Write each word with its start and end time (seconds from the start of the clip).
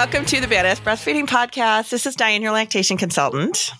welcome 0.00 0.24
to 0.24 0.40
the 0.40 0.46
Badass 0.46 0.80
Breastfeeding 0.80 1.26
Podcast. 1.26 1.90
This 1.90 2.06
is 2.06 2.16
Diane, 2.16 2.40
your 2.40 2.52
lactation 2.52 2.96
consultant. 2.96 3.70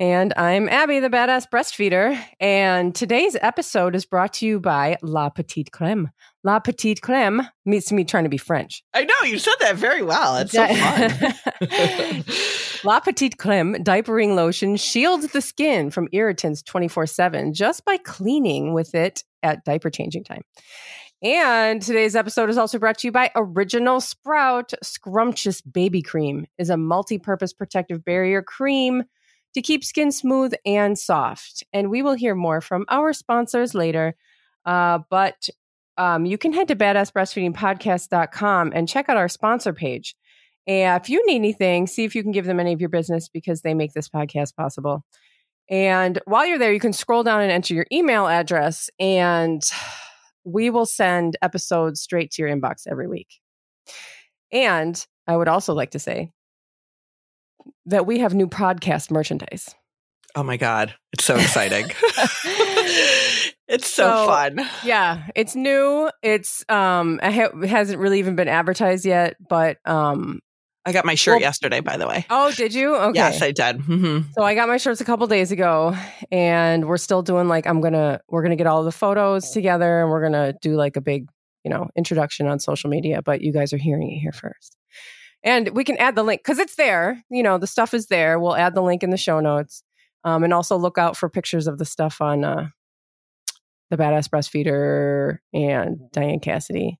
And 0.00 0.34
I'm 0.36 0.68
Abby, 0.68 0.98
the 0.98 1.08
badass 1.08 1.48
breastfeeder. 1.48 2.20
And 2.40 2.92
today's 2.92 3.36
episode 3.40 3.94
is 3.94 4.04
brought 4.04 4.32
to 4.34 4.46
you 4.46 4.58
by 4.58 4.96
La 5.02 5.28
Petite 5.28 5.70
Creme. 5.70 6.10
La 6.42 6.58
Petite 6.58 7.00
Creme 7.00 7.42
meets 7.64 7.92
me 7.92 8.02
trying 8.02 8.24
to 8.24 8.28
be 8.28 8.38
French. 8.38 8.82
I 8.92 9.04
know, 9.04 9.14
you 9.24 9.38
said 9.38 9.54
that 9.60 9.76
very 9.76 10.02
well. 10.02 10.38
It's 10.38 10.50
so 10.50 10.66
fun. 10.66 12.24
La 12.84 12.98
Petite 12.98 13.38
Creme 13.38 13.76
diapering 13.76 14.34
lotion 14.34 14.74
shields 14.74 15.28
the 15.28 15.40
skin 15.40 15.90
from 15.92 16.08
irritants 16.10 16.60
24 16.64 17.06
7 17.06 17.54
just 17.54 17.84
by 17.84 17.98
cleaning 17.98 18.72
with 18.72 18.96
it 18.96 19.22
at 19.44 19.64
diaper 19.64 19.90
changing 19.90 20.24
time. 20.24 20.42
And 21.22 21.82
today's 21.82 22.14
episode 22.14 22.48
is 22.48 22.56
also 22.56 22.78
brought 22.78 22.98
to 22.98 23.08
you 23.08 23.12
by 23.12 23.32
Original 23.34 24.00
Sprout. 24.00 24.72
Scrumptious 24.84 25.60
Baby 25.60 26.00
Cream 26.00 26.46
is 26.58 26.70
a 26.70 26.76
multi 26.76 27.18
purpose 27.18 27.52
protective 27.52 28.04
barrier 28.04 28.40
cream 28.40 29.02
to 29.54 29.62
keep 29.62 29.82
skin 29.82 30.12
smooth 30.12 30.52
and 30.64 30.96
soft. 30.96 31.64
And 31.72 31.90
we 31.90 32.02
will 32.02 32.14
hear 32.14 32.36
more 32.36 32.60
from 32.60 32.84
our 32.88 33.12
sponsors 33.12 33.74
later. 33.74 34.14
Uh, 34.64 35.00
but 35.10 35.48
um, 35.96 36.24
you 36.24 36.38
can 36.38 36.52
head 36.52 36.68
to 36.68 36.76
badassbreastfeedingpodcast.com 36.76 38.72
and 38.72 38.88
check 38.88 39.08
out 39.08 39.16
our 39.16 39.28
sponsor 39.28 39.72
page. 39.72 40.14
And 40.68 41.02
if 41.02 41.10
you 41.10 41.26
need 41.26 41.36
anything, 41.36 41.88
see 41.88 42.04
if 42.04 42.14
you 42.14 42.22
can 42.22 42.30
give 42.30 42.44
them 42.44 42.60
any 42.60 42.72
of 42.72 42.80
your 42.80 42.90
business 42.90 43.28
because 43.28 43.62
they 43.62 43.74
make 43.74 43.92
this 43.92 44.08
podcast 44.08 44.54
possible. 44.54 45.04
And 45.68 46.20
while 46.26 46.46
you're 46.46 46.58
there, 46.58 46.72
you 46.72 46.78
can 46.78 46.92
scroll 46.92 47.24
down 47.24 47.40
and 47.40 47.50
enter 47.50 47.74
your 47.74 47.86
email 47.90 48.28
address, 48.28 48.88
and 48.98 49.62
we 50.44 50.70
will 50.70 50.86
send 50.86 51.36
episodes 51.42 52.00
straight 52.00 52.30
to 52.32 52.42
your 52.42 52.50
inbox 52.50 52.86
every 52.88 53.08
week. 53.08 53.28
And 54.52 55.04
I 55.26 55.36
would 55.36 55.48
also 55.48 55.74
like 55.74 55.90
to 55.90 55.98
say 55.98 56.32
that 57.86 58.06
we 58.06 58.20
have 58.20 58.34
new 58.34 58.48
podcast 58.48 59.10
merchandise. 59.10 59.74
Oh 60.34 60.42
my 60.42 60.56
God. 60.56 60.94
It's 61.12 61.24
so 61.24 61.36
exciting. 61.36 61.86
it's 63.68 63.86
so, 63.86 64.08
so, 64.08 64.26
fun. 64.26 64.60
Yeah, 64.84 65.26
it's 65.34 65.54
new. 65.54 66.10
It's 66.22 66.64
um 66.68 67.20
it 67.22 67.68
hasn't 67.68 67.98
really 67.98 68.18
even 68.18 68.36
been 68.36 68.48
advertised 68.48 69.04
yet, 69.04 69.36
but 69.48 69.78
um 69.84 70.40
I 70.88 70.92
got 70.92 71.04
my 71.04 71.14
shirt 71.14 71.34
well, 71.34 71.40
yesterday, 71.40 71.80
by 71.80 71.98
the 71.98 72.08
way. 72.08 72.24
Oh, 72.30 72.50
did 72.52 72.72
you? 72.74 72.96
Okay. 73.08 73.18
Yes, 73.18 73.40
I 73.42 73.52
did. 73.52 73.78
Mm-hmm. 73.78 74.32
So 74.32 74.42
I 74.42 74.54
got 74.54 74.68
my 74.68 74.76
shirts 74.76 75.00
a 75.00 75.04
couple 75.04 75.26
days 75.26 75.52
ago, 75.52 75.96
and 76.32 76.86
we're 76.86 76.96
still 76.96 77.22
doing 77.22 77.46
like 77.46 77.66
I'm 77.66 77.80
gonna 77.80 78.20
we're 78.28 78.42
gonna 78.42 78.56
get 78.56 78.66
all 78.66 78.82
the 78.84 78.92
photos 78.92 79.50
together, 79.50 80.02
and 80.02 80.10
we're 80.10 80.22
gonna 80.22 80.54
do 80.60 80.74
like 80.74 80.96
a 80.96 81.00
big 81.00 81.28
you 81.64 81.70
know 81.70 81.88
introduction 81.96 82.46
on 82.46 82.58
social 82.58 82.90
media. 82.90 83.22
But 83.22 83.40
you 83.42 83.52
guys 83.52 83.72
are 83.72 83.78
hearing 83.78 84.10
it 84.10 84.18
here 84.18 84.32
first. 84.32 84.76
And 85.44 85.70
we 85.70 85.84
can 85.84 85.96
add 85.98 86.16
the 86.16 86.22
link 86.22 86.40
because 86.40 86.58
it's 86.58 86.74
there. 86.74 87.22
You 87.30 87.42
know, 87.42 87.58
the 87.58 87.66
stuff 87.66 87.94
is 87.94 88.06
there. 88.06 88.38
We'll 88.38 88.56
add 88.56 88.74
the 88.74 88.82
link 88.82 89.02
in 89.02 89.10
the 89.10 89.16
show 89.16 89.40
notes. 89.40 89.82
Um, 90.24 90.42
and 90.42 90.52
also 90.52 90.76
look 90.76 90.98
out 90.98 91.16
for 91.16 91.28
pictures 91.28 91.66
of 91.66 91.78
the 91.78 91.84
stuff 91.84 92.20
on 92.20 92.44
uh, 92.44 92.68
the 93.90 93.96
Badass 93.96 94.28
Breastfeeder 94.28 95.38
and 95.54 96.10
Diane 96.12 96.40
Cassidy. 96.40 96.98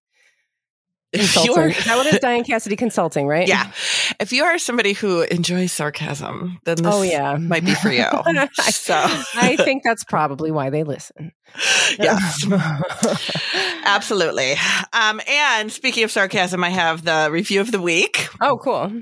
Consulting. 1.14 1.70
Is 1.70 1.84
that 1.86 1.96
what 1.96 2.06
is? 2.06 2.18
Diane 2.18 2.44
Cassidy 2.44 2.76
Consulting, 2.76 3.26
right? 3.26 3.48
Yeah. 3.48 3.72
If 4.20 4.32
you 4.32 4.44
are 4.44 4.58
somebody 4.58 4.92
who 4.92 5.22
enjoys 5.22 5.72
sarcasm, 5.72 6.58
then 6.64 6.76
this 6.76 6.94
oh, 6.94 7.00
yeah. 7.00 7.36
might 7.36 7.64
be 7.64 7.74
for 7.74 7.90
you. 7.90 8.04
so 8.70 8.94
I 8.94 9.56
think 9.56 9.84
that's 9.84 10.04
probably 10.04 10.50
why 10.50 10.70
they 10.70 10.84
listen. 10.84 11.32
Yes. 11.98 12.46
Absolutely. 13.84 14.54
Um, 14.92 15.22
and 15.26 15.72
speaking 15.72 16.04
of 16.04 16.10
sarcasm, 16.10 16.62
I 16.62 16.68
have 16.68 17.02
the 17.02 17.30
review 17.32 17.62
of 17.62 17.72
the 17.72 17.80
week. 17.80 18.28
Oh, 18.42 18.58
cool. 18.58 18.92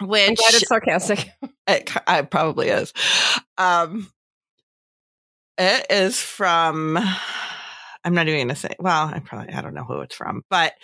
Which 0.00 0.28
I'm 0.28 0.34
glad 0.34 0.54
it's 0.54 0.66
sarcastic. 0.68 1.30
It, 1.68 1.90
it 2.08 2.30
probably 2.30 2.68
is. 2.68 2.92
Um, 3.56 4.10
it 5.56 5.86
is 5.88 6.20
from 6.20 6.98
I'm 8.04 8.14
not 8.14 8.26
even 8.28 8.38
going 8.38 8.48
to 8.48 8.56
say, 8.56 8.74
well, 8.78 9.06
I 9.06 9.20
probably, 9.20 9.52
I 9.52 9.60
don't 9.60 9.74
know 9.74 9.84
who 9.84 10.00
it's 10.00 10.14
from, 10.14 10.42
but 10.50 10.74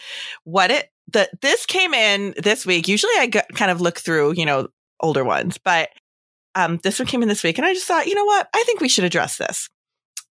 what 0.45 0.71
it, 0.71 0.89
the, 1.13 1.29
this 1.41 1.67
came 1.67 1.95
in 1.95 2.35
this 2.37 2.65
week. 2.65 2.89
Usually 2.89 3.13
I 3.19 3.27
get, 3.27 3.49
kind 3.55 3.71
of 3.71 3.81
look 3.81 3.99
through, 3.99 4.35
you 4.35 4.47
know, 4.47 4.69
older 5.01 5.25
ones, 5.25 5.59
but 5.59 5.89
um, 6.55 6.79
this 6.83 6.99
one 6.99 7.07
came 7.07 7.23
in 7.23 7.29
this 7.29 7.43
week 7.43 7.59
and 7.59 7.67
I 7.67 7.75
just 7.75 7.87
thought, 7.87 8.07
you 8.07 8.15
know 8.15 8.25
what? 8.25 8.49
I 8.55 8.63
think 8.65 8.81
we 8.81 8.89
should 8.89 9.05
address 9.05 9.37
this. 9.37 9.69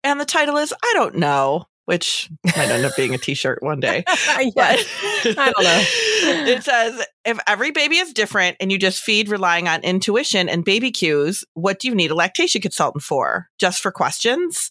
And 0.03 0.21
the 0.21 0.25
title 0.25 0.57
is, 0.57 0.73
I 0.73 0.93
don't 0.95 1.17
know, 1.17 1.67
which 1.91 2.31
might 2.45 2.71
end 2.71 2.85
up 2.85 2.95
being 2.97 3.15
a 3.15 3.19
t-shirt 3.19 3.62
one 3.62 3.81
day. 3.81 4.05
yes. 4.09 4.87
But 5.25 5.39
I 5.39 5.51
don't 5.51 5.65
know. 5.65 5.83
it 6.53 6.62
says, 6.62 7.05
if 7.25 7.39
every 7.47 7.73
baby 7.73 7.97
is 7.97 8.12
different 8.12 8.57
and 8.61 8.71
you 8.71 8.79
just 8.79 9.03
feed 9.03 9.29
relying 9.29 9.67
on 9.67 9.83
intuition 9.83 10.49
and 10.49 10.65
baby 10.65 10.93
cues, 10.93 11.45
what 11.55 11.81
do 11.81 11.89
you 11.89 11.95
need 11.95 12.11
a 12.11 12.15
lactation 12.15 12.61
consultant 12.61 13.03
for? 13.03 13.49
Just 13.59 13.81
for 13.81 13.91
questions? 13.91 14.71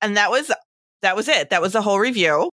And 0.00 0.16
that 0.16 0.30
was 0.30 0.50
that 1.04 1.16
was 1.16 1.28
it. 1.28 1.50
That 1.50 1.62
was 1.62 1.72
the 1.72 1.82
whole 1.82 1.98
review. 1.98 2.50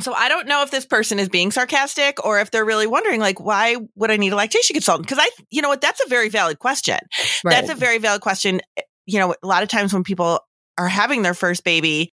So 0.00 0.12
I 0.12 0.28
don't 0.28 0.46
know 0.46 0.62
if 0.62 0.70
this 0.70 0.86
person 0.86 1.18
is 1.18 1.28
being 1.28 1.50
sarcastic 1.50 2.24
or 2.24 2.40
if 2.40 2.50
they're 2.50 2.64
really 2.64 2.86
wondering, 2.86 3.20
like, 3.20 3.40
why 3.40 3.76
would 3.96 4.10
I 4.10 4.16
need 4.16 4.32
a 4.32 4.36
lactation 4.36 4.74
consultant? 4.74 5.08
Because 5.08 5.22
I, 5.22 5.28
you 5.50 5.62
know 5.62 5.68
what, 5.68 5.80
that's 5.80 6.00
a 6.04 6.08
very 6.08 6.28
valid 6.28 6.58
question. 6.58 6.98
Right. 7.44 7.52
That's 7.52 7.70
a 7.70 7.74
very 7.74 7.98
valid 7.98 8.20
question. 8.20 8.60
You 9.06 9.18
know, 9.18 9.34
a 9.42 9.46
lot 9.46 9.62
of 9.62 9.68
times 9.68 9.92
when 9.92 10.04
people 10.04 10.40
are 10.78 10.88
having 10.88 11.22
their 11.22 11.34
first 11.34 11.64
baby, 11.64 12.12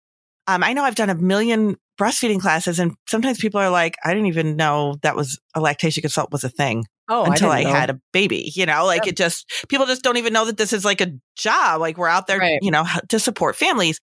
um, 0.46 0.64
I 0.64 0.72
know 0.72 0.82
I've 0.82 0.96
done 0.96 1.10
a 1.10 1.14
million 1.14 1.76
breastfeeding 1.98 2.40
classes, 2.40 2.78
and 2.78 2.94
sometimes 3.08 3.38
people 3.38 3.60
are 3.60 3.70
like, 3.70 3.94
I 4.04 4.12
didn't 4.12 4.26
even 4.26 4.56
know 4.56 4.96
that 5.02 5.14
was 5.14 5.38
a 5.54 5.60
lactation 5.60 6.00
consultant 6.00 6.32
was 6.32 6.44
a 6.44 6.48
thing. 6.48 6.86
Oh, 7.08 7.24
until 7.24 7.50
I, 7.50 7.58
I 7.58 7.70
had 7.70 7.90
a 7.90 8.00
baby, 8.12 8.52
you 8.54 8.66
know, 8.66 8.86
like 8.86 9.04
yep. 9.04 9.12
it 9.12 9.16
just 9.16 9.44
people 9.68 9.86
just 9.86 10.02
don't 10.02 10.16
even 10.16 10.32
know 10.32 10.44
that 10.46 10.56
this 10.56 10.72
is 10.72 10.84
like 10.84 11.00
a 11.00 11.12
job. 11.36 11.80
Like 11.80 11.98
we're 11.98 12.08
out 12.08 12.26
there, 12.26 12.38
right. 12.38 12.58
you 12.62 12.70
know, 12.70 12.84
to 13.08 13.18
support 13.18 13.56
families. 13.56 13.98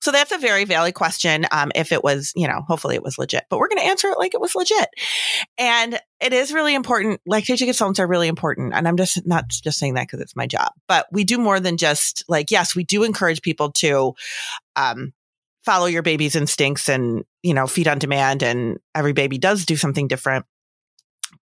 So 0.00 0.12
that's 0.12 0.32
a 0.32 0.38
very 0.38 0.64
valid 0.64 0.94
question. 0.94 1.46
Um, 1.50 1.72
if 1.74 1.90
it 1.90 2.04
was, 2.04 2.32
you 2.36 2.46
know, 2.46 2.62
hopefully 2.66 2.94
it 2.94 3.02
was 3.02 3.16
legit, 3.16 3.44
but 3.48 3.58
we're 3.58 3.68
going 3.68 3.80
to 3.80 3.86
answer 3.86 4.08
it 4.08 4.18
like 4.18 4.34
it 4.34 4.40
was 4.40 4.54
legit. 4.54 4.88
And 5.56 5.98
it 6.20 6.32
is 6.32 6.52
really 6.52 6.74
important. 6.74 7.20
Lactation 7.26 7.66
consultants 7.66 8.00
are 8.00 8.06
really 8.06 8.28
important. 8.28 8.74
And 8.74 8.86
I'm 8.86 8.96
just 8.96 9.26
not 9.26 9.48
just 9.48 9.78
saying 9.78 9.94
that 9.94 10.06
because 10.06 10.20
it's 10.20 10.36
my 10.36 10.46
job, 10.46 10.72
but 10.88 11.06
we 11.10 11.24
do 11.24 11.38
more 11.38 11.58
than 11.58 11.78
just 11.78 12.22
like, 12.28 12.50
yes, 12.50 12.76
we 12.76 12.84
do 12.84 13.02
encourage 13.02 13.40
people 13.40 13.72
to, 13.72 14.12
um, 14.76 15.12
follow 15.64 15.86
your 15.86 16.02
baby's 16.02 16.36
instincts 16.36 16.90
and, 16.90 17.24
you 17.42 17.54
know, 17.54 17.66
feed 17.66 17.88
on 17.88 17.98
demand. 17.98 18.42
And 18.42 18.78
every 18.94 19.14
baby 19.14 19.38
does 19.38 19.64
do 19.64 19.76
something 19.76 20.08
different. 20.08 20.44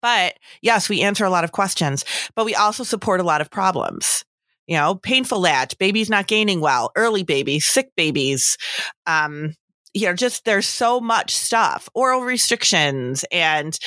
But 0.00 0.38
yes, 0.62 0.88
we 0.88 1.02
answer 1.02 1.24
a 1.24 1.30
lot 1.30 1.44
of 1.44 1.52
questions, 1.52 2.04
but 2.36 2.44
we 2.44 2.54
also 2.54 2.84
support 2.84 3.20
a 3.20 3.24
lot 3.24 3.40
of 3.40 3.50
problems 3.50 4.24
you 4.66 4.76
know, 4.76 4.94
painful 4.94 5.40
latch, 5.40 5.76
babies 5.78 6.08
not 6.10 6.26
gaining 6.26 6.60
well, 6.60 6.90
early 6.96 7.22
babies, 7.22 7.66
sick 7.66 7.90
babies, 7.96 8.56
um, 9.06 9.54
you 9.94 10.06
know, 10.06 10.14
just 10.14 10.44
there's 10.44 10.68
so 10.68 11.00
much 11.00 11.34
stuff, 11.34 11.88
oral 11.94 12.22
restrictions, 12.22 13.24
and, 13.30 13.78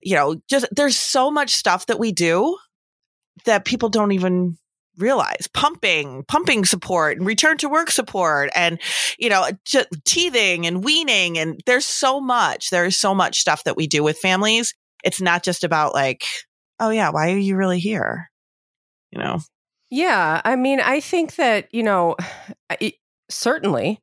you 0.00 0.14
know, 0.14 0.36
just 0.48 0.66
there's 0.70 0.96
so 0.96 1.30
much 1.30 1.50
stuff 1.50 1.86
that 1.86 1.98
we 1.98 2.12
do 2.12 2.56
that 3.46 3.64
people 3.64 3.88
don't 3.88 4.12
even 4.12 4.56
realize. 4.98 5.48
Pumping 5.52 6.24
pumping 6.28 6.64
support 6.64 7.16
and 7.16 7.26
return 7.26 7.56
to 7.58 7.68
work 7.68 7.90
support 7.90 8.50
and 8.54 8.80
you 9.18 9.28
know 9.28 9.48
teething 10.04 10.66
and 10.66 10.84
weaning 10.84 11.38
and 11.38 11.60
there's 11.66 11.86
so 11.86 12.20
much 12.20 12.70
there's 12.70 12.96
so 12.96 13.14
much 13.14 13.40
stuff 13.40 13.64
that 13.64 13.76
we 13.76 13.86
do 13.86 14.02
with 14.02 14.18
families. 14.18 14.74
It's 15.02 15.20
not 15.20 15.42
just 15.42 15.64
about 15.64 15.94
like 15.94 16.24
oh 16.78 16.90
yeah 16.90 17.10
why 17.10 17.32
are 17.32 17.38
you 17.38 17.56
really 17.56 17.80
here? 17.80 18.30
You 19.10 19.20
know 19.20 19.40
yeah. 19.90 20.40
I 20.44 20.56
mean, 20.56 20.80
I 20.80 21.00
think 21.00 21.36
that, 21.36 21.72
you 21.72 21.82
know, 21.82 22.16
it, 22.80 22.94
certainly 23.28 24.00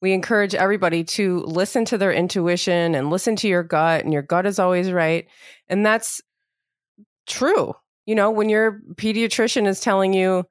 we 0.00 0.12
encourage 0.12 0.54
everybody 0.54 1.04
to 1.04 1.40
listen 1.40 1.84
to 1.86 1.98
their 1.98 2.12
intuition 2.12 2.94
and 2.94 3.08
listen 3.10 3.36
to 3.36 3.48
your 3.48 3.62
gut, 3.62 4.02
and 4.02 4.12
your 4.12 4.22
gut 4.22 4.46
is 4.46 4.58
always 4.58 4.90
right. 4.90 5.26
And 5.68 5.86
that's 5.86 6.20
true. 7.26 7.74
You 8.04 8.16
know, 8.16 8.30
when 8.30 8.48
your 8.48 8.80
pediatrician 8.96 9.66
is 9.68 9.80
telling 9.80 10.12
you, 10.12 10.44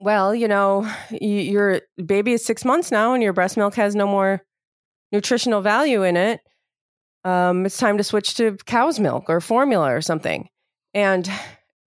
well, 0.00 0.34
you 0.34 0.48
know, 0.48 0.90
your 1.10 1.80
baby 2.04 2.32
is 2.32 2.44
six 2.44 2.64
months 2.64 2.90
now 2.90 3.14
and 3.14 3.22
your 3.22 3.32
breast 3.32 3.56
milk 3.56 3.74
has 3.76 3.94
no 3.94 4.06
more 4.06 4.42
nutritional 5.12 5.60
value 5.60 6.02
in 6.02 6.16
it. 6.16 6.40
Um, 7.24 7.66
it's 7.66 7.78
time 7.78 7.98
to 7.98 8.04
switch 8.04 8.34
to 8.36 8.56
cow's 8.66 9.00
milk 9.00 9.24
or 9.28 9.40
formula 9.40 9.92
or 9.94 10.00
something. 10.00 10.48
And 10.94 11.30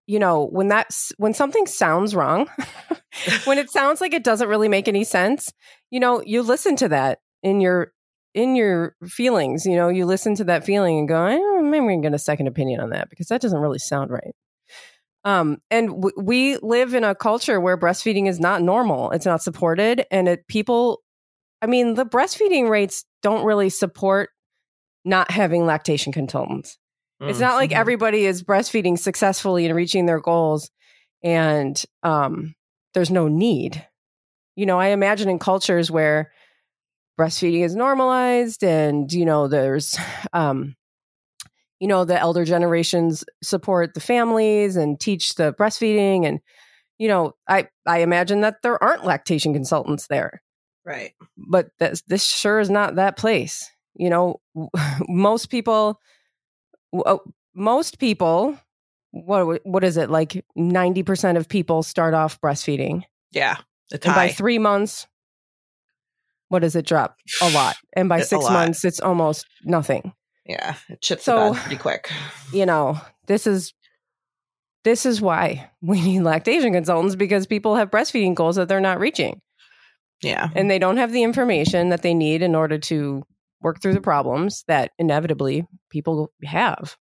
you 0.09 0.17
know 0.17 0.47
when 0.47 0.67
that's 0.67 1.13
when 1.17 1.35
something 1.35 1.67
sounds 1.67 2.15
wrong 2.15 2.50
when 3.45 3.59
it 3.59 3.69
sounds 3.71 4.01
like 4.01 4.11
it 4.11 4.23
doesn't 4.23 4.50
really 4.50 4.67
make 4.67 4.88
any 4.88 5.03
sense 5.03 5.53
you 5.91 6.00
know 6.00 6.21
you 6.25 6.41
listen 6.41 6.75
to 6.75 6.89
that 6.89 7.19
in 7.44 7.61
your 7.61 7.94
in 8.33 8.56
your 8.56 8.95
feelings 9.07 9.67
you 9.67 9.75
know 9.75 9.88
you 9.88 10.07
listen 10.07 10.33
to 10.33 10.44
that 10.44 10.65
feeling 10.65 10.97
and 10.97 11.07
go 11.07 11.27
oh, 11.29 11.61
maybe 11.61 11.85
we 11.85 11.94
can 11.94 12.01
get 12.01 12.13
a 12.13 12.19
second 12.19 12.47
opinion 12.47 12.79
on 12.79 12.89
that 12.89 13.09
because 13.09 13.27
that 13.27 13.39
doesn't 13.39 13.61
really 13.61 13.79
sound 13.79 14.09
right. 14.09 14.35
Um, 15.25 15.57
and 15.69 15.89
w- 15.89 16.15
we 16.17 16.57
live 16.57 16.94
in 16.94 17.03
a 17.03 17.13
culture 17.13 17.59
where 17.59 17.77
breastfeeding 17.77 18.27
is 18.27 18.39
not 18.39 18.63
normal 18.63 19.11
it's 19.11 19.25
not 19.27 19.44
supported 19.44 20.06
and 20.09 20.27
it 20.27 20.47
people 20.47 21.01
i 21.61 21.67
mean 21.67 21.94
the 21.94 22.06
breastfeeding 22.06 22.67
rates 22.67 23.06
don't 23.21 23.45
really 23.45 23.69
support 23.69 24.29
not 25.06 25.29
having 25.29 25.65
lactation 25.65 26.11
consultants 26.11 26.78
Mm-hmm. 27.21 27.30
It's 27.30 27.39
not 27.39 27.56
like 27.56 27.71
mm-hmm. 27.71 27.80
everybody 27.80 28.25
is 28.25 28.44
breastfeeding 28.44 28.98
successfully 28.98 29.66
and 29.66 29.75
reaching 29.75 30.06
their 30.06 30.19
goals 30.19 30.71
and 31.24 31.81
um, 32.04 32.56
there's 32.94 33.12
no 33.12 33.27
need. 33.27 33.86
You 34.56 34.66
know, 34.66 34.80
I 34.80 34.88
imagine 34.88 35.30
in 35.30 35.39
cultures 35.39 35.92
where 35.92 36.31
breastfeeding 37.19 37.63
is 37.63 37.75
normalized 37.75 38.63
and, 38.63 39.12
you 39.12 39.25
know, 39.25 39.48
there's, 39.48 39.98
um, 40.33 40.75
you 41.80 41.88
know, 41.88 42.04
the 42.04 42.19
elder 42.19 42.44
generations 42.44 43.24
support 43.42 43.94
the 43.94 44.01
families 44.01 44.75
and 44.75 45.00
teach 45.00 45.36
the 45.36 45.54
breastfeeding. 45.54 46.25
And, 46.25 46.39
you 46.98 47.07
know, 47.07 47.36
I, 47.48 47.68
I 47.88 48.00
imagine 48.00 48.42
that 48.42 48.57
there 48.63 48.81
aren't 48.83 49.06
lactation 49.06 49.54
consultants 49.54 50.07
there. 50.07 50.42
Right. 50.86 51.12
But 51.38 51.69
this, 51.80 52.01
this 52.07 52.25
sure 52.25 52.60
is 52.60 52.69
not 52.69 52.95
that 52.95 53.18
place. 53.18 53.69
You 53.95 54.10
know, 54.10 54.42
most 55.07 55.50
people, 55.50 56.00
Oh, 56.94 57.21
most 57.53 58.00
people 58.00 58.57
what 59.12 59.65
what 59.65 59.83
is 59.83 59.97
it? 59.97 60.09
Like 60.09 60.45
90% 60.57 61.38
of 61.38 61.50
people 61.50 61.83
start 61.83 62.13
off 62.13 62.39
breastfeeding. 62.41 63.03
Yeah 63.31 63.57
and 63.91 64.01
by 64.03 64.30
three 64.30 64.59
months 64.59 65.07
what 66.50 66.59
does 66.59 66.75
it 66.75 66.86
drop? 66.86 67.15
A 67.41 67.50
lot. 67.51 67.75
And 67.95 68.09
by 68.09 68.21
six 68.21 68.44
months 68.45 68.86
it's 68.86 69.00
almost 69.00 69.45
nothing. 69.63 70.13
Yeah 70.45 70.75
it 70.89 71.01
chips 71.01 71.24
so, 71.24 71.53
pretty 71.53 71.77
quick. 71.77 72.09
you 72.53 72.65
know 72.65 73.00
this 73.27 73.45
is 73.47 73.74
this 74.83 75.06
is 75.06 75.21
why 75.21 75.69
we 75.81 76.01
need 76.06 76.21
lactation 76.21 76.74
consultants 76.74 77.15
because 77.15 77.45
people 77.45 77.75
have 77.75 77.92
breastfeeding 77.92 78.35
goals 78.35 78.56
that 78.56 78.68
they're 78.68 78.80
not 78.80 79.00
reaching. 79.00 79.42
Yeah. 80.21 80.50
And 80.53 80.69
they 80.69 80.80
don't 80.80 80.97
have 80.97 81.13
the 81.13 81.24
information 81.24 81.89
that 81.89 82.01
they 82.01 82.13
need 82.13 82.42
in 82.42 82.53
order 82.53 82.77
to 82.77 83.24
work 83.61 83.81
through 83.81 83.94
the 83.94 84.01
problems 84.01 84.63
that 84.67 84.91
inevitably 84.97 85.65
people 85.89 86.31
have 86.44 86.97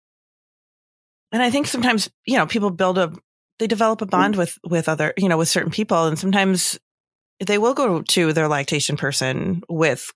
and 1.33 1.43
I 1.43 1.51
think 1.51 1.67
sometimes, 1.67 2.11
you 2.27 2.37
know, 2.37 2.47
people 2.47 2.71
build 2.71 2.99
a, 2.99 3.13
they 3.59 3.67
develop 3.67 4.01
a 4.01 4.07
bond 4.07 4.35
mm. 4.35 4.39
with, 4.39 4.59
with 4.65 4.89
other, 4.89 5.13
you 5.17 5.29
know, 5.29 5.39
with 5.39 5.49
certain 5.49 5.71
people. 5.71 6.07
And 6.07 6.19
sometimes 6.19 6.79
they 7.45 7.59
will 7.59 7.75
go 7.75 8.03
to 8.03 8.33
their 8.33 8.49
lactation 8.49 8.97
person 8.97 9.63
with 9.69 10.11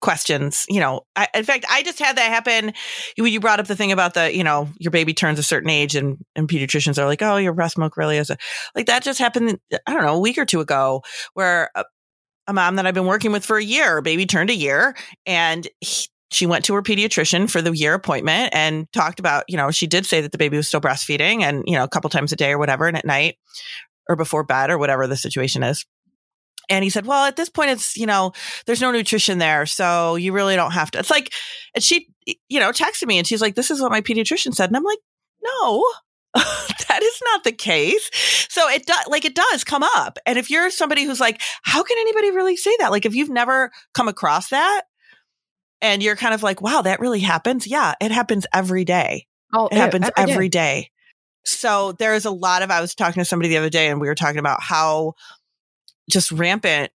questions. 0.00 0.64
You 0.68 0.80
know, 0.80 1.02
I, 1.16 1.28
in 1.34 1.44
fact, 1.44 1.66
I 1.70 1.82
just 1.82 1.98
had 1.98 2.16
that 2.16 2.30
happen. 2.30 2.72
You, 3.16 3.24
you 3.26 3.40
brought 3.40 3.60
up 3.60 3.66
the 3.66 3.76
thing 3.76 3.92
about 3.92 4.14
the, 4.14 4.34
you 4.34 4.44
know, 4.44 4.68
your 4.78 4.90
baby 4.90 5.14
turns 5.14 5.38
a 5.38 5.42
certain 5.42 5.70
age 5.70 5.94
and, 5.94 6.18
and 6.34 6.48
pediatricians 6.48 6.98
are 6.98 7.06
like, 7.06 7.22
oh, 7.22 7.36
your 7.36 7.52
breast 7.52 7.78
milk 7.78 7.96
really 7.96 8.16
is 8.16 8.30
a, 8.30 8.36
like 8.74 8.86
that 8.86 9.02
just 9.02 9.18
happened, 9.18 9.58
I 9.86 9.92
don't 9.92 10.02
know, 10.02 10.16
a 10.16 10.20
week 10.20 10.38
or 10.38 10.46
two 10.46 10.60
ago 10.60 11.02
where 11.34 11.70
a, 11.74 11.84
a 12.50 12.52
mom 12.52 12.76
that 12.76 12.86
I've 12.86 12.94
been 12.94 13.06
working 13.06 13.32
with 13.32 13.44
for 13.44 13.56
a 13.56 13.64
year, 13.64 14.02
baby 14.02 14.26
turned 14.26 14.50
a 14.50 14.54
year 14.54 14.94
and 15.24 15.66
he, 15.80 16.06
she 16.32 16.46
went 16.46 16.64
to 16.66 16.74
her 16.74 16.82
pediatrician 16.82 17.50
for 17.50 17.60
the 17.60 17.72
year 17.72 17.94
appointment 17.94 18.54
and 18.54 18.90
talked 18.92 19.18
about, 19.18 19.44
you 19.48 19.56
know, 19.56 19.70
she 19.70 19.86
did 19.86 20.06
say 20.06 20.20
that 20.20 20.32
the 20.32 20.38
baby 20.38 20.56
was 20.56 20.68
still 20.68 20.80
breastfeeding 20.80 21.42
and, 21.42 21.64
you 21.66 21.74
know, 21.74 21.82
a 21.82 21.88
couple 21.88 22.10
times 22.10 22.32
a 22.32 22.36
day 22.36 22.52
or 22.52 22.58
whatever, 22.58 22.86
and 22.86 22.96
at 22.96 23.04
night 23.04 23.36
or 24.08 24.16
before 24.16 24.44
bed 24.44 24.70
or 24.70 24.78
whatever 24.78 25.06
the 25.06 25.16
situation 25.16 25.62
is. 25.62 25.84
And 26.68 26.84
he 26.84 26.90
said, 26.90 27.04
well, 27.04 27.24
at 27.24 27.34
this 27.34 27.48
point, 27.48 27.70
it's, 27.70 27.96
you 27.96 28.06
know, 28.06 28.32
there's 28.66 28.80
no 28.80 28.92
nutrition 28.92 29.38
there. 29.38 29.66
So 29.66 30.14
you 30.14 30.32
really 30.32 30.54
don't 30.54 30.70
have 30.70 30.92
to. 30.92 31.00
It's 31.00 31.10
like, 31.10 31.32
and 31.74 31.82
she, 31.82 32.08
you 32.48 32.60
know, 32.60 32.70
texted 32.70 33.08
me 33.08 33.18
and 33.18 33.26
she's 33.26 33.40
like, 33.40 33.56
this 33.56 33.72
is 33.72 33.80
what 33.80 33.90
my 33.90 34.00
pediatrician 34.00 34.54
said. 34.54 34.70
And 34.70 34.76
I'm 34.76 34.84
like, 34.84 35.00
no, 35.42 35.84
that 36.34 37.00
is 37.02 37.20
not 37.24 37.44
the 37.44 37.52
case. 37.52 38.10
So 38.50 38.68
it 38.68 38.86
does, 38.86 39.06
like, 39.08 39.24
it 39.24 39.34
does 39.34 39.64
come 39.64 39.82
up. 39.82 40.18
And 40.26 40.38
if 40.38 40.50
you're 40.50 40.70
somebody 40.70 41.04
who's 41.04 41.20
like, 41.20 41.40
how 41.62 41.82
can 41.82 41.98
anybody 41.98 42.30
really 42.30 42.56
say 42.56 42.76
that? 42.80 42.90
Like, 42.90 43.06
if 43.06 43.14
you've 43.14 43.30
never 43.30 43.70
come 43.94 44.08
across 44.08 44.50
that, 44.50 44.82
and 45.82 46.02
you're 46.02 46.16
kind 46.16 46.34
of 46.34 46.42
like, 46.42 46.60
wow, 46.60 46.82
that 46.82 47.00
really 47.00 47.20
happens. 47.20 47.66
Yeah, 47.66 47.94
it 48.00 48.10
happens 48.10 48.46
every 48.52 48.84
day. 48.84 49.26
Oh, 49.52 49.66
it 49.66 49.74
happens 49.78 50.10
every, 50.16 50.32
every 50.32 50.48
day. 50.48 50.82
day. 50.82 50.90
So 51.44 51.92
there's 51.92 52.26
a 52.26 52.30
lot 52.30 52.62
of, 52.62 52.70
I 52.70 52.80
was 52.80 52.94
talking 52.94 53.20
to 53.20 53.24
somebody 53.24 53.48
the 53.48 53.56
other 53.56 53.70
day 53.70 53.88
and 53.88 54.00
we 54.00 54.06
were 54.06 54.14
talking 54.14 54.38
about 54.38 54.62
how 54.62 55.14
just 56.10 56.30
rampant 56.32 56.92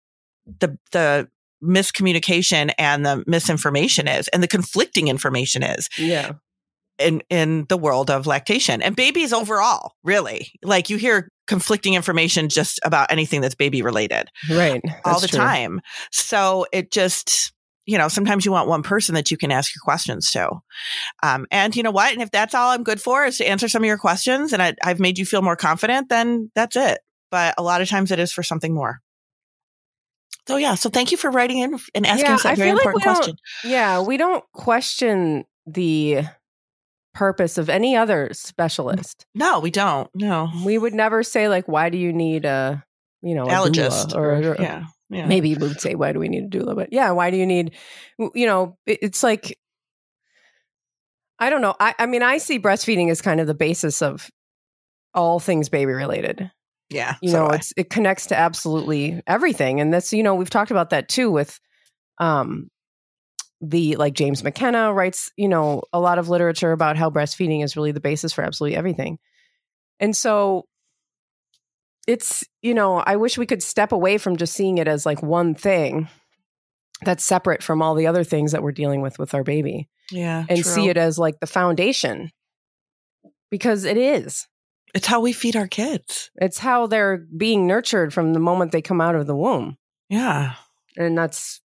the, 0.59 0.77
the 0.91 1.29
miscommunication 1.63 2.71
and 2.77 3.05
the 3.05 3.23
misinformation 3.25 4.07
is 4.07 4.27
and 4.27 4.43
the 4.43 4.47
conflicting 4.47 5.07
information 5.07 5.63
is. 5.63 5.89
Yeah. 5.97 6.33
In, 6.99 7.23
in 7.29 7.65
the 7.69 7.77
world 7.77 8.11
of 8.11 8.27
lactation 8.27 8.81
and 8.81 8.95
babies 8.95 9.33
overall, 9.33 9.93
really. 10.03 10.51
Like 10.61 10.91
you 10.91 10.97
hear 10.97 11.27
conflicting 11.47 11.95
information 11.95 12.49
just 12.49 12.79
about 12.83 13.11
anything 13.11 13.41
that's 13.41 13.55
baby 13.55 13.81
related. 13.81 14.29
Right. 14.49 14.81
all 15.03 15.19
the 15.19 15.27
true. 15.27 15.39
time. 15.39 15.81
So 16.11 16.65
it 16.71 16.91
just, 16.91 17.51
you 17.85 17.97
know, 17.97 18.07
sometimes 18.07 18.45
you 18.45 18.51
want 18.51 18.69
one 18.69 18.83
person 18.83 19.15
that 19.15 19.31
you 19.31 19.37
can 19.37 19.51
ask 19.51 19.75
your 19.75 19.81
questions 19.83 20.31
to. 20.31 20.49
Um, 21.23 21.47
and 21.51 21.75
you 21.75 21.83
know 21.83 21.91
what? 21.91 22.13
And 22.13 22.21
if 22.21 22.31
that's 22.31 22.53
all 22.53 22.69
I'm 22.69 22.83
good 22.83 23.01
for 23.01 23.25
is 23.25 23.39
to 23.39 23.47
answer 23.47 23.67
some 23.67 23.81
of 23.81 23.87
your 23.87 23.97
questions 23.97 24.53
and 24.53 24.61
I, 24.61 24.75
I've 24.83 24.99
made 24.99 25.17
you 25.17 25.25
feel 25.25 25.41
more 25.41 25.55
confident, 25.55 26.09
then 26.09 26.51
that's 26.55 26.75
it. 26.75 26.99
But 27.31 27.55
a 27.57 27.63
lot 27.63 27.81
of 27.81 27.89
times 27.89 28.11
it 28.11 28.19
is 28.19 28.31
for 28.31 28.43
something 28.43 28.73
more. 28.73 28.99
So 30.47 30.57
yeah, 30.57 30.75
so 30.75 30.89
thank 30.89 31.11
you 31.11 31.17
for 31.17 31.31
writing 31.31 31.59
in 31.59 31.79
and 31.95 32.05
asking 32.05 32.29
yeah, 32.29 32.55
very 32.55 32.69
important 32.69 33.03
question. 33.03 33.35
Yeah, 33.63 34.01
we 34.01 34.17
don't 34.17 34.43
question 34.53 35.45
the 35.65 36.23
purpose 37.13 37.57
of 37.57 37.69
any 37.69 37.95
other 37.95 38.29
specialist. 38.33 39.25
No, 39.35 39.59
we 39.59 39.71
don't. 39.71 40.09
No. 40.15 40.49
We 40.65 40.77
would 40.77 40.93
never 40.93 41.23
say 41.23 41.47
like 41.47 41.67
why 41.67 41.89
do 41.89 41.97
you 41.97 42.11
need 42.11 42.45
a, 42.45 42.83
you 43.21 43.35
know, 43.35 43.45
allergist 43.45 44.15
or, 44.15 44.33
or, 44.33 44.55
yeah. 44.59 44.85
Yeah. 45.09 45.27
Maybe 45.27 45.53
we 45.53 45.67
would 45.67 45.79
say, 45.79 45.93
why 45.93 46.11
do 46.11 46.17
we 46.17 46.27
need 46.27 46.51
to 46.51 46.59
do 46.59 46.67
a 46.67 46.73
But 46.73 46.91
yeah, 46.91 47.11
why 47.11 47.29
do 47.29 47.37
you 47.37 47.45
need, 47.45 47.75
you 48.17 48.47
know, 48.47 48.77
it's 48.87 49.21
like, 49.21 49.59
I 51.37 51.51
don't 51.51 51.61
know. 51.61 51.75
I, 51.79 51.93
I 51.99 52.07
mean, 52.07 52.23
I 52.23 52.39
see 52.39 52.57
breastfeeding 52.57 53.11
as 53.11 53.21
kind 53.21 53.39
of 53.39 53.45
the 53.45 53.53
basis 53.53 54.01
of 54.01 54.31
all 55.13 55.39
things 55.39 55.69
baby 55.69 55.91
related. 55.91 56.49
Yeah. 56.89 57.15
You 57.21 57.29
so 57.29 57.47
know, 57.47 57.53
it's, 57.53 57.73
it 57.77 57.91
connects 57.91 58.25
to 58.27 58.35
absolutely 58.35 59.21
everything. 59.27 59.79
And 59.79 59.93
that's, 59.93 60.13
you 60.13 60.23
know, 60.23 60.33
we've 60.33 60.49
talked 60.49 60.71
about 60.71 60.89
that 60.89 61.09
too 61.09 61.29
with, 61.29 61.59
um, 62.17 62.71
the 63.63 63.95
like 63.95 64.13
James 64.13 64.43
McKenna 64.43 64.93
writes, 64.93 65.31
you 65.37 65.47
know, 65.47 65.83
a 65.93 65.99
lot 65.99 66.19
of 66.19 66.29
literature 66.29 66.71
about 66.71 66.97
how 66.97 67.09
breastfeeding 67.09 67.63
is 67.63 67.75
really 67.75 67.91
the 67.91 67.99
basis 67.99 68.33
for 68.33 68.43
absolutely 68.43 68.75
everything. 68.75 69.17
And 69.99 70.15
so 70.15 70.65
it's 72.07 72.43
you 72.61 72.73
know 72.73 72.97
i 72.97 73.15
wish 73.15 73.37
we 73.37 73.45
could 73.45 73.63
step 73.63 73.91
away 73.91 74.17
from 74.17 74.37
just 74.37 74.53
seeing 74.53 74.77
it 74.77 74.87
as 74.87 75.05
like 75.05 75.21
one 75.21 75.55
thing 75.55 76.07
that's 77.03 77.23
separate 77.23 77.63
from 77.63 77.81
all 77.81 77.95
the 77.95 78.07
other 78.07 78.23
things 78.23 78.51
that 78.51 78.63
we're 78.63 78.71
dealing 78.71 79.01
with 79.01 79.17
with 79.19 79.33
our 79.33 79.43
baby 79.43 79.87
yeah 80.11 80.45
and 80.49 80.61
true. 80.61 80.71
see 80.71 80.89
it 80.89 80.97
as 80.97 81.17
like 81.17 81.39
the 81.39 81.47
foundation 81.47 82.29
because 83.49 83.85
it 83.85 83.97
is 83.97 84.47
it's 84.93 85.07
how 85.07 85.21
we 85.21 85.33
feed 85.33 85.55
our 85.55 85.67
kids 85.67 86.29
it's 86.35 86.57
how 86.59 86.87
they're 86.87 87.25
being 87.37 87.67
nurtured 87.67 88.13
from 88.13 88.33
the 88.33 88.39
moment 88.39 88.71
they 88.71 88.81
come 88.81 89.01
out 89.01 89.15
of 89.15 89.27
the 89.27 89.35
womb 89.35 89.77
yeah 90.09 90.55
and 90.97 91.17
that's 91.17 91.61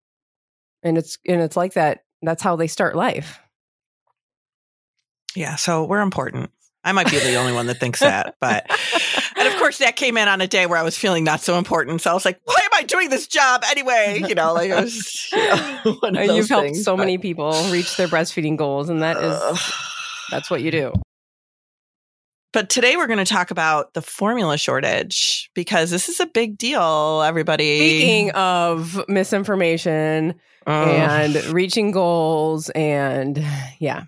and 0.83 0.97
it's 0.97 1.17
and 1.27 1.41
it's 1.41 1.57
like 1.57 1.73
that 1.73 2.03
that's 2.21 2.43
how 2.43 2.55
they 2.55 2.67
start 2.67 2.95
life 2.95 3.39
yeah 5.35 5.55
so 5.55 5.85
we're 5.85 6.01
important 6.01 6.51
I 6.83 6.91
might 6.91 7.09
be 7.09 7.17
the 7.17 7.35
only 7.35 7.53
one 7.53 7.67
that 7.67 7.79
thinks 7.79 8.01
that, 8.01 8.35
but 8.41 8.65
and 9.37 9.47
of 9.47 9.55
course 9.55 9.77
that 9.77 9.95
came 9.95 10.17
in 10.17 10.27
on 10.27 10.41
a 10.41 10.47
day 10.47 10.65
where 10.65 10.77
I 10.77 10.83
was 10.83 10.97
feeling 10.97 11.23
not 11.23 11.39
so 11.39 11.57
important. 11.57 12.01
So 12.01 12.11
I 12.11 12.13
was 12.13 12.25
like, 12.25 12.41
why 12.43 12.59
am 12.61 12.71
I 12.73 12.83
doing 12.83 13.09
this 13.09 13.27
job 13.27 13.63
anyway? 13.69 14.21
You 14.27 14.35
know, 14.35 14.53
like 14.53 14.71
was, 14.71 15.29
you 15.31 15.37
know, 16.11 16.21
you've 16.21 16.49
helped 16.49 16.65
things, 16.65 16.83
so 16.83 16.97
but, 16.97 17.03
many 17.03 17.17
people 17.17 17.51
reach 17.71 17.95
their 17.95 18.07
breastfeeding 18.07 18.57
goals, 18.57 18.89
and 18.89 19.01
that 19.01 19.17
is 19.17 19.73
that's 20.29 20.49
what 20.49 20.61
you 20.61 20.71
do. 20.71 20.93
But 22.51 22.69
today 22.69 22.97
we're 22.97 23.07
going 23.07 23.17
to 23.17 23.25
talk 23.25 23.49
about 23.49 23.95
the 23.95 24.01
formula 24.01 24.57
shortage 24.59 25.49
because 25.55 25.89
this 25.89 26.07
is 26.07 26.19
a 26.19 26.27
big 26.27 26.57
deal, 26.57 27.23
everybody. 27.25 27.77
Speaking 27.77 28.31
of 28.31 29.03
misinformation 29.07 30.35
and 30.65 31.35
reaching 31.53 31.91
goals 31.91 32.69
and 32.69 33.43
yeah. 33.79 34.03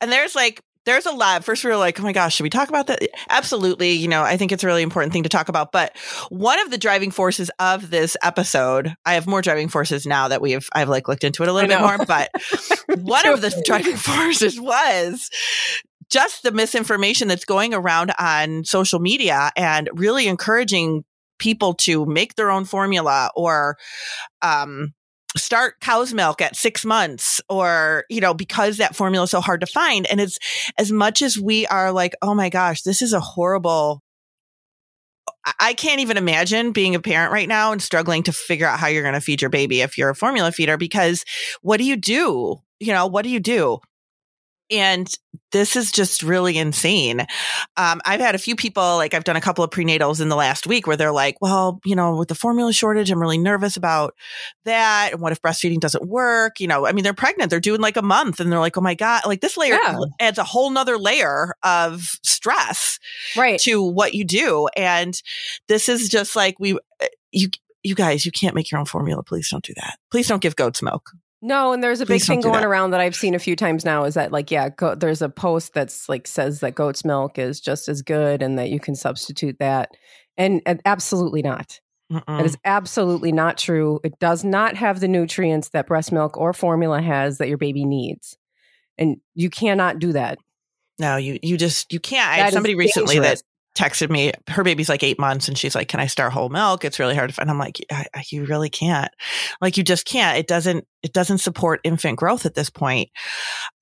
And 0.00 0.12
there's 0.12 0.34
like 0.34 0.62
there's 0.86 1.04
a 1.04 1.10
lot. 1.10 1.44
First, 1.44 1.64
we 1.64 1.70
were 1.70 1.76
like, 1.76 1.98
oh 1.98 2.04
my 2.04 2.12
gosh, 2.12 2.36
should 2.36 2.44
we 2.44 2.50
talk 2.50 2.68
about 2.68 2.86
that? 2.86 3.02
Absolutely. 3.28 3.90
You 3.90 4.06
know, 4.06 4.22
I 4.22 4.36
think 4.36 4.52
it's 4.52 4.62
a 4.62 4.68
really 4.68 4.84
important 4.84 5.12
thing 5.12 5.24
to 5.24 5.28
talk 5.28 5.48
about. 5.48 5.72
But 5.72 5.96
one 6.28 6.60
of 6.60 6.70
the 6.70 6.78
driving 6.78 7.10
forces 7.10 7.50
of 7.58 7.90
this 7.90 8.16
episode, 8.22 8.94
I 9.04 9.14
have 9.14 9.26
more 9.26 9.42
driving 9.42 9.68
forces 9.68 10.06
now 10.06 10.28
that 10.28 10.40
we've, 10.40 10.66
I've 10.72 10.88
like 10.88 11.08
looked 11.08 11.24
into 11.24 11.42
it 11.42 11.48
a 11.48 11.52
little 11.52 11.68
bit 11.68 11.80
more. 11.80 11.98
But 12.06 12.30
one 13.00 13.26
of 13.26 13.40
the 13.40 13.62
driving 13.66 13.96
forces 13.96 14.60
was 14.60 15.28
just 16.08 16.44
the 16.44 16.52
misinformation 16.52 17.26
that's 17.26 17.44
going 17.44 17.74
around 17.74 18.12
on 18.16 18.64
social 18.64 19.00
media 19.00 19.50
and 19.56 19.90
really 19.92 20.28
encouraging 20.28 21.04
people 21.40 21.74
to 21.74 22.06
make 22.06 22.36
their 22.36 22.50
own 22.50 22.64
formula 22.64 23.30
or 23.34 23.76
um, 24.40 24.94
start 25.36 25.80
cow's 25.80 26.12
milk 26.12 26.40
at 26.40 26.56
six 26.56 26.84
months 26.84 27.40
or, 27.48 28.04
you 28.08 28.20
know, 28.20 28.34
because 28.34 28.78
that 28.78 28.96
formula 28.96 29.24
is 29.24 29.30
so 29.30 29.40
hard 29.40 29.60
to 29.60 29.66
find. 29.66 30.06
And 30.06 30.20
it's 30.20 30.38
as 30.78 30.90
much 30.90 31.22
as 31.22 31.38
we 31.38 31.66
are 31.66 31.92
like, 31.92 32.14
oh 32.22 32.34
my 32.34 32.48
gosh, 32.48 32.82
this 32.82 33.02
is 33.02 33.12
a 33.12 33.20
horrible 33.20 34.02
I 35.60 35.74
can't 35.74 36.00
even 36.00 36.16
imagine 36.16 36.72
being 36.72 36.96
a 36.96 37.00
parent 37.00 37.32
right 37.32 37.48
now 37.48 37.70
and 37.70 37.80
struggling 37.80 38.24
to 38.24 38.32
figure 38.32 38.66
out 38.66 38.80
how 38.80 38.88
you're 38.88 39.02
going 39.02 39.14
to 39.14 39.20
feed 39.20 39.40
your 39.40 39.50
baby 39.50 39.80
if 39.80 39.96
you're 39.96 40.10
a 40.10 40.14
formula 40.14 40.50
feeder 40.50 40.76
because 40.76 41.24
what 41.62 41.76
do 41.76 41.84
you 41.84 41.96
do? 41.96 42.56
You 42.80 42.92
know, 42.92 43.06
what 43.06 43.22
do 43.22 43.30
you 43.30 43.38
do? 43.38 43.78
And 44.70 45.08
this 45.52 45.76
is 45.76 45.92
just 45.92 46.22
really 46.22 46.58
insane. 46.58 47.20
Um, 47.76 48.00
I've 48.04 48.20
had 48.20 48.34
a 48.34 48.38
few 48.38 48.56
people, 48.56 48.96
like 48.96 49.14
I've 49.14 49.24
done 49.24 49.36
a 49.36 49.40
couple 49.40 49.64
of 49.64 49.70
prenatals 49.70 50.20
in 50.20 50.28
the 50.28 50.36
last 50.36 50.66
week 50.66 50.86
where 50.86 50.96
they're 50.96 51.12
like, 51.12 51.36
well, 51.40 51.80
you 51.84 51.94
know, 51.94 52.16
with 52.16 52.28
the 52.28 52.34
formula 52.34 52.72
shortage, 52.72 53.10
I'm 53.10 53.20
really 53.20 53.38
nervous 53.38 53.76
about 53.76 54.14
that. 54.64 55.10
And 55.12 55.20
what 55.20 55.32
if 55.32 55.40
breastfeeding 55.40 55.80
doesn't 55.80 56.06
work? 56.06 56.58
You 56.60 56.66
know, 56.66 56.86
I 56.86 56.92
mean, 56.92 57.04
they're 57.04 57.14
pregnant, 57.14 57.50
they're 57.50 57.60
doing 57.60 57.80
like 57.80 57.96
a 57.96 58.02
month 58.02 58.40
and 58.40 58.50
they're 58.50 58.58
like, 58.58 58.76
oh 58.76 58.82
my 58.82 58.94
God, 58.94 59.22
like 59.24 59.40
this 59.40 59.56
layer 59.56 59.74
yeah. 59.74 59.98
adds 60.20 60.38
a 60.38 60.44
whole 60.44 60.70
nother 60.70 60.98
layer 60.98 61.54
of 61.62 62.02
stress 62.22 62.98
right. 63.36 63.60
to 63.60 63.82
what 63.82 64.14
you 64.14 64.24
do. 64.24 64.68
And 64.76 65.20
this 65.68 65.88
is 65.88 66.08
just 66.08 66.34
like 66.34 66.58
we, 66.58 66.78
eh, 67.00 67.06
you, 67.30 67.48
you 67.82 67.94
guys, 67.94 68.26
you 68.26 68.32
can't 68.32 68.54
make 68.54 68.70
your 68.70 68.80
own 68.80 68.86
formula. 68.86 69.22
Please 69.22 69.48
don't 69.48 69.64
do 69.64 69.74
that. 69.76 69.98
Please 70.10 70.26
don't 70.26 70.42
give 70.42 70.56
goat's 70.56 70.82
milk. 70.82 71.12
No, 71.46 71.72
and 71.72 71.80
there's 71.80 72.00
a 72.00 72.06
Please 72.06 72.22
big 72.22 72.26
thing 72.26 72.40
going 72.40 72.64
around 72.64 72.90
that 72.90 72.98
I've 72.98 73.14
seen 73.14 73.36
a 73.36 73.38
few 73.38 73.54
times 73.54 73.84
now 73.84 74.02
is 74.02 74.14
that 74.14 74.32
like 74.32 74.50
yeah, 74.50 74.68
go- 74.68 74.96
there's 74.96 75.22
a 75.22 75.28
post 75.28 75.74
that's 75.74 76.08
like 76.08 76.26
says 76.26 76.58
that 76.58 76.74
goat's 76.74 77.04
milk 77.04 77.38
is 77.38 77.60
just 77.60 77.88
as 77.88 78.02
good 78.02 78.42
and 78.42 78.58
that 78.58 78.68
you 78.68 78.80
can 78.80 78.96
substitute 78.96 79.56
that, 79.60 79.90
and, 80.36 80.60
and 80.66 80.82
absolutely 80.84 81.42
not. 81.42 81.78
Mm-mm. 82.12 82.24
That 82.26 82.44
is 82.44 82.56
absolutely 82.64 83.30
not 83.30 83.58
true. 83.58 84.00
It 84.02 84.18
does 84.18 84.42
not 84.42 84.74
have 84.74 84.98
the 84.98 85.06
nutrients 85.06 85.68
that 85.68 85.86
breast 85.86 86.10
milk 86.10 86.36
or 86.36 86.52
formula 86.52 87.00
has 87.00 87.38
that 87.38 87.46
your 87.46 87.58
baby 87.58 87.84
needs, 87.84 88.36
and 88.98 89.18
you 89.36 89.48
cannot 89.48 90.00
do 90.00 90.14
that. 90.14 90.38
No, 90.98 91.16
you 91.16 91.38
you 91.44 91.56
just 91.56 91.92
you 91.92 92.00
can't. 92.00 92.28
I 92.28 92.42
had 92.42 92.54
somebody 92.54 92.74
recently 92.74 93.20
that 93.20 93.40
texted 93.76 94.10
me, 94.10 94.32
her 94.48 94.64
baby's 94.64 94.88
like 94.88 95.02
eight 95.02 95.18
months 95.18 95.48
and 95.48 95.56
she's 95.56 95.74
like, 95.74 95.88
can 95.88 96.00
I 96.00 96.06
start 96.06 96.32
whole 96.32 96.48
milk? 96.48 96.84
It's 96.84 96.98
really 96.98 97.14
hard 97.14 97.30
to 97.30 97.34
find. 97.34 97.50
I'm 97.50 97.58
like, 97.58 97.78
you 98.30 98.46
really 98.46 98.70
can't. 98.70 99.10
Like 99.60 99.76
you 99.76 99.84
just 99.84 100.06
can't. 100.06 100.38
It 100.38 100.46
doesn't, 100.46 100.84
it 101.02 101.12
doesn't 101.12 101.38
support 101.38 101.80
infant 101.84 102.18
growth 102.18 102.46
at 102.46 102.54
this 102.54 102.70
point. 102.70 103.10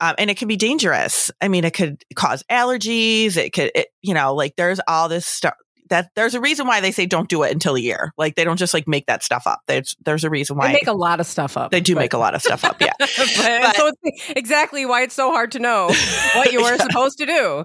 Um, 0.01 0.15
and 0.19 0.31
it 0.31 0.37
can 0.37 0.49
be 0.49 0.57
dangerous. 0.57 1.31
I 1.41 1.49
mean, 1.49 1.65
it 1.65 1.73
could 1.73 2.03
cause 2.15 2.43
allergies. 2.51 3.37
It 3.37 3.53
could, 3.53 3.71
it, 3.75 3.87
you 4.03 4.13
know, 4.13 4.35
like 4.35 4.57
there's 4.57 4.81
all 4.87 5.09
this 5.09 5.27
stuff, 5.27 5.55
that 5.91 6.11
there's 6.15 6.35
a 6.35 6.41
reason 6.41 6.67
why 6.67 6.81
they 6.81 6.91
say 6.91 7.07
don't 7.07 7.29
do 7.29 7.43
it 7.43 7.53
until 7.53 7.75
a 7.75 7.81
year. 7.81 8.13
Like 8.17 8.35
they 8.35 8.45
don't 8.45 8.57
just 8.57 8.73
like 8.73 8.89
make 8.89 9.07
that 9.07 9.23
stuff 9.23 9.47
up. 9.47 9.61
There's 9.67 9.97
there's 10.05 10.25
a 10.25 10.31
reason 10.31 10.57
why 10.57 10.69
they 10.69 10.73
make 10.75 10.87
a 10.87 10.93
lot 10.93 11.21
of 11.21 11.27
stuff 11.27 11.57
up. 11.57 11.71
They 11.71 11.81
do 11.81 11.95
but. 11.95 12.01
make 12.01 12.13
a 12.13 12.19
lot 12.19 12.35
of 12.35 12.43
stuff 12.43 12.65
up. 12.65 12.81
Yeah, 12.81 12.93
but, 12.99 13.09
but, 13.19 13.77
so 13.77 13.93
exactly 14.31 14.87
why 14.87 15.03
it's 15.03 15.15
so 15.15 15.31
hard 15.31 15.53
to 15.53 15.59
know 15.59 15.91
what 16.37 16.53
you 16.53 16.61
are 16.61 16.73
yeah. 16.77 16.83
supposed 16.83 17.19
to 17.19 17.27
do. 17.27 17.65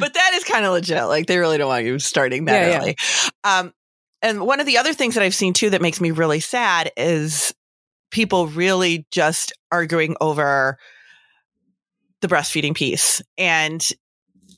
but 0.00 0.14
that 0.14 0.30
is 0.34 0.44
kind 0.44 0.64
of 0.64 0.72
legit. 0.72 1.04
Like 1.04 1.26
they 1.26 1.38
really 1.38 1.58
don't 1.58 1.68
want 1.68 1.84
you 1.84 1.98
starting 1.98 2.46
that 2.46 2.68
yeah, 2.68 2.78
early. 2.78 2.96
Yeah. 3.44 3.58
Um, 3.58 3.72
and 4.22 4.40
one 4.40 4.60
of 4.60 4.66
the 4.66 4.78
other 4.78 4.92
things 4.92 5.14
that 5.14 5.22
I've 5.22 5.34
seen 5.34 5.52
too 5.52 5.70
that 5.70 5.82
makes 5.82 6.00
me 6.00 6.10
really 6.10 6.40
sad 6.40 6.90
is 6.96 7.54
people 8.10 8.46
really 8.48 9.06
just 9.10 9.52
arguing 9.70 10.16
over 10.20 10.78
the 12.22 12.28
breastfeeding 12.28 12.74
piece 12.74 13.22
and 13.36 13.86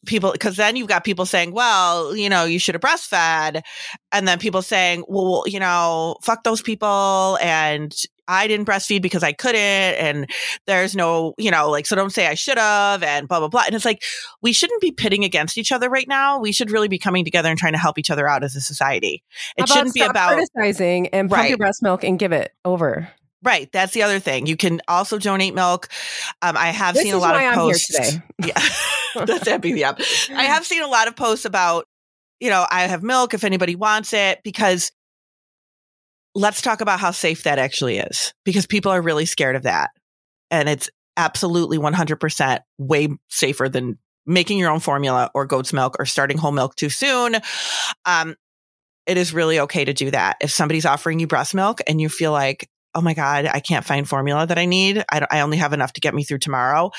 people 0.09 0.33
because 0.33 0.57
then 0.57 0.75
you've 0.75 0.89
got 0.89 1.05
people 1.05 1.27
saying 1.27 1.53
well 1.53 2.17
you 2.17 2.29
know 2.29 2.45
you 2.45 2.59
should 2.59 2.75
have 2.75 2.83
breastfed 2.83 3.63
and 4.11 4.27
then 4.27 4.39
people 4.39 4.63
saying 4.63 5.05
well 5.07 5.45
you 5.47 5.61
know 5.61 6.17
fuck 6.23 6.43
those 6.43 6.63
people 6.63 7.39
and 7.41 7.95
I 8.29 8.47
didn't 8.47 8.67
breastfeed 8.67 9.01
because 9.01 9.23
I 9.23 9.33
couldn't 9.33 9.59
and 9.61 10.31
there's 10.67 10.95
no 10.95 11.35
you 11.39 11.51
know 11.51 11.71
like 11.71 11.87
so 11.87 11.97
don't 11.97 12.13
say 12.13 12.27
I 12.27 12.35
should 12.35 12.59
have 12.59 13.03
and 13.03 13.29
blah 13.29 13.39
blah 13.39 13.49
blah 13.49 13.63
and 13.67 13.75
it's 13.75 13.85
like 13.85 14.03
we 14.43 14.53
shouldn't 14.53 14.81
be 14.81 14.93
pitting 14.93 15.25
against 15.25 15.57
each 15.57 15.73
other 15.73 15.89
right 15.89 16.09
now. 16.09 16.39
We 16.39 16.53
should 16.53 16.71
really 16.71 16.89
be 16.89 16.99
coming 16.99 17.25
together 17.25 17.49
and 17.49 17.59
trying 17.59 17.73
to 17.73 17.79
help 17.79 17.99
each 17.99 18.11
other 18.11 18.29
out 18.29 18.45
as 18.45 18.55
a 18.55 18.61
society. 18.61 19.23
It 19.57 19.69
shouldn't 19.69 19.95
be 19.95 20.03
about 20.03 20.35
criticizing 20.35 21.09
and 21.09 21.29
pump 21.29 21.41
right. 21.41 21.49
your 21.49 21.59
breast 21.59 21.83
milk 21.83 22.05
and 22.05 22.19
give 22.19 22.33
it 22.33 22.53
over 22.65 23.09
Right. 23.43 23.71
That's 23.73 23.93
the 23.93 24.03
other 24.03 24.19
thing. 24.19 24.47
You 24.47 24.57
can 24.57 24.81
also 24.89 25.19
donate 25.19 25.55
milk. 25.55 25.89
Um, 26.43 26.57
I 26.57 26.69
have 26.69 26.95
this 26.95 27.05
seen 27.05 27.15
a 27.15 27.19
lot 27.19 27.37
of 27.37 27.43
I'm 27.43 27.55
posts. 27.55 27.97
Yeah. 28.45 28.61
That's 29.27 29.49
happy. 29.49 29.71
Yeah. 29.71 29.95
I 30.35 30.45
have 30.45 30.65
seen 30.65 30.83
a 30.83 30.87
lot 30.87 31.09
of 31.09 31.17
posts 31.17 31.45
about, 31.45 31.87
you 32.41 32.51
know, 32.51 32.67
I 32.71 32.83
have 32.83 33.03
milk 33.03 33.35
if 33.35 33.45
anybody 33.45 33.75
wants 33.75 34.13
it 34.13 34.41
because 34.45 34.93
let's 36.35 36.63
talk 36.63 36.81
about 36.81 37.01
how 37.01 37.11
safe 37.11 37.45
that 37.45 37.59
actually 37.59 37.99
is 37.99 38.33
because 38.45 38.67
people 38.67 38.93
are 38.93 39.03
really 39.03 39.27
scared 39.27 39.57
of 39.57 39.63
that. 39.65 39.91
And 40.51 40.69
it's 40.69 40.89
absolutely 41.17 41.79
100% 41.79 42.61
way 42.79 43.09
safer 43.29 43.69
than 43.69 43.99
making 44.25 44.59
your 44.59 44.71
own 44.71 44.81
formula 44.81 45.31
or 45.35 45.47
goat's 45.47 45.73
milk 45.73 45.97
or 45.99 46.07
starting 46.07 46.39
whole 46.39 46.53
milk 46.53 46.77
too 46.77 46.91
soon. 46.91 47.37
Um, 48.05 48.37
it 49.07 49.17
is 49.17 49.33
really 49.33 49.59
okay 49.61 49.85
to 49.85 49.95
do 49.95 50.11
that. 50.11 50.37
If 50.41 50.51
somebody's 50.51 50.85
offering 50.85 51.19
you 51.19 51.27
breast 51.27 51.55
milk 51.55 51.81
and 51.89 52.01
you 52.01 52.09
feel 52.09 52.31
like, 52.31 52.69
oh 52.99 53.01
my 53.01 53.15
God, 53.15 53.47
I 53.47 53.61
can't 53.61 53.85
find 53.85 54.09
formula 54.09 54.45
that 54.45 54.59
I 54.59 54.67
need. 54.67 55.05
I, 55.09 55.25
I 55.31 55.41
only 55.41 55.59
have 55.59 55.73
enough 55.73 55.93
to 55.93 56.01
get 56.01 56.15
me 56.15 56.25
through 56.25 56.39
tomorrow. 56.39 56.91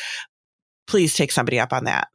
Please 0.88 1.14
take 1.14 1.34
somebody 1.34 1.60
up 1.60 1.74
on 1.74 1.84
that. 1.84 2.08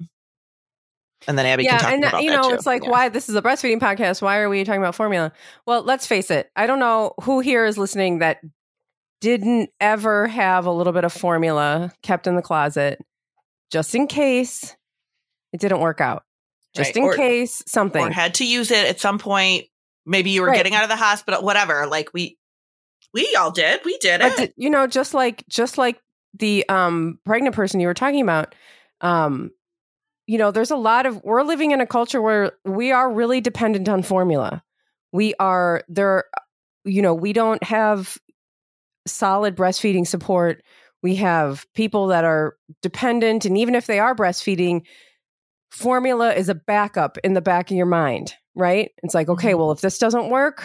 And 1.29 1.39
then 1.39 1.45
Abby 1.45 1.65
yeah, 1.65 1.79
can 1.79 1.81
talk 1.81 1.93
uh, 1.93 1.97
about 1.97 2.11
that. 2.13 2.15
and 2.17 2.25
you 2.25 2.31
know, 2.31 2.51
it's 2.55 2.65
like 2.65 2.85
yeah. 2.85 2.91
why 2.91 3.09
this 3.11 3.29
is 3.29 3.35
a 3.35 3.43
breastfeeding 3.43 3.81
podcast. 3.81 4.23
Why 4.23 4.39
are 4.39 4.49
we 4.49 4.65
talking 4.65 4.81
about 4.81 4.95
formula? 4.95 5.33
Well, 5.67 5.83
let's 5.83 6.07
face 6.07 6.31
it. 6.31 6.51
I 6.57 6.67
don't 6.67 6.79
know 6.79 7.13
who 7.23 7.41
here 7.41 7.67
is 7.67 7.77
listening 7.77 8.21
that 8.21 8.39
didn't 9.21 9.69
ever 9.81 10.29
have 10.29 10.65
a 10.65 10.73
little 10.73 10.95
bit 10.95 11.05
of 11.05 11.13
formula 11.13 11.93
kept 12.03 12.27
in 12.27 12.37
the 12.37 12.43
closet 12.43 13.01
just 13.71 13.95
in 13.95 14.07
case 14.07 14.75
it 15.53 15.61
didn't 15.61 15.81
work 15.81 16.01
out. 16.01 16.23
Just 16.75 16.89
right. 16.89 16.97
in 16.97 17.03
or, 17.05 17.15
case 17.15 17.63
something. 17.67 18.03
Or 18.03 18.11
had 18.11 18.35
to 18.35 18.47
use 18.47 18.71
it 18.71 18.87
at 18.87 18.99
some 18.99 19.19
point. 19.19 19.67
Maybe 20.07 20.31
you 20.31 20.41
were 20.41 20.49
right. 20.49 20.57
getting 20.57 20.75
out 20.75 20.85
of 20.85 20.89
the 20.89 20.97
hospital, 20.97 21.43
whatever. 21.43 21.87
Like 21.87 22.15
we 22.15 22.39
we 23.15 23.35
all 23.39 23.53
did. 23.53 23.81
We 23.85 23.97
did 23.99 24.21
it. 24.21 24.37
But, 24.37 24.53
you 24.57 24.69
know, 24.69 24.87
just 24.87 25.15
like 25.15 25.45
just 25.49 25.79
like 25.79 26.01
the 26.39 26.69
um 26.69 27.19
pregnant 27.25 27.55
person 27.55 27.81
you 27.81 27.87
were 27.87 27.95
talking 27.95 28.21
about, 28.21 28.55
um, 29.01 29.51
you 30.27 30.37
know, 30.37 30.51
there's 30.51 30.73
a 30.73 30.77
lot 30.77 31.07
of 31.07 31.23
we're 31.23 31.45
living 31.45 31.71
in 31.71 31.81
a 31.81 31.87
culture 31.87 32.21
where 32.21 32.53
we 32.65 32.91
are 32.93 33.11
really 33.11 33.41
dependent 33.41 33.89
on 33.89 34.03
formula. 34.03 34.63
We 35.13 35.35
are 35.39 35.85
there 35.89 36.25
you 36.85 37.01
know, 37.01 37.15
we 37.15 37.33
don't 37.33 37.63
have 37.63 38.19
solid 39.07 39.57
breastfeeding 39.57 40.07
support. 40.07 40.63
We 41.03 41.15
have 41.17 41.67
people 41.75 42.09
that 42.09 42.25
are 42.25 42.57
dependent 42.83 43.45
and 43.45 43.57
even 43.57 43.75
if 43.75 43.87
they 43.87 44.01
are 44.01 44.15
breastfeeding, 44.15 44.83
formula 45.71 46.35
is 46.35 46.49
a 46.49 46.55
backup 46.55 47.17
in 47.19 47.35
the 47.35 47.41
back 47.41 47.71
of 47.71 47.77
your 47.77 47.87
mind, 47.87 48.35
right? 48.55 48.91
It's 49.03 49.15
like, 49.15 49.29
okay, 49.29 49.51
mm-hmm. 49.51 49.59
well, 49.59 49.73
if 49.73 49.81
this 49.81 49.99
doesn't 49.99 50.31
work, 50.31 50.65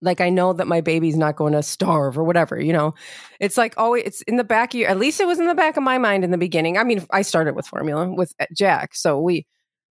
like 0.00 0.20
I 0.20 0.30
know 0.30 0.52
that 0.52 0.66
my 0.66 0.80
baby's 0.80 1.16
not 1.16 1.36
going 1.36 1.52
to 1.52 1.62
starve 1.62 2.18
or 2.18 2.24
whatever, 2.24 2.60
you 2.60 2.72
know. 2.72 2.94
It's 3.38 3.56
like 3.56 3.74
always 3.76 4.04
it's 4.04 4.22
in 4.22 4.36
the 4.36 4.44
back 4.44 4.74
of 4.74 4.80
your 4.80 4.88
at 4.88 4.98
least 4.98 5.20
it 5.20 5.26
was 5.26 5.38
in 5.38 5.46
the 5.46 5.54
back 5.54 5.76
of 5.76 5.82
my 5.82 5.98
mind 5.98 6.24
in 6.24 6.30
the 6.30 6.38
beginning. 6.38 6.78
I 6.78 6.84
mean, 6.84 7.04
I 7.10 7.22
started 7.22 7.54
with 7.54 7.66
formula 7.66 8.12
with 8.12 8.34
uh, 8.40 8.46
Jack, 8.52 8.94
so 8.94 9.20
we 9.20 9.46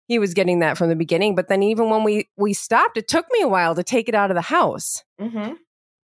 he 0.06 0.18
was 0.18 0.34
getting 0.34 0.58
that 0.58 0.76
from 0.76 0.88
the 0.88 0.96
beginning, 0.96 1.34
but 1.34 1.48
then 1.48 1.62
even 1.62 1.88
when 1.90 2.02
we 2.02 2.28
we 2.36 2.52
stopped, 2.52 2.96
it 2.96 3.08
took 3.08 3.26
me 3.30 3.42
a 3.42 3.48
while 3.48 3.74
to 3.74 3.84
take 3.84 4.08
it 4.08 4.14
out 4.14 4.30
of 4.30 4.34
the 4.34 4.42
house. 4.42 5.04
Mm-hmm. 5.20 5.54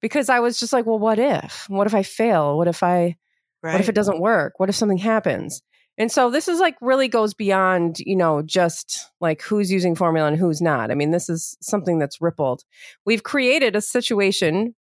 Because 0.01 0.29
I 0.29 0.39
was 0.39 0.59
just 0.59 0.73
like, 0.73 0.85
well, 0.85 0.99
what 0.99 1.17
if? 1.17 1.65
What 1.69 1.87
if 1.87 1.95
I 1.95 2.03
fail? 2.03 2.57
What 2.57 2.67
if 2.67 2.83
I 2.83 3.15
right. 3.63 3.73
what 3.73 3.81
if 3.81 3.89
it 3.89 3.95
doesn't 3.95 4.19
work? 4.19 4.59
What 4.59 4.69
if 4.69 4.75
something 4.75 4.97
happens? 4.97 5.61
And 5.97 6.11
so 6.11 6.29
this 6.29 6.47
is 6.47 6.59
like 6.59 6.75
really 6.81 7.07
goes 7.07 7.33
beyond, 7.33 7.99
you 7.99 8.15
know, 8.15 8.41
just 8.41 9.09
like 9.21 9.41
who's 9.41 9.71
using 9.71 9.95
formula 9.95 10.27
and 10.27 10.37
who's 10.37 10.61
not. 10.61 10.91
I 10.91 10.95
mean, 10.95 11.11
this 11.11 11.29
is 11.29 11.57
something 11.61 11.99
that's 11.99 12.21
rippled. 12.21 12.63
We've 13.05 13.23
created 13.23 13.75
a 13.75 13.81
situation, 13.81 14.75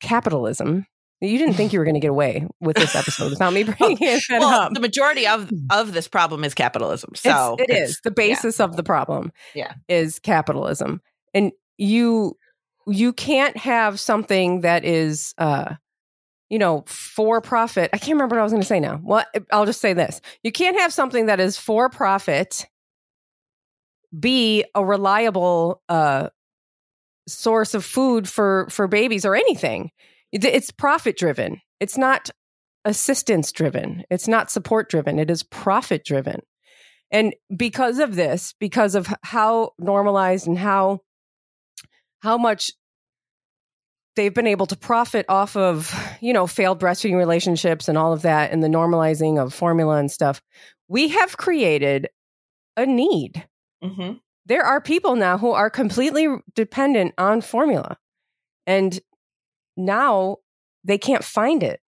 capitalism. 0.00 0.86
You 1.20 1.38
didn't 1.38 1.54
think 1.54 1.72
you 1.72 1.78
were 1.78 1.86
going 1.86 1.94
to 1.94 2.00
get 2.00 2.10
away 2.10 2.46
with 2.60 2.76
this 2.76 2.94
episode 2.94 3.30
without 3.30 3.54
me 3.54 3.62
bringing 3.78 3.96
it 4.00 4.22
well, 4.28 4.48
up. 4.48 4.74
The 4.74 4.80
majority 4.80 5.26
of 5.26 5.50
of 5.70 5.94
this 5.94 6.08
problem 6.08 6.44
is 6.44 6.52
capitalism. 6.52 7.12
So 7.14 7.56
it's, 7.58 7.72
it 7.72 7.76
is 7.76 8.00
the 8.04 8.10
basis 8.10 8.58
yeah. 8.58 8.64
of 8.66 8.76
the 8.76 8.82
problem. 8.82 9.32
Yeah, 9.54 9.72
is 9.88 10.18
capitalism, 10.18 11.00
and 11.32 11.52
you 11.78 12.36
you 12.86 13.14
can't 13.14 13.56
have 13.56 13.98
something 13.98 14.60
that 14.60 14.84
is 14.84 15.32
uh 15.38 15.76
you 16.50 16.58
know, 16.58 16.84
for 16.86 17.40
profit. 17.40 17.90
I 17.92 17.98
can't 17.98 18.12
remember 18.12 18.36
what 18.36 18.40
I 18.40 18.44
was 18.44 18.52
going 18.52 18.62
to 18.62 18.68
say 18.68 18.80
now. 18.80 19.00
Well, 19.02 19.24
I'll 19.50 19.66
just 19.66 19.80
say 19.80 19.92
this. 19.92 20.20
You 20.42 20.52
can't 20.52 20.78
have 20.78 20.92
something 20.92 21.26
that 21.26 21.40
is 21.40 21.56
for 21.56 21.88
profit 21.88 22.66
be 24.18 24.64
a 24.74 24.84
reliable 24.84 25.82
uh, 25.88 26.28
source 27.26 27.74
of 27.74 27.84
food 27.84 28.28
for 28.28 28.68
for 28.70 28.86
babies 28.86 29.24
or 29.24 29.34
anything. 29.34 29.90
It's 30.32 30.70
profit 30.70 31.16
driven. 31.16 31.60
It's 31.80 31.96
not 31.96 32.30
assistance 32.84 33.50
driven. 33.52 34.04
It's 34.10 34.28
not 34.28 34.50
support 34.50 34.90
driven. 34.90 35.18
It 35.18 35.30
is 35.30 35.42
profit 35.42 36.04
driven. 36.04 36.40
And 37.10 37.34
because 37.56 37.98
of 37.98 38.16
this, 38.16 38.54
because 38.58 38.94
of 38.94 39.08
how 39.22 39.70
normalized 39.78 40.46
and 40.46 40.58
how 40.58 41.00
how 42.20 42.38
much 42.38 42.70
they've 44.16 44.34
been 44.34 44.46
able 44.46 44.66
to 44.66 44.76
profit 44.76 45.26
off 45.28 45.56
of, 45.56 45.94
you 46.20 46.32
know, 46.32 46.46
failed 46.46 46.80
breastfeeding 46.80 47.16
relationships 47.16 47.88
and 47.88 47.98
all 47.98 48.12
of 48.12 48.22
that 48.22 48.52
and 48.52 48.62
the 48.62 48.68
normalizing 48.68 49.42
of 49.42 49.52
formula 49.52 49.96
and 49.96 50.10
stuff. 50.10 50.40
We 50.88 51.08
have 51.08 51.36
created 51.36 52.08
a 52.76 52.86
need. 52.86 53.46
Mm-hmm. 53.82 54.14
There 54.46 54.62
are 54.64 54.80
people 54.80 55.16
now 55.16 55.38
who 55.38 55.50
are 55.52 55.70
completely 55.70 56.28
dependent 56.54 57.14
on 57.18 57.40
formula. 57.40 57.96
And 58.66 59.00
now 59.76 60.38
they 60.84 60.98
can't 60.98 61.24
find 61.24 61.62
it. 61.62 61.80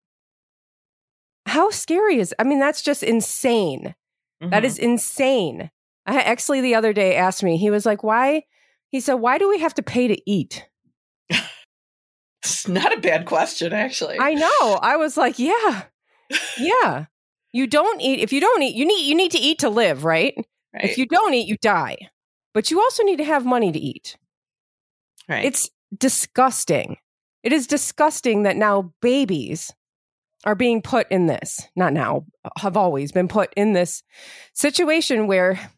how 1.47 1.71
scary 1.71 2.19
is? 2.19 2.35
I 2.39 2.45
mean, 2.45 2.59
that's 2.59 2.83
just 2.83 3.03
insane. 3.03 3.95
Mm-hmm. 4.43 4.51
That 4.51 4.65
is 4.65 4.79
insane. 4.79 5.71
I 6.07 6.13
had 6.15 6.39
Exley 6.39 6.63
the 6.63 6.75
other 6.75 6.93
day 6.93 7.17
asked 7.17 7.43
me. 7.43 7.57
He 7.57 7.71
was 7.71 7.87
like, 7.87 8.03
"Why?" 8.03 8.43
He 8.89 9.01
said, 9.01 9.15
"Why 9.15 9.39
do 9.39 9.49
we 9.49 9.59
have 9.61 9.75
to 9.75 9.83
pay 9.83 10.09
to 10.09 10.31
eat?" 10.31 10.67
It's 12.45 12.69
not 12.69 12.97
a 12.97 13.01
bad 13.01 13.27
question, 13.27 13.73
actually. 13.73 14.19
I 14.21 14.35
know. 14.35 14.79
I 14.83 14.97
was 14.97 15.17
like, 15.17 15.39
"Yeah, 15.39 15.85
yeah." 16.59 17.07
You 17.53 17.69
don't 17.69 18.01
eat 18.01 18.19
if 18.19 18.33
you 18.33 18.41
don't 18.41 18.63
eat. 18.63 18.75
You 18.75 18.85
need 18.85 19.07
you 19.07 19.15
need 19.15 19.31
to 19.31 19.39
eat 19.39 19.61
to 19.61 19.69
live, 19.71 20.05
right? 20.05 20.35
right? 20.75 20.85
If 20.85 20.99
you 20.99 21.07
don't 21.07 21.35
eat, 21.35 21.47
you 21.47 21.57
die. 21.63 21.97
But 22.53 22.71
you 22.71 22.81
also 22.81 23.05
need 23.05 23.19
to 23.19 23.25
have 23.25 23.47
money 23.47 23.71
to 23.71 23.79
eat. 23.79 24.17
Right. 25.29 25.45
It's 25.45 25.71
disgusting. 25.97 26.97
It 27.45 27.53
is 27.53 27.69
disgusting 27.69 28.43
that 28.43 28.57
now 28.57 28.93
babies 29.01 29.73
are 30.45 30.57
being 30.57 30.83
put 30.83 31.11
in 31.11 31.27
this, 31.27 31.69
not 31.77 31.93
now, 31.93 32.27
have 32.59 32.77
always 32.77 33.13
been 33.13 33.29
put 33.29 33.53
in 33.57 33.73
this 33.73 34.03
situation 34.53 35.27
where 35.27 35.71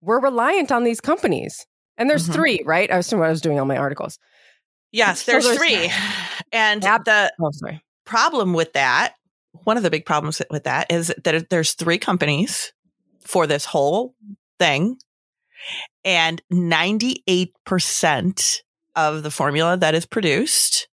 we're 0.00 0.20
reliant 0.20 0.72
on 0.72 0.84
these 0.84 1.00
companies. 1.00 1.66
And 1.98 2.08
there's 2.08 2.24
mm-hmm. 2.24 2.32
three, 2.32 2.62
right? 2.64 2.90
I 2.90 2.96
was, 2.96 3.12
I 3.12 3.16
was 3.16 3.40
doing 3.40 3.58
all 3.58 3.66
my 3.66 3.76
articles. 3.76 4.18
Yes, 4.92 5.24
there's, 5.24 5.44
so 5.44 5.50
there's 5.50 5.58
three. 5.58 5.90
And 6.52 6.80
the 6.80 7.32
oh, 7.40 7.50
sorry. 7.52 7.82
problem 8.04 8.54
with 8.54 8.72
that, 8.74 9.14
one 9.64 9.76
of 9.76 9.82
the 9.82 9.90
big 9.90 10.06
problems 10.06 10.40
with 10.48 10.64
that 10.64 10.92
is 10.92 11.12
that 11.24 11.50
there's 11.50 11.72
three 11.72 11.98
companies 11.98 12.72
for 13.20 13.46
this 13.46 13.64
whole 13.64 14.14
thing. 14.58 14.96
And 16.04 16.40
98% 16.52 18.60
of 18.94 19.22
the 19.22 19.30
formula 19.30 19.76
that 19.76 19.94
is 19.94 20.06
produced 20.06 20.88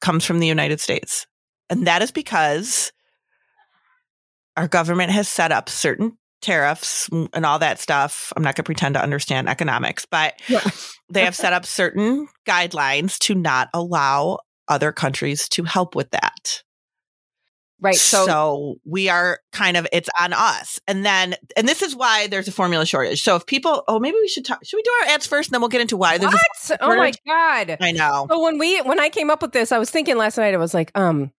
comes 0.00 0.24
from 0.24 0.38
the 0.38 0.46
United 0.46 0.80
States. 0.80 1.26
And 1.68 1.86
that 1.86 2.02
is 2.02 2.12
because 2.12 2.92
our 4.56 4.68
government 4.68 5.10
has 5.10 5.28
set 5.28 5.50
up 5.50 5.68
certain 5.68 6.16
tariffs 6.44 7.08
and 7.10 7.46
all 7.46 7.58
that 7.58 7.80
stuff. 7.80 8.32
I'm 8.36 8.42
not 8.42 8.54
going 8.54 8.62
to 8.62 8.62
pretend 8.64 8.94
to 8.94 9.02
understand 9.02 9.48
economics, 9.48 10.06
but 10.06 10.34
yeah. 10.48 10.60
they 11.10 11.24
have 11.24 11.34
set 11.34 11.52
up 11.52 11.66
certain 11.66 12.28
guidelines 12.46 13.18
to 13.20 13.34
not 13.34 13.68
allow 13.72 14.38
other 14.68 14.92
countries 14.92 15.48
to 15.50 15.64
help 15.64 15.94
with 15.94 16.10
that. 16.10 16.62
Right. 17.80 17.96
So, 17.96 18.24
so 18.24 18.74
we 18.86 19.08
are 19.08 19.40
kind 19.52 19.76
of, 19.76 19.86
it's 19.92 20.08
on 20.18 20.32
us. 20.32 20.80
And 20.86 21.04
then, 21.04 21.34
and 21.56 21.68
this 21.68 21.82
is 21.82 21.94
why 21.94 22.28
there's 22.28 22.48
a 22.48 22.52
formula 22.52 22.86
shortage. 22.86 23.22
So 23.22 23.36
if 23.36 23.44
people, 23.44 23.82
oh, 23.88 23.98
maybe 23.98 24.16
we 24.20 24.28
should 24.28 24.44
talk, 24.44 24.64
should 24.64 24.76
we 24.76 24.82
do 24.82 24.90
our 25.02 25.14
ads 25.14 25.26
first 25.26 25.48
and 25.48 25.54
then 25.54 25.60
we'll 25.60 25.68
get 25.68 25.82
into 25.82 25.96
why 25.96 26.16
there's 26.16 26.32
what? 26.32 26.78
oh 26.80 26.96
my 26.96 27.12
God. 27.26 27.76
I 27.80 27.92
know. 27.92 28.26
So 28.30 28.42
when 28.42 28.58
we, 28.58 28.80
when 28.82 29.00
I 29.00 29.10
came 29.10 29.28
up 29.28 29.42
with 29.42 29.52
this, 29.52 29.70
I 29.70 29.78
was 29.78 29.90
thinking 29.90 30.16
last 30.16 30.38
night, 30.38 30.54
I 30.54 30.58
was 30.58 30.72
like, 30.72 30.92
um, 30.94 31.30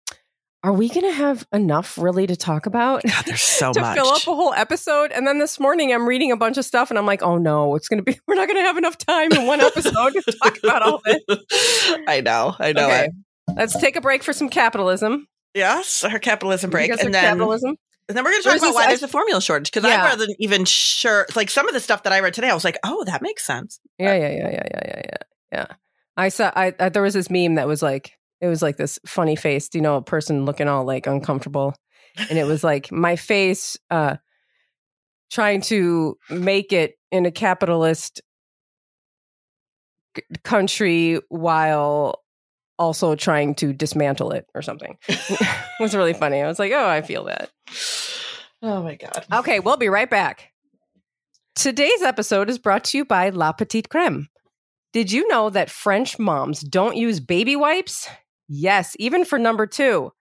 are 0.65 0.73
we 0.73 0.89
going 0.89 1.05
to 1.05 1.11
have 1.11 1.47
enough 1.53 1.95
really 1.95 2.25
to 2.25 2.35
talk 2.35 2.65
about? 2.65 3.03
God, 3.03 3.25
there's 3.25 3.43
so 3.43 3.71
to 3.73 3.81
much. 3.81 3.95
fill 3.95 4.07
up 4.07 4.27
a 4.27 4.35
whole 4.35 4.51
episode. 4.51 5.11
And 5.11 5.27
then 5.27 5.37
this 5.37 5.59
morning 5.59 5.93
I'm 5.93 6.07
reading 6.07 6.31
a 6.31 6.37
bunch 6.37 6.57
of 6.57 6.65
stuff 6.65 6.89
and 6.89 6.97
I'm 6.97 7.05
like, 7.05 7.21
oh 7.21 7.37
no, 7.37 7.75
it's 7.75 7.87
going 7.87 8.03
to 8.03 8.03
be, 8.03 8.19
we're 8.27 8.33
not 8.33 8.47
going 8.47 8.57
to 8.57 8.63
have 8.63 8.75
enough 8.75 8.97
time 8.97 9.31
in 9.31 9.45
one 9.45 9.61
episode 9.61 10.13
to 10.13 10.31
talk 10.41 10.57
about 10.63 10.81
all 10.81 11.01
this. 11.05 11.21
I 12.07 12.21
know. 12.25 12.55
I 12.57 12.73
know. 12.73 12.87
Okay. 12.87 13.09
Let's 13.55 13.79
take 13.79 13.95
a 13.95 14.01
break 14.01 14.23
for 14.23 14.33
some 14.33 14.49
capitalism. 14.49 15.27
Yes, 15.53 16.03
our 16.03 16.17
capitalism 16.17 16.71
break, 16.71 16.89
and 16.89 16.99
then 16.99 17.13
capitalism. 17.13 17.75
And 18.09 18.17
then 18.17 18.23
we're 18.23 18.31
going 18.31 18.41
to 18.41 18.49
talk 18.49 18.57
about 18.57 18.73
why 18.73 18.87
there's 18.87 19.03
a 19.03 19.07
formula 19.07 19.39
shortage 19.39 19.71
because 19.71 19.87
yeah. 19.87 20.03
I 20.03 20.09
wasn't 20.09 20.35
even 20.39 20.65
sure. 20.65 21.27
Like 21.35 21.51
some 21.51 21.67
of 21.67 21.73
the 21.73 21.79
stuff 21.79 22.03
that 22.03 22.11
I 22.11 22.19
read 22.21 22.33
today, 22.33 22.49
I 22.49 22.53
was 22.55 22.65
like, 22.65 22.77
"Oh, 22.83 23.05
that 23.05 23.21
makes 23.21 23.45
sense." 23.45 23.79
Yeah, 23.97 24.15
yeah, 24.15 24.29
yeah, 24.29 24.49
yeah, 24.49 24.49
yeah, 24.51 24.81
yeah, 24.83 25.01
yeah. 25.05 25.17
Yeah. 25.53 25.65
I 26.17 26.29
saw. 26.29 26.51
I, 26.55 26.73
I 26.77 26.89
there 26.89 27.03
was 27.03 27.13
this 27.13 27.29
meme 27.29 27.55
that 27.55 27.67
was 27.67 27.81
like, 27.81 28.17
it 28.45 28.49
was 28.49 28.61
like 28.61 28.77
this 28.77 28.99
funny 29.07 29.35
faced, 29.35 29.73
you 29.73 29.81
know, 29.81 29.95
a 29.95 30.03
person 30.03 30.45
looking 30.45 30.67
all 30.67 30.85
like 30.85 31.07
uncomfortable, 31.07 31.73
and 32.29 32.37
it 32.37 32.45
was 32.45 32.63
like 32.63 32.91
my 32.91 33.15
face, 33.15 33.75
uh, 33.89 34.17
trying 35.31 35.61
to 35.61 36.17
make 36.29 36.71
it 36.71 36.95
in 37.11 37.25
a 37.25 37.31
capitalist 37.31 38.21
country 40.43 41.19
while 41.29 42.23
also 42.77 43.15
trying 43.15 43.55
to 43.55 43.73
dismantle 43.73 44.31
it 44.31 44.45
or 44.53 44.61
something. 44.61 44.97
it 45.07 45.47
was 45.79 45.95
really 45.95 46.13
funny. 46.13 46.41
I 46.41 46.47
was 46.47 46.59
like, 46.59 46.71
oh, 46.71 46.87
I 46.87 47.01
feel 47.01 47.25
that. 47.25 47.49
Oh 48.61 48.83
my 48.83 48.95
God. 48.95 49.25
Okay, 49.33 49.59
we'll 49.59 49.77
be 49.77 49.89
right 49.89 50.09
back. 50.09 50.51
Today's 51.55 52.01
episode 52.01 52.49
is 52.49 52.59
brought 52.59 52.83
to 52.85 52.97
you 52.97 53.05
by 53.05 53.29
La 53.29 53.53
Petite 53.53 53.89
Creme. 53.89 54.27
Did 54.93 55.11
you 55.11 55.27
know 55.27 55.49
that 55.49 55.69
French 55.69 56.19
moms 56.19 56.61
don't 56.61 56.95
use 56.95 57.19
baby 57.19 57.55
wipes? 57.55 58.07
Yes, 58.47 58.95
even 58.99 59.25
for 59.25 59.39
number 59.39 59.65
two. 59.65 60.11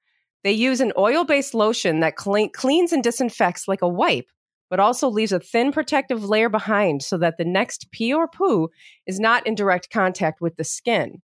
They 0.43 0.53
use 0.53 0.81
an 0.81 0.93
oil 0.99 1.25
based 1.25 1.55
lotion 1.55 2.01
that 2.01 2.17
clean- 2.17 2.53
cleans 2.53 2.93
and 2.93 3.03
disinfects 3.03 3.67
like 3.67 3.83
a 3.83 3.89
wipe, 3.89 4.27
but 4.69 4.81
also 4.81 5.09
leaves 5.09 5.33
a 5.33 5.41
thin 5.41 5.73
protective 5.73 6.25
layer 6.25 6.49
behind 6.49 7.03
so 7.03 7.17
that 7.19 7.39
the 7.39 7.45
next 7.45 7.91
pee 7.91 8.13
or 8.13 8.29
poo 8.29 8.69
is 9.07 9.19
not 9.19 9.47
in 9.47 9.55
direct 9.55 9.91
contact 9.91 10.41
with 10.41 10.57
the 10.57 10.65
skin. 10.65 11.23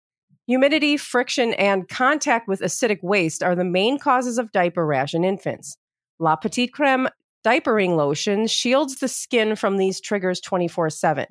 Humidity, 0.46 0.96
friction, 0.96 1.54
and 1.54 1.88
contact 1.88 2.46
with 2.46 2.60
acidic 2.60 3.02
waste 3.02 3.42
are 3.42 3.56
the 3.56 3.64
main 3.64 3.98
causes 3.98 4.38
of 4.38 4.52
diaper 4.52 4.86
rash 4.86 5.14
in 5.14 5.24
infants. 5.24 5.76
La 6.18 6.36
Petite 6.36 6.72
Creme 6.72 7.08
diapering 7.44 7.96
lotion 7.96 8.46
shields 8.46 8.96
the 8.96 9.08
skin 9.08 9.56
from 9.56 9.76
these 9.76 10.00
triggers 10.00 10.40
24 10.40 10.90
7 10.90 11.26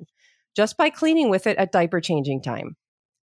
just 0.56 0.78
by 0.78 0.88
cleaning 0.88 1.28
with 1.28 1.46
it 1.46 1.58
at 1.58 1.70
diaper 1.70 2.00
changing 2.00 2.40
time. 2.40 2.76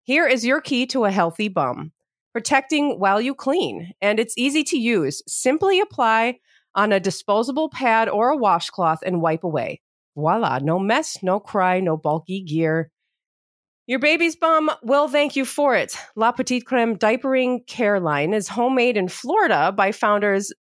Here 0.03 0.27
is 0.27 0.45
your 0.45 0.61
key 0.61 0.85
to 0.87 1.05
a 1.05 1.11
healthy 1.11 1.47
bum 1.47 1.91
protecting 2.33 2.99
while 2.99 3.21
you 3.21 3.33
clean, 3.33 3.93
and 4.01 4.19
it's 4.19 4.37
easy 4.37 4.63
to 4.65 4.77
use. 4.77 5.21
Simply 5.27 5.79
apply 5.79 6.39
on 6.75 6.91
a 6.91 6.99
disposable 6.99 7.69
pad 7.69 8.09
or 8.09 8.29
a 8.29 8.37
washcloth 8.37 8.99
and 9.05 9.21
wipe 9.21 9.43
away. 9.43 9.81
Voila, 10.15 10.59
no 10.59 10.79
mess, 10.79 11.19
no 11.23 11.39
cry, 11.39 11.79
no 11.79 11.95
bulky 11.95 12.41
gear. 12.41 12.91
Your 13.85 13.99
baby's 13.99 14.35
bum 14.35 14.71
will 14.81 15.07
thank 15.07 15.35
you 15.35 15.45
for 15.45 15.75
it. 15.75 15.95
La 16.15 16.31
Petite 16.31 16.65
Creme 16.65 16.97
Diapering 16.97 17.67
Care 17.67 17.99
Line 17.99 18.33
is 18.33 18.47
homemade 18.47 18.97
in 18.97 19.07
Florida 19.07 19.71
by 19.71 19.91
founders 19.91 20.53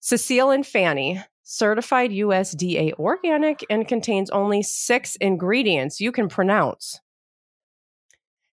Cecile 0.00 0.50
and 0.50 0.66
Fanny, 0.66 1.22
certified 1.42 2.10
USDA 2.10 2.92
organic, 2.98 3.64
and 3.70 3.88
contains 3.88 4.30
only 4.30 4.62
six 4.62 5.16
ingredients 5.16 6.00
you 6.00 6.12
can 6.12 6.28
pronounce. 6.28 7.00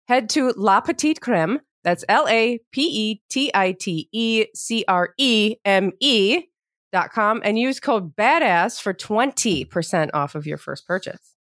Head 0.08 0.30
to 0.30 0.54
La 0.56 0.80
Petite 0.80 1.22
Creme, 1.22 1.60
that's 1.84 2.06
L 2.08 2.28
A 2.28 2.60
P 2.72 2.82
E 2.82 3.22
T 3.30 3.52
I 3.54 3.74
T 3.74 4.10
E 4.12 4.46
C 4.56 4.86
R 4.88 5.13
E 5.17 5.56
M 5.65 5.91
E 6.00 6.43
dot 6.91 7.12
com, 7.12 7.41
and 7.43 7.58
use 7.58 7.80
code 7.80 8.15
BADASS 8.15 8.80
for 8.82 8.93
20% 8.93 10.10
off 10.13 10.36
of 10.36 10.46
your 10.46 10.58
first 10.58 10.86
purchase. 10.86 11.36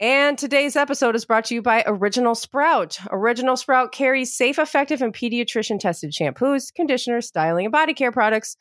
And 0.00 0.38
today's 0.38 0.76
episode 0.76 1.16
is 1.16 1.24
brought 1.24 1.46
to 1.46 1.54
you 1.54 1.62
by 1.62 1.82
Original 1.86 2.36
Sprout. 2.36 2.98
Original 3.10 3.56
Sprout 3.56 3.90
carries 3.90 4.32
safe, 4.32 4.58
effective, 4.58 5.02
and 5.02 5.12
pediatrician 5.12 5.80
tested 5.80 6.12
shampoos, 6.12 6.72
conditioners, 6.72 7.26
styling, 7.26 7.66
and 7.66 7.72
body 7.72 7.94
care 7.94 8.12
products 8.12 8.56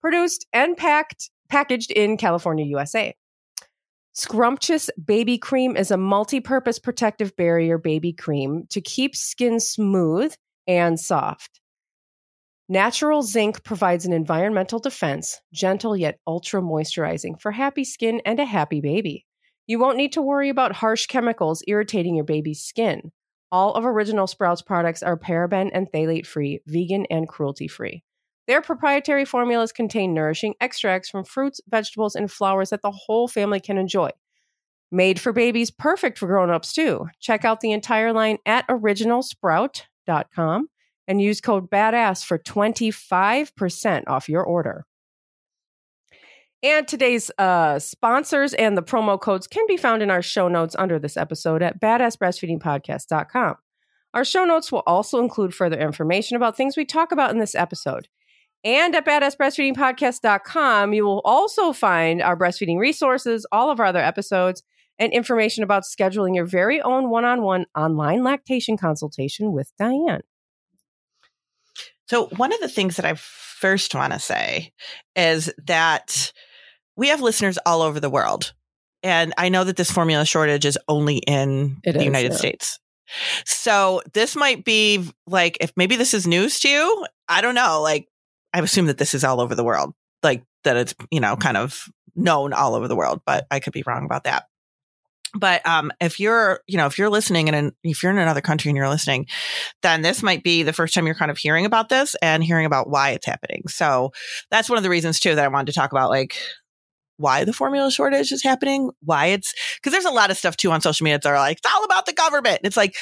produced 0.00 0.46
and 0.52 0.76
packed, 0.76 1.30
packaged 1.48 1.92
in 1.92 2.16
California, 2.16 2.64
USA. 2.64 3.14
Scrumptious 4.12 4.90
Baby 5.02 5.38
Cream 5.38 5.76
is 5.76 5.92
a 5.92 5.96
multi 5.96 6.40
purpose 6.40 6.80
protective 6.80 7.36
barrier 7.36 7.78
baby 7.78 8.12
cream 8.12 8.66
to 8.70 8.80
keep 8.80 9.14
skin 9.14 9.60
smooth 9.60 10.34
and 10.66 10.98
soft. 10.98 11.60
Natural 12.68 13.22
zinc 13.22 13.62
provides 13.62 14.06
an 14.06 14.12
environmental 14.12 14.80
defense, 14.80 15.40
gentle 15.52 15.96
yet 15.96 16.18
ultra 16.26 16.60
moisturizing 16.60 17.40
for 17.40 17.52
happy 17.52 17.84
skin 17.84 18.20
and 18.26 18.40
a 18.40 18.44
happy 18.44 18.80
baby. 18.80 19.26
You 19.68 19.78
won't 19.78 19.96
need 19.96 20.12
to 20.14 20.22
worry 20.22 20.48
about 20.48 20.72
harsh 20.72 21.06
chemicals 21.06 21.62
irritating 21.68 22.16
your 22.16 22.24
baby's 22.24 22.62
skin. 22.62 23.12
All 23.52 23.74
of 23.74 23.84
Original 23.84 24.26
Sprouts 24.26 24.62
products 24.62 25.04
are 25.04 25.16
paraben 25.16 25.70
and 25.72 25.90
phthalate 25.92 26.26
free, 26.26 26.62
vegan, 26.66 27.06
and 27.10 27.28
cruelty 27.28 27.68
free. 27.68 28.02
Their 28.50 28.60
proprietary 28.60 29.24
formulas 29.24 29.70
contain 29.70 30.12
nourishing 30.12 30.56
extracts 30.60 31.08
from 31.08 31.22
fruits, 31.22 31.60
vegetables, 31.68 32.16
and 32.16 32.28
flowers 32.28 32.70
that 32.70 32.82
the 32.82 32.90
whole 32.90 33.28
family 33.28 33.60
can 33.60 33.78
enjoy. 33.78 34.10
Made 34.90 35.20
for 35.20 35.32
babies, 35.32 35.70
perfect 35.70 36.18
for 36.18 36.26
grown-ups 36.26 36.72
too. 36.72 37.06
Check 37.20 37.44
out 37.44 37.60
the 37.60 37.70
entire 37.70 38.12
line 38.12 38.38
at 38.44 38.66
originalsprout.com 38.66 40.68
and 41.06 41.22
use 41.22 41.40
code 41.40 41.70
BADASS 41.70 42.24
for 42.24 42.38
25% 42.38 44.02
off 44.08 44.28
your 44.28 44.42
order. 44.42 44.84
And 46.60 46.88
today's 46.88 47.30
uh, 47.38 47.78
sponsors 47.78 48.52
and 48.54 48.76
the 48.76 48.82
promo 48.82 49.20
codes 49.20 49.46
can 49.46 49.64
be 49.68 49.76
found 49.76 50.02
in 50.02 50.10
our 50.10 50.22
show 50.22 50.48
notes 50.48 50.74
under 50.76 50.98
this 50.98 51.16
episode 51.16 51.62
at 51.62 51.80
badassbreastfeedingpodcast.com. 51.80 53.54
Our 54.12 54.24
show 54.24 54.44
notes 54.44 54.72
will 54.72 54.82
also 54.88 55.20
include 55.20 55.54
further 55.54 55.78
information 55.78 56.36
about 56.36 56.56
things 56.56 56.76
we 56.76 56.84
talk 56.84 57.12
about 57.12 57.30
in 57.30 57.38
this 57.38 57.54
episode. 57.54 58.08
And 58.62 58.94
at 58.94 59.06
badassbreastfeedingpodcast.com, 59.06 60.92
you 60.92 61.04
will 61.04 61.22
also 61.24 61.72
find 61.72 62.20
our 62.20 62.36
breastfeeding 62.36 62.78
resources, 62.78 63.46
all 63.50 63.70
of 63.70 63.80
our 63.80 63.86
other 63.86 64.00
episodes, 64.00 64.62
and 64.98 65.12
information 65.12 65.64
about 65.64 65.84
scheduling 65.84 66.34
your 66.36 66.44
very 66.44 66.80
own 66.82 67.08
one 67.08 67.24
on 67.24 67.42
one 67.42 67.64
online 67.74 68.22
lactation 68.22 68.76
consultation 68.76 69.52
with 69.52 69.72
Diane. 69.78 70.20
So, 72.10 72.26
one 72.36 72.52
of 72.52 72.60
the 72.60 72.68
things 72.68 72.96
that 72.96 73.04
I 73.06 73.14
first 73.14 73.94
want 73.94 74.12
to 74.12 74.18
say 74.18 74.72
is 75.16 75.50
that 75.66 76.32
we 76.96 77.08
have 77.08 77.20
listeners 77.20 77.58
all 77.64 77.82
over 77.82 78.00
the 78.00 78.10
world. 78.10 78.52
And 79.02 79.32
I 79.38 79.48
know 79.48 79.64
that 79.64 79.76
this 79.76 79.90
formula 79.90 80.26
shortage 80.26 80.66
is 80.66 80.78
only 80.86 81.18
in 81.18 81.78
it 81.84 81.92
the 81.92 82.00
is, 82.00 82.04
United 82.04 82.32
yeah. 82.32 82.38
States. 82.38 82.78
So, 83.46 84.02
this 84.12 84.36
might 84.36 84.64
be 84.64 85.08
like, 85.26 85.56
if 85.60 85.72
maybe 85.76 85.96
this 85.96 86.12
is 86.12 86.26
news 86.26 86.60
to 86.60 86.68
you, 86.68 87.06
I 87.28 87.40
don't 87.40 87.54
know. 87.54 87.80
Like, 87.80 88.08
I 88.52 88.60
assume 88.60 88.86
that 88.86 88.98
this 88.98 89.14
is 89.14 89.24
all 89.24 89.40
over 89.40 89.54
the 89.54 89.64
world, 89.64 89.94
like 90.22 90.44
that 90.64 90.76
it's, 90.76 90.94
you 91.10 91.20
know, 91.20 91.36
kind 91.36 91.56
of 91.56 91.88
known 92.16 92.52
all 92.52 92.74
over 92.74 92.88
the 92.88 92.96
world, 92.96 93.20
but 93.24 93.46
I 93.50 93.60
could 93.60 93.72
be 93.72 93.84
wrong 93.86 94.04
about 94.04 94.24
that. 94.24 94.44
But 95.34 95.64
um, 95.66 95.92
if 96.00 96.18
you're 96.18 96.60
you 96.66 96.76
know 96.76 96.86
if 96.86 96.98
you're 96.98 97.10
listening 97.10 97.48
and 97.48 97.72
if 97.84 98.02
you're 98.02 98.10
in 98.10 98.18
another 98.18 98.40
country 98.40 98.68
and 98.68 98.76
you're 98.76 98.88
listening 98.88 99.26
then 99.82 100.02
this 100.02 100.22
might 100.22 100.42
be 100.42 100.62
the 100.62 100.72
first 100.72 100.92
time 100.92 101.06
you're 101.06 101.14
kind 101.14 101.30
of 101.30 101.38
hearing 101.38 101.66
about 101.66 101.88
this 101.88 102.16
and 102.20 102.42
hearing 102.42 102.66
about 102.66 102.90
why 102.90 103.10
it's 103.10 103.26
happening. 103.26 103.62
So 103.68 104.12
that's 104.50 104.68
one 104.68 104.76
of 104.76 104.82
the 104.82 104.90
reasons 104.90 105.20
too 105.20 105.34
that 105.34 105.44
i 105.44 105.48
wanted 105.48 105.66
to 105.66 105.72
talk 105.72 105.92
about 105.92 106.10
like 106.10 106.36
why 107.16 107.44
the 107.44 107.52
formula 107.52 107.90
shortage 107.90 108.32
is 108.32 108.42
happening 108.42 108.90
why 109.02 109.26
it's 109.26 109.54
because 109.76 109.92
there's 109.92 110.06
a 110.06 110.10
lot 110.10 110.30
of 110.30 110.38
stuff 110.38 110.56
too 110.56 110.72
on 110.72 110.80
social 110.80 111.04
media 111.04 111.18
that 111.22 111.28
are 111.28 111.36
like 111.36 111.58
it's 111.58 111.72
all 111.72 111.84
about 111.84 112.06
the 112.06 112.12
government. 112.12 112.60
It's 112.64 112.76
like 112.76 112.96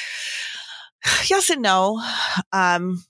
yes 1.29 1.49
and 1.49 1.63
no. 1.63 1.99
Um 2.51 3.03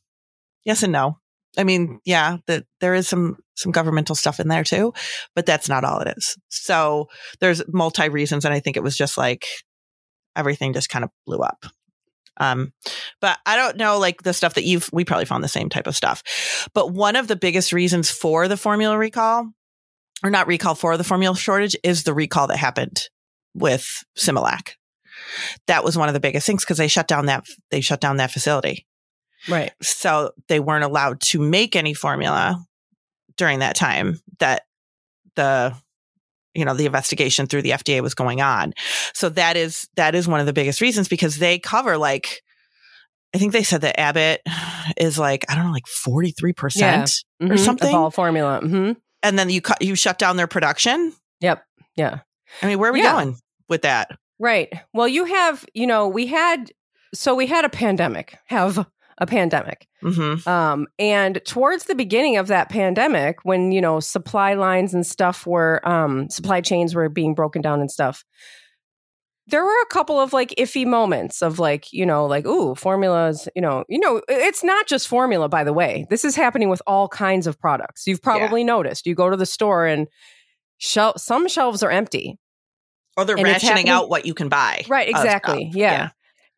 yes 0.64 0.84
and 0.84 0.94
no 0.94 1.18
I 1.58 1.64
mean, 1.64 2.00
yeah, 2.06 2.38
that 2.48 2.66
there 2.80 2.94
is 2.94 3.08
some 3.08 3.38
some 3.56 3.72
governmental 3.72 4.16
stuff 4.16 4.40
in 4.40 4.48
there 4.48 4.64
too, 4.64 4.94
but 5.36 5.46
that's 5.46 5.68
not 5.68 5.84
all 5.84 6.00
it 6.00 6.14
is. 6.18 6.38
So 6.50 7.08
there's 7.40 7.62
multi 7.68 8.10
reasons, 8.10 8.46
and 8.46 8.54
I 8.54 8.60
think 8.60 8.78
it 8.78 8.84
was 8.84 8.96
just 8.96 9.18
like 9.18 9.46
everything 10.36 10.74
just 10.74 10.90
kind 10.90 11.04
of 11.04 11.12
blew 11.26 11.40
up. 11.40 11.66
Um, 12.40 12.72
but 13.20 13.38
I 13.46 13.56
don't 13.56 13.78
know, 13.78 14.00
like 14.00 14.24
the 14.24 14.34
stuff 14.34 14.54
that 14.54 14.64
you've, 14.64 14.90
we 14.94 15.04
probably 15.04 15.26
found 15.26 15.44
the 15.44 15.50
same 15.50 15.70
type 15.70 15.88
of 15.88 15.96
stuff. 15.96 16.70
But 16.74 16.94
one 16.94 17.18
of 17.18 17.28
the 17.28 17.36
biggest 17.36 17.74
reasons 17.74 18.10
for 18.10 18.48
the 18.48 18.56
formula 18.56 18.98
recall, 18.98 19.52
or 20.24 20.30
not 20.30 20.48
recall 20.48 20.76
for 20.76 20.96
the 20.96 21.04
formula 21.04 21.36
shortage, 21.36 21.76
is 21.84 22.04
the 22.04 22.14
recall 22.14 22.48
that 22.48 22.58
happened 22.58 23.10
with 23.54 24.04
Similac. 24.18 24.72
That 25.68 25.84
was 25.84 25.98
one 25.98 26.08
of 26.08 26.14
the 26.14 26.20
biggest 26.20 26.48
things 26.48 26.64
because 26.64 26.78
they 26.78 26.88
shut 26.88 27.08
down 27.08 27.26
that 27.26 27.44
they 27.72 27.82
shut 27.82 28.00
down 28.00 28.18
that 28.18 28.32
facility. 28.32 28.88
Right. 29.48 29.72
So 29.82 30.32
they 30.48 30.60
weren't 30.60 30.84
allowed 30.84 31.22
to 31.22 31.40
make 31.40 31.76
any 31.76 31.94
formula 31.94 32.64
during 33.38 33.60
that 33.60 33.76
time 33.76 34.20
that 34.40 34.64
the 35.36 35.74
you 36.54 36.66
know 36.66 36.74
the 36.74 36.86
investigation 36.86 37.46
through 37.46 37.62
the 37.62 37.72
FDA 37.72 38.02
was 38.02 38.16
going 38.16 38.42
on. 38.42 38.74
So 39.14 39.30
that 39.30 39.56
is 39.56 39.88
that 39.96 40.16
is 40.16 40.28
one 40.28 40.40
of 40.40 40.46
the 40.46 40.54
biggest 40.54 40.82
reasons 40.82 41.08
because 41.08 41.38
they 41.38 41.60
cover 41.60 41.98
like 41.98 42.42
I 43.34 43.38
think 43.38 43.54
they 43.54 43.64
said 43.64 43.82
that 43.82 44.00
Abbott 44.00 44.42
is 44.98 45.18
like 45.18 45.46
I 45.50 45.56
don't 45.56 45.66
know 45.66 45.72
like 45.72 45.86
43% 45.86 46.76
yeah. 46.76 47.04
mm-hmm. 47.04 47.52
or 47.52 47.58
something. 47.58 47.90
of 47.90 47.96
all 47.96 48.12
formula. 48.12 48.60
Mm-hmm. 48.62 48.94
And 49.22 49.40
then 49.40 49.50
you 49.50 49.62
cut 49.62 49.82
you 49.82 49.96
shut 49.96 50.18
down 50.18 50.38
their 50.38 50.48
production? 50.48 51.14
Yep. 51.42 51.64
Yeah. 51.96 52.20
I 52.62 52.66
mean, 52.66 52.80
where 52.80 52.90
are 52.90 52.94
we 52.94 53.04
yeah. 53.04 53.14
going 53.14 53.38
with 53.68 53.84
that? 53.84 54.18
Right. 54.40 54.74
Well, 54.94 55.08
you 55.08 55.26
have, 55.26 55.66
you 55.74 55.86
know, 55.86 56.08
we 56.08 56.28
had 56.28 56.72
so 57.14 57.36
we 57.36 57.48
had 57.48 57.66
a 57.66 57.70
pandemic, 57.70 58.38
have 58.46 58.86
a 59.20 59.28
pandemic. 59.28 59.88
Mm-hmm. 60.02 60.48
Um, 60.50 60.88
and 60.98 61.42
towards 61.46 61.86
the 61.86 61.96
beginning 61.96 62.38
of 62.38 62.48
that 62.48 62.70
pandemic, 62.70 63.40
when 63.44 63.72
you 63.72 63.82
know 63.82 64.00
supply 64.00 64.54
lines 64.54 64.94
and 64.94 65.06
stuff 65.06 65.46
were 65.46 65.88
um, 65.88 66.30
supply 66.30 66.62
chains 66.62 66.96
were 66.96 67.10
being 67.10 67.36
broken 67.36 67.62
down 67.62 67.82
and 67.82 67.92
stuff, 67.92 68.24
there 69.50 69.64
were 69.64 69.82
a 69.82 69.88
couple 69.88 70.20
of 70.20 70.32
like 70.32 70.54
iffy 70.58 70.86
moments 70.86 71.42
of 71.42 71.60
like 71.60 71.92
you 71.92 72.06
know 72.06 72.26
like 72.26 72.46
ooh 72.46 72.76
formulas 72.76 73.48
you 73.56 73.62
know 73.62 73.84
you 73.90 74.00
know 74.00 74.22
it's 74.28 74.64
not 74.64 74.88
just 74.88 75.08
formula 75.08 75.50
by 75.50 75.64
the 75.64 75.74
way 75.74 76.06
this 76.10 76.24
is 76.24 76.36
happening 76.36 76.70
with 76.70 76.82
all 76.88 77.08
kinds 77.08 77.48
of 77.48 77.60
products 77.60 78.06
you've 78.06 78.22
probably 78.22 78.62
yeah. 78.62 78.68
noticed 78.68 79.06
you 79.06 79.16
go 79.16 79.30
to 79.30 79.38
the 79.38 79.46
store 79.46 79.86
and 79.86 80.08
shel- 80.78 81.18
some 81.18 81.48
shelves 81.48 81.84
are 81.84 81.92
empty 81.92 82.38
or 83.18 83.26
they're 83.26 83.38
rationing 83.38 83.90
out 83.90 84.10
what 84.10 84.26
you 84.26 84.34
can 84.34 84.50
buy 84.50 84.86
right 84.88 85.10
exactly 85.10 85.72
yeah. 85.74 85.92
yeah. 85.92 86.10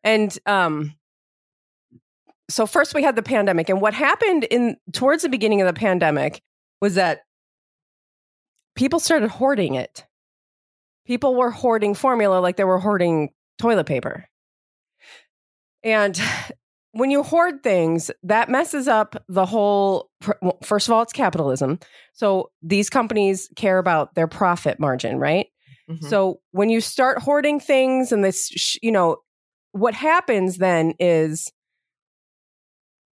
and 0.04 0.38
um 0.46 0.94
so 2.52 2.66
first 2.66 2.94
we 2.94 3.02
had 3.02 3.16
the 3.16 3.22
pandemic 3.22 3.68
and 3.68 3.80
what 3.80 3.94
happened 3.94 4.44
in 4.44 4.76
towards 4.92 5.22
the 5.22 5.28
beginning 5.28 5.60
of 5.60 5.66
the 5.66 5.72
pandemic 5.72 6.40
was 6.80 6.94
that 6.94 7.20
people 8.74 9.00
started 9.00 9.28
hoarding 9.28 9.74
it. 9.74 10.04
People 11.06 11.34
were 11.34 11.50
hoarding 11.50 11.94
formula 11.94 12.38
like 12.38 12.56
they 12.56 12.64
were 12.64 12.78
hoarding 12.78 13.30
toilet 13.58 13.86
paper. 13.86 14.26
And 15.82 16.20
when 16.92 17.10
you 17.10 17.22
hoard 17.22 17.62
things 17.62 18.10
that 18.22 18.50
messes 18.50 18.86
up 18.86 19.16
the 19.26 19.46
whole 19.46 20.10
first 20.62 20.88
of 20.88 20.92
all 20.92 21.02
it's 21.02 21.12
capitalism. 21.12 21.78
So 22.12 22.50
these 22.62 22.90
companies 22.90 23.48
care 23.56 23.78
about 23.78 24.14
their 24.14 24.28
profit 24.28 24.78
margin 24.78 25.18
right? 25.18 25.46
Mm-hmm. 25.90 26.06
so 26.06 26.38
when 26.52 26.70
you 26.70 26.80
start 26.80 27.18
hoarding 27.18 27.58
things 27.58 28.12
and 28.12 28.22
this 28.24 28.78
you 28.80 28.92
know 28.92 29.16
what 29.72 29.94
happens 29.94 30.58
then 30.58 30.94
is 31.00 31.50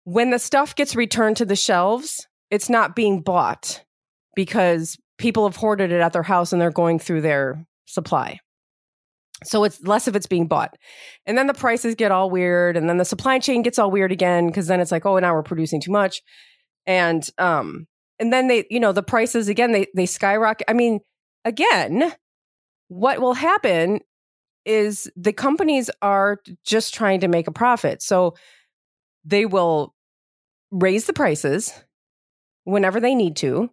when 0.05 0.31
the 0.31 0.39
stuff 0.39 0.75
gets 0.75 0.97
returned 0.97 1.37
to 1.39 1.45
the 1.45 1.57
shelves, 1.57 2.27
it's 2.51 2.71
not 2.71 2.97
being 2.97 3.23
bought 3.23 3.85
because 4.35 4.97
people 5.19 5.47
have 5.47 5.57
hoarded 5.57 5.93
it 5.93 6.01
at 6.01 6.13
their 6.13 6.23
house 6.23 6.53
and 6.53 6.61
they're 6.61 6.71
going 6.71 6.99
through 6.99 7.21
their 7.21 7.65
supply. 7.87 8.39
So 9.45 9.65
it's 9.65 9.83
less 9.83 10.07
of 10.07 10.17
it's 10.17 10.27
being 10.27 10.47
bought. 10.47 10.77
And 11.27 11.37
then 11.37 11.47
the 11.47 11.55
prices 11.55 11.95
get 11.95 12.13
all 12.13 12.31
weird 12.31 12.77
and 12.77 12.89
then 12.89 12.99
the 12.99 13.05
supply 13.05 13.39
chain 13.39 13.63
gets 13.63 13.79
all 13.79 13.91
weird 13.91 14.13
again 14.13 14.47
because 14.47 14.67
then 14.67 14.81
it's 14.81 14.93
like, 14.93 15.07
oh, 15.07 15.19
now 15.19 15.35
we're 15.35 15.43
producing 15.43 15.81
too 15.81 15.93
much. 15.93 16.23
And 16.87 17.27
um 17.39 17.87
and 18.19 18.33
then 18.33 18.49
they, 18.49 18.67
you 18.69 18.81
know, 18.81 18.93
the 18.93 19.03
prices 19.03 19.49
again 19.49 19.73
they 19.73 19.87
they 19.95 20.07
skyrocket. 20.07 20.69
I 20.69 20.75
mean, 20.75 21.01
again, 21.45 22.13
what 22.89 23.21
will 23.21 23.35
happen 23.35 24.01
is 24.67 25.11
the 25.17 25.33
companies 25.33 25.91
are 26.03 26.39
just 26.65 26.93
trying 26.93 27.21
to 27.21 27.29
make 27.29 27.49
a 27.49 27.53
profit. 27.53 28.03
So 28.03 28.35
they 29.25 29.47
will 29.47 29.95
raise 30.71 31.07
the 31.07 31.13
prices 31.13 31.73
whenever 32.65 33.01
they 33.01 33.15
need 33.15 33.37
to, 33.37 33.71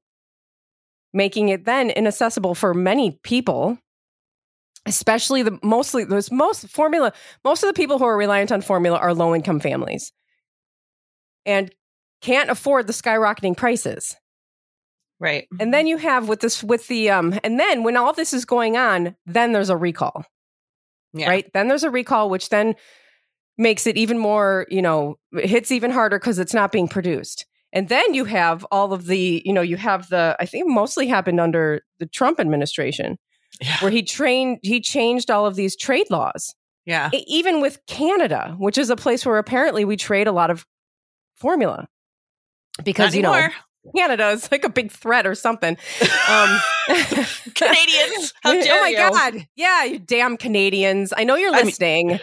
making 1.13 1.49
it 1.49 1.65
then 1.65 1.89
inaccessible 1.89 2.55
for 2.55 2.73
many 2.73 3.19
people, 3.23 3.77
especially 4.85 5.43
the 5.43 5.59
mostly 5.63 6.03
those 6.03 6.31
most 6.31 6.67
formula, 6.69 7.13
most 7.43 7.63
of 7.63 7.67
the 7.67 7.73
people 7.73 7.99
who 7.99 8.05
are 8.05 8.17
reliant 8.17 8.51
on 8.51 8.61
formula 8.61 8.97
are 8.97 9.13
low 9.13 9.35
income 9.35 9.59
families 9.59 10.11
and 11.45 11.73
can't 12.21 12.49
afford 12.49 12.87
the 12.87 12.93
skyrocketing 12.93 13.55
prices. 13.55 14.15
Right. 15.19 15.47
And 15.59 15.73
then 15.73 15.87
you 15.87 15.97
have 15.97 16.29
with 16.29 16.41
this 16.41 16.63
with 16.63 16.87
the 16.87 17.09
um 17.09 17.39
and 17.43 17.59
then 17.59 17.83
when 17.83 17.97
all 17.97 18.13
this 18.13 18.33
is 18.33 18.45
going 18.45 18.77
on, 18.77 19.15
then 19.25 19.51
there's 19.51 19.69
a 19.69 19.77
recall. 19.77 20.25
Yeah. 21.13 21.29
Right? 21.29 21.51
Then 21.53 21.67
there's 21.67 21.83
a 21.83 21.89
recall 21.89 22.29
which 22.29 22.49
then 22.49 22.75
makes 23.57 23.87
it 23.87 23.97
even 23.97 24.17
more, 24.17 24.65
you 24.69 24.81
know, 24.81 25.15
hits 25.33 25.71
even 25.71 25.91
harder 25.91 26.19
because 26.19 26.39
it's 26.39 26.53
not 26.53 26.71
being 26.71 26.87
produced. 26.87 27.45
And 27.73 27.89
then 27.89 28.13
you 28.13 28.25
have 28.25 28.65
all 28.71 28.93
of 28.93 29.07
the, 29.07 29.41
you 29.45 29.51
know, 29.51 29.61
you 29.61 29.77
have 29.77 30.09
the, 30.09 30.35
I 30.39 30.45
think 30.45 30.67
mostly 30.67 31.07
happened 31.07 31.39
under 31.39 31.81
the 31.99 32.05
Trump 32.05 32.39
administration, 32.39 33.17
yeah. 33.61 33.77
where 33.79 33.91
he 33.91 34.03
trained, 34.03 34.59
he 34.61 34.79
changed 34.79 35.29
all 35.29 35.45
of 35.45 35.55
these 35.55 35.75
trade 35.75 36.07
laws. 36.09 36.55
Yeah. 36.85 37.09
Even 37.11 37.59
with 37.59 37.79
Canada, 37.85 38.55
which 38.57 38.77
is 38.77 38.89
a 38.89 38.95
place 38.95 39.25
where 39.25 39.37
apparently 39.37 39.83
we 39.83 39.97
trade 39.97 40.27
a 40.27 40.31
lot 40.31 40.49
of 40.49 40.65
formula 41.35 41.87
because, 42.83 43.13
you 43.13 43.21
know, 43.21 43.49
Canada 43.95 44.29
is 44.29 44.49
like 44.51 44.63
a 44.63 44.69
big 44.69 44.91
threat 44.91 45.27
or 45.27 45.35
something. 45.35 45.77
Um, 46.29 46.59
Canadians, 47.55 48.33
how 48.41 48.53
dare 48.61 48.77
Oh 48.77 48.81
my 48.81 48.87
you. 48.89 48.97
God. 48.97 49.47
Yeah, 49.55 49.83
you 49.83 49.99
damn 49.99 50.37
Canadians. 50.37 51.13
I 51.15 51.23
know 51.23 51.35
you're 51.35 51.51
listening. 51.51 52.11
I 52.11 52.13
mean, 52.13 52.21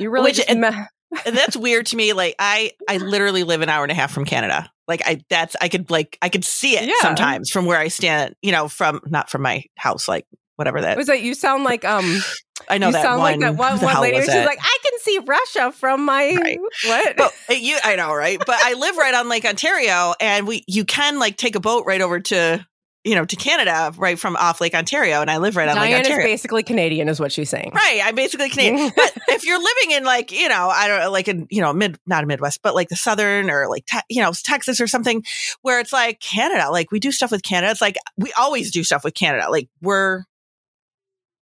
you 0.00 0.10
really 0.10 0.30
Which, 0.30 0.40
and, 0.48 0.64
and 0.64 1.36
that's 1.36 1.56
weird 1.56 1.86
to 1.86 1.96
me. 1.96 2.12
Like 2.12 2.34
I, 2.38 2.72
I 2.88 2.98
literally 2.98 3.44
live 3.44 3.60
an 3.60 3.68
hour 3.68 3.82
and 3.82 3.92
a 3.92 3.94
half 3.94 4.12
from 4.12 4.24
Canada. 4.24 4.70
Like 4.88 5.02
I, 5.04 5.22
that's 5.28 5.56
I 5.60 5.68
could 5.68 5.90
like 5.90 6.18
I 6.22 6.28
could 6.28 6.44
see 6.44 6.76
it 6.76 6.88
yeah. 6.88 6.94
sometimes 7.00 7.50
from 7.50 7.66
where 7.66 7.78
I 7.78 7.88
stand. 7.88 8.34
You 8.42 8.52
know, 8.52 8.68
from 8.68 9.00
not 9.06 9.30
from 9.30 9.42
my 9.42 9.64
house, 9.76 10.08
like 10.08 10.26
whatever 10.56 10.80
that 10.80 10.96
was. 10.96 11.06
That 11.06 11.22
you 11.22 11.34
sound 11.34 11.64
like 11.64 11.84
um. 11.84 12.20
I 12.68 12.76
know 12.76 12.88
you 12.88 12.92
that 12.92 13.02
sound 13.02 13.20
one, 13.20 13.32
like 13.32 13.40
that 13.40 13.56
one, 13.56 13.80
one 13.80 14.02
lady. 14.02 14.20
She's 14.20 14.28
like, 14.28 14.58
I 14.60 14.78
can 14.82 14.98
see 14.98 15.18
Russia 15.24 15.72
from 15.72 16.04
my 16.04 16.36
right. 16.38 16.58
what? 16.84 17.16
But 17.16 17.32
uh, 17.48 17.54
you, 17.54 17.78
I 17.82 17.96
know, 17.96 18.12
right? 18.12 18.38
But 18.38 18.58
I 18.60 18.74
live 18.74 18.98
right 18.98 19.14
on 19.14 19.30
Lake 19.30 19.46
Ontario, 19.46 20.12
and 20.20 20.46
we 20.46 20.62
you 20.66 20.84
can 20.84 21.18
like 21.18 21.38
take 21.38 21.56
a 21.56 21.60
boat 21.60 21.86
right 21.86 22.02
over 22.02 22.20
to 22.20 22.66
you 23.04 23.14
know, 23.14 23.24
to 23.24 23.36
Canada 23.36 23.92
right 23.96 24.18
from 24.18 24.36
off 24.36 24.60
Lake 24.60 24.74
Ontario, 24.74 25.20
and 25.20 25.30
I 25.30 25.38
live 25.38 25.56
right 25.56 25.68
on 25.68 25.76
Diane 25.76 25.90
Lake 25.90 25.98
Ontario. 26.00 26.18
is 26.18 26.32
basically 26.32 26.62
Canadian, 26.62 27.08
is 27.08 27.18
what 27.18 27.32
she's 27.32 27.48
saying. 27.48 27.72
Right, 27.74 28.00
I'm 28.04 28.14
basically 28.14 28.50
Canadian. 28.50 28.92
but 28.96 29.12
if 29.28 29.46
you're 29.46 29.58
living 29.58 29.92
in 29.92 30.04
like 30.04 30.30
you 30.32 30.48
know, 30.48 30.68
I 30.68 30.86
don't 30.86 31.10
like 31.10 31.28
in 31.28 31.46
you 31.50 31.62
know 31.62 31.72
mid 31.72 31.98
not 32.06 32.24
a 32.24 32.26
Midwest, 32.26 32.60
but 32.62 32.74
like 32.74 32.88
the 32.88 32.96
Southern 32.96 33.50
or 33.50 33.68
like 33.68 33.86
te- 33.86 34.00
you 34.08 34.20
know 34.20 34.32
Texas 34.32 34.80
or 34.80 34.86
something, 34.86 35.24
where 35.62 35.80
it's 35.80 35.92
like 35.92 36.20
Canada, 36.20 36.70
like 36.70 36.90
we 36.90 37.00
do 37.00 37.10
stuff 37.10 37.30
with 37.30 37.42
Canada. 37.42 37.70
It's 37.70 37.80
like 37.80 37.96
we 38.18 38.32
always 38.38 38.70
do 38.70 38.84
stuff 38.84 39.04
with 39.04 39.14
Canada. 39.14 39.50
Like 39.50 39.68
we're 39.80 40.24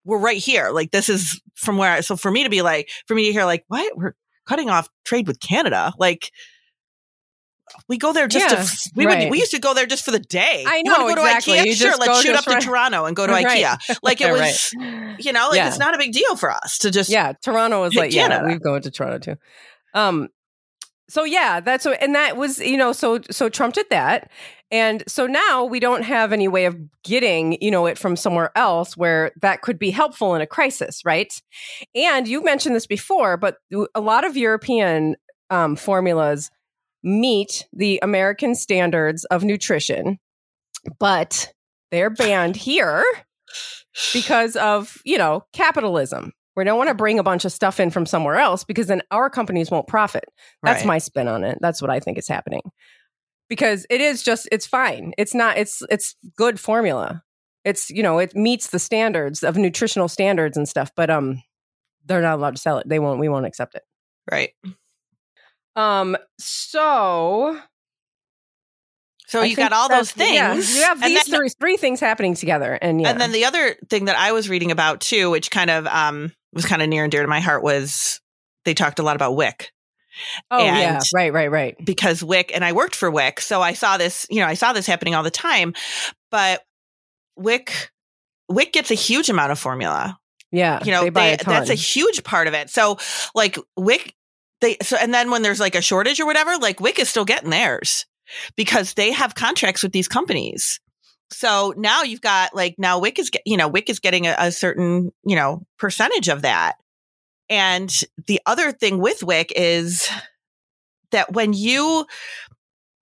we're 0.04 0.18
right 0.18 0.38
here. 0.38 0.70
Like 0.70 0.90
this 0.90 1.08
is 1.08 1.40
from 1.54 1.78
where. 1.78 1.92
I, 1.92 2.00
so 2.00 2.16
for 2.16 2.30
me 2.30 2.42
to 2.44 2.50
be 2.50 2.62
like, 2.62 2.90
for 3.06 3.14
me 3.14 3.26
to 3.26 3.32
hear 3.32 3.44
like, 3.44 3.64
what 3.68 3.96
we're 3.96 4.14
cutting 4.46 4.70
off 4.70 4.88
trade 5.04 5.26
with 5.26 5.40
Canada, 5.40 5.92
like 5.98 6.30
we 7.88 7.98
go 7.98 8.12
there 8.12 8.28
just 8.28 8.50
yeah, 8.50 8.62
to 8.62 8.90
we 8.94 9.06
right. 9.06 9.24
would 9.24 9.30
we 9.30 9.38
used 9.38 9.50
to 9.52 9.58
go 9.58 9.74
there 9.74 9.86
just 9.86 10.04
for 10.04 10.10
the 10.10 10.18
day. 10.18 10.64
I 10.66 10.82
know. 10.82 11.08
You 11.08 11.14
go 11.14 11.22
exactly. 11.22 11.54
to 11.54 11.60
IKEA? 11.60 11.66
You 11.66 11.74
sure, 11.74 11.96
let's 11.98 12.22
shoot 12.22 12.34
up 12.34 12.46
right. 12.46 12.60
to 12.60 12.66
Toronto 12.66 13.04
and 13.04 13.16
go 13.16 13.26
to 13.26 13.32
right. 13.32 13.46
IKEA. 13.46 13.98
Like 14.02 14.20
it 14.20 14.32
was, 14.32 14.70
you 15.18 15.32
know, 15.32 15.48
like 15.48 15.56
yeah. 15.56 15.68
it's 15.68 15.78
not 15.78 15.94
a 15.94 15.98
big 15.98 16.12
deal 16.12 16.36
for 16.36 16.50
us 16.50 16.78
to 16.78 16.90
just 16.90 17.10
yeah. 17.10 17.32
Toronto 17.42 17.80
was 17.80 17.94
like 17.94 18.12
Canada. 18.12 18.44
yeah, 18.46 18.52
we 18.54 18.58
go 18.58 18.78
to 18.78 18.90
Toronto 18.90 19.18
too. 19.18 19.36
Um, 19.94 20.28
so 21.08 21.24
yeah, 21.24 21.60
that's 21.60 21.84
what, 21.84 22.02
and 22.02 22.14
that 22.14 22.36
was 22.36 22.58
you 22.58 22.76
know 22.76 22.92
so 22.92 23.20
so 23.30 23.48
Trump 23.48 23.74
did 23.74 23.86
that, 23.90 24.30
and 24.70 25.02
so 25.06 25.26
now 25.26 25.64
we 25.64 25.80
don't 25.80 26.02
have 26.02 26.32
any 26.32 26.48
way 26.48 26.64
of 26.64 26.76
getting 27.02 27.60
you 27.62 27.70
know 27.70 27.86
it 27.86 27.98
from 27.98 28.16
somewhere 28.16 28.50
else 28.56 28.96
where 28.96 29.32
that 29.40 29.62
could 29.62 29.78
be 29.78 29.90
helpful 29.90 30.34
in 30.34 30.40
a 30.40 30.46
crisis, 30.46 31.02
right? 31.04 31.32
And 31.94 32.26
you 32.26 32.42
mentioned 32.42 32.74
this 32.74 32.86
before, 32.86 33.36
but 33.36 33.58
a 33.94 34.00
lot 34.00 34.24
of 34.24 34.36
European 34.36 35.16
um, 35.50 35.76
formulas 35.76 36.50
meet 37.04 37.66
the 37.72 38.00
American 38.02 38.54
standards 38.54 39.24
of 39.26 39.44
nutrition, 39.44 40.18
but 40.98 41.52
they're 41.90 42.10
banned 42.10 42.56
here 42.56 43.04
because 44.12 44.56
of, 44.56 44.98
you 45.04 45.18
know, 45.18 45.44
capitalism. 45.52 46.32
We 46.56 46.64
don't 46.64 46.78
want 46.78 46.88
to 46.88 46.94
bring 46.94 47.18
a 47.18 47.24
bunch 47.24 47.44
of 47.44 47.52
stuff 47.52 47.78
in 47.78 47.90
from 47.90 48.06
somewhere 48.06 48.36
else 48.36 48.64
because 48.64 48.86
then 48.86 49.02
our 49.10 49.28
companies 49.28 49.70
won't 49.70 49.86
profit. 49.86 50.24
That's 50.62 50.80
right. 50.80 50.86
my 50.86 50.98
spin 50.98 51.28
on 51.28 51.44
it. 51.44 51.58
That's 51.60 51.82
what 51.82 51.90
I 51.90 52.00
think 52.00 52.16
is 52.16 52.28
happening. 52.28 52.62
Because 53.48 53.86
it 53.90 54.00
is 54.00 54.22
just 54.22 54.48
it's 54.50 54.66
fine. 54.66 55.12
It's 55.18 55.34
not 55.34 55.58
it's 55.58 55.82
it's 55.90 56.16
good 56.36 56.58
formula. 56.58 57.22
It's, 57.64 57.90
you 57.90 58.02
know, 58.02 58.18
it 58.18 58.34
meets 58.34 58.68
the 58.68 58.78
standards 58.78 59.42
of 59.42 59.56
nutritional 59.56 60.08
standards 60.08 60.56
and 60.56 60.68
stuff, 60.68 60.90
but 60.96 61.10
um 61.10 61.42
they're 62.06 62.22
not 62.22 62.38
allowed 62.38 62.56
to 62.56 62.62
sell 62.62 62.78
it. 62.78 62.88
They 62.88 62.98
won't 62.98 63.20
we 63.20 63.28
won't 63.28 63.46
accept 63.46 63.74
it. 63.74 63.82
Right. 64.30 64.50
Um, 65.76 66.16
so 66.38 67.60
so 69.26 69.40
I 69.40 69.46
you 69.46 69.56
got 69.56 69.72
all 69.72 69.88
those 69.88 70.12
things. 70.12 70.34
Yeah, 70.34 70.54
you 70.54 70.82
have 70.84 71.02
these 71.02 71.24
then, 71.24 71.38
three, 71.38 71.48
three 71.48 71.76
things 71.76 71.98
happening 71.98 72.34
together. 72.34 72.78
And 72.80 73.00
yeah. 73.00 73.10
And 73.10 73.20
then 73.20 73.32
the 73.32 73.46
other 73.46 73.74
thing 73.90 74.04
that 74.04 74.16
I 74.16 74.32
was 74.32 74.48
reading 74.48 74.70
about 74.70 75.00
too, 75.00 75.30
which 75.30 75.50
kind 75.50 75.70
of 75.70 75.86
um 75.86 76.32
was 76.52 76.64
kind 76.66 76.82
of 76.82 76.88
near 76.88 77.04
and 77.04 77.10
dear 77.10 77.22
to 77.22 77.28
my 77.28 77.40
heart 77.40 77.62
was 77.62 78.20
they 78.64 78.74
talked 78.74 78.98
a 78.98 79.02
lot 79.02 79.16
about 79.16 79.34
WIC. 79.34 79.72
Oh 80.50 80.60
and 80.60 80.76
yeah, 80.76 81.00
right, 81.12 81.32
right, 81.32 81.50
right. 81.50 81.76
Because 81.84 82.22
WIC, 82.22 82.54
and 82.54 82.64
I 82.64 82.72
worked 82.72 82.94
for 82.94 83.10
WIC, 83.10 83.40
so 83.40 83.60
I 83.60 83.72
saw 83.72 83.96
this, 83.96 84.26
you 84.30 84.40
know, 84.40 84.46
I 84.46 84.54
saw 84.54 84.72
this 84.72 84.86
happening 84.86 85.14
all 85.16 85.24
the 85.24 85.30
time. 85.30 85.74
But 86.30 86.62
WIC, 87.36 87.90
WIC 88.48 88.72
gets 88.72 88.90
a 88.92 88.94
huge 88.94 89.28
amount 89.28 89.50
of 89.50 89.58
formula. 89.58 90.18
Yeah, 90.52 90.84
you 90.84 90.92
know, 90.92 91.02
they, 91.02 91.10
they, 91.10 91.36
that's 91.44 91.70
a 91.70 91.74
huge 91.74 92.22
part 92.22 92.46
of 92.46 92.54
it. 92.54 92.70
So, 92.70 92.98
like 93.34 93.58
WIC 93.76 94.14
they 94.60 94.76
so 94.82 94.96
and 94.96 95.12
then 95.12 95.30
when 95.30 95.42
there's 95.42 95.60
like 95.60 95.74
a 95.74 95.82
shortage 95.82 96.20
or 96.20 96.26
whatever, 96.26 96.56
like 96.56 96.80
WIC 96.80 96.98
is 96.98 97.08
still 97.08 97.24
getting 97.24 97.50
theirs 97.50 98.06
because 98.56 98.94
they 98.94 99.12
have 99.12 99.34
contracts 99.34 99.82
with 99.82 99.92
these 99.92 100.08
companies. 100.08 100.80
So 101.30 101.74
now 101.76 102.02
you've 102.02 102.20
got 102.20 102.54
like 102.54 102.76
now 102.78 102.98
WIC 103.00 103.18
is 103.18 103.30
you 103.44 103.56
know 103.56 103.68
WIC 103.68 103.90
is 103.90 104.00
getting 104.00 104.26
a, 104.26 104.34
a 104.38 104.52
certain 104.52 105.12
you 105.24 105.36
know 105.36 105.66
percentage 105.78 106.28
of 106.28 106.42
that. 106.42 106.74
And 107.50 107.92
the 108.26 108.40
other 108.46 108.72
thing 108.72 108.98
with 108.98 109.22
WIC 109.22 109.52
is 109.54 110.08
that 111.10 111.32
when 111.32 111.52
you 111.52 112.06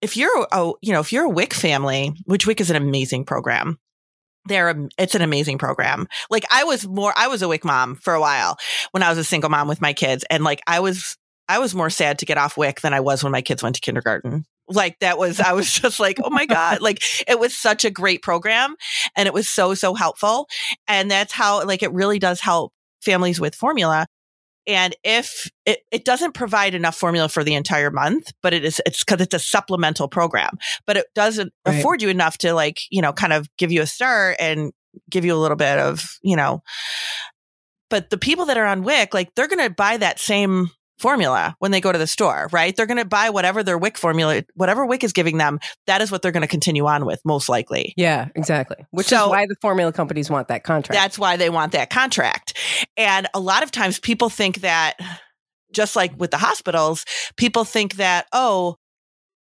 if 0.00 0.16
you're 0.16 0.46
a 0.50 0.72
you 0.80 0.92
know 0.92 1.00
if 1.00 1.12
you're 1.12 1.26
a 1.26 1.30
WIC 1.30 1.54
family, 1.54 2.12
which 2.24 2.46
WIC 2.46 2.60
is 2.60 2.70
an 2.70 2.76
amazing 2.76 3.24
program, 3.24 3.78
they're 4.46 4.74
it's 4.98 5.14
an 5.14 5.22
amazing 5.22 5.58
program. 5.58 6.08
Like 6.30 6.44
I 6.50 6.64
was 6.64 6.86
more 6.86 7.12
I 7.16 7.28
was 7.28 7.42
a 7.42 7.48
WIC 7.48 7.64
mom 7.64 7.96
for 7.96 8.14
a 8.14 8.20
while 8.20 8.58
when 8.90 9.02
I 9.02 9.08
was 9.08 9.18
a 9.18 9.24
single 9.24 9.50
mom 9.50 9.68
with 9.68 9.80
my 9.80 9.92
kids 9.92 10.24
and 10.30 10.44
like 10.44 10.60
I 10.66 10.80
was 10.80 11.16
I 11.48 11.58
was 11.58 11.74
more 11.74 11.90
sad 11.90 12.18
to 12.20 12.26
get 12.26 12.38
off 12.38 12.56
WIC 12.56 12.80
than 12.80 12.94
I 12.94 13.00
was 13.00 13.22
when 13.22 13.32
my 13.32 13.42
kids 13.42 13.62
went 13.62 13.74
to 13.76 13.80
kindergarten. 13.80 14.44
Like 14.68 14.98
that 15.00 15.18
was, 15.18 15.40
I 15.40 15.52
was 15.52 15.70
just 15.70 16.00
like, 16.00 16.18
oh 16.22 16.30
my 16.30 16.46
God. 16.46 16.80
Like 16.80 17.02
it 17.28 17.38
was 17.38 17.56
such 17.56 17.84
a 17.84 17.90
great 17.90 18.22
program 18.22 18.76
and 19.16 19.26
it 19.26 19.34
was 19.34 19.48
so, 19.48 19.74
so 19.74 19.94
helpful. 19.94 20.48
And 20.86 21.10
that's 21.10 21.32
how, 21.32 21.64
like, 21.66 21.82
it 21.82 21.92
really 21.92 22.18
does 22.18 22.40
help 22.40 22.72
families 23.00 23.40
with 23.40 23.54
formula. 23.54 24.06
And 24.66 24.94
if 25.02 25.50
it, 25.66 25.80
it 25.90 26.04
doesn't 26.04 26.34
provide 26.34 26.74
enough 26.74 26.96
formula 26.96 27.28
for 27.28 27.42
the 27.42 27.54
entire 27.54 27.90
month, 27.90 28.32
but 28.42 28.54
it 28.54 28.64
is, 28.64 28.80
it's 28.86 29.02
because 29.02 29.20
it's 29.20 29.34
a 29.34 29.40
supplemental 29.40 30.06
program, 30.06 30.56
but 30.86 30.96
it 30.96 31.06
doesn't 31.14 31.52
right. 31.66 31.78
afford 31.78 32.00
you 32.00 32.08
enough 32.08 32.38
to 32.38 32.54
like, 32.54 32.78
you 32.88 33.02
know, 33.02 33.12
kind 33.12 33.32
of 33.32 33.48
give 33.58 33.72
you 33.72 33.82
a 33.82 33.86
start 33.86 34.36
and 34.38 34.72
give 35.10 35.24
you 35.24 35.34
a 35.34 35.36
little 35.36 35.56
bit 35.56 35.78
of, 35.78 36.16
you 36.22 36.36
know, 36.36 36.62
but 37.90 38.10
the 38.10 38.18
people 38.18 38.46
that 38.46 38.56
are 38.56 38.66
on 38.66 38.84
WIC, 38.84 39.12
like 39.12 39.34
they're 39.34 39.48
going 39.48 39.66
to 39.66 39.74
buy 39.74 39.96
that 39.96 40.20
same 40.20 40.70
formula 41.02 41.54
when 41.58 41.72
they 41.72 41.80
go 41.80 41.92
to 41.92 41.98
the 41.98 42.06
store, 42.06 42.48
right? 42.52 42.74
They're 42.74 42.86
going 42.86 42.96
to 42.96 43.04
buy 43.04 43.28
whatever 43.28 43.62
their 43.62 43.76
WIC 43.76 43.98
formula, 43.98 44.42
whatever 44.54 44.86
WIC 44.86 45.04
is 45.04 45.12
giving 45.12 45.36
them, 45.36 45.58
that 45.86 46.00
is 46.00 46.10
what 46.10 46.22
they're 46.22 46.32
going 46.32 46.42
to 46.42 46.48
continue 46.48 46.86
on 46.86 47.04
with, 47.04 47.20
most 47.24 47.48
likely. 47.48 47.92
Yeah, 47.96 48.28
exactly. 48.34 48.78
Which 48.92 49.08
so, 49.08 49.24
is 49.24 49.30
why 49.30 49.46
the 49.46 49.56
formula 49.60 49.92
companies 49.92 50.30
want 50.30 50.48
that 50.48 50.64
contract. 50.64 50.98
That's 50.98 51.18
why 51.18 51.36
they 51.36 51.50
want 51.50 51.72
that 51.72 51.90
contract. 51.90 52.56
And 52.96 53.26
a 53.34 53.40
lot 53.40 53.62
of 53.62 53.70
times 53.70 54.00
people 54.00 54.30
think 54.30 54.62
that, 54.62 54.94
just 55.72 55.96
like 55.96 56.18
with 56.18 56.30
the 56.30 56.38
hospitals, 56.38 57.04
people 57.36 57.64
think 57.64 57.96
that, 57.96 58.26
oh, 58.32 58.76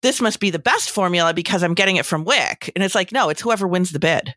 this 0.02 0.20
must 0.20 0.40
be 0.40 0.50
the 0.50 0.58
best 0.58 0.90
formula 0.90 1.34
because 1.34 1.62
I'm 1.62 1.74
getting 1.74 1.96
it 1.96 2.06
from 2.06 2.24
WIC. 2.24 2.72
And 2.74 2.84
it's 2.84 2.94
like, 2.94 3.12
no, 3.12 3.28
it's 3.28 3.42
whoever 3.42 3.68
wins 3.68 3.90
the 3.90 3.98
bid. 3.98 4.34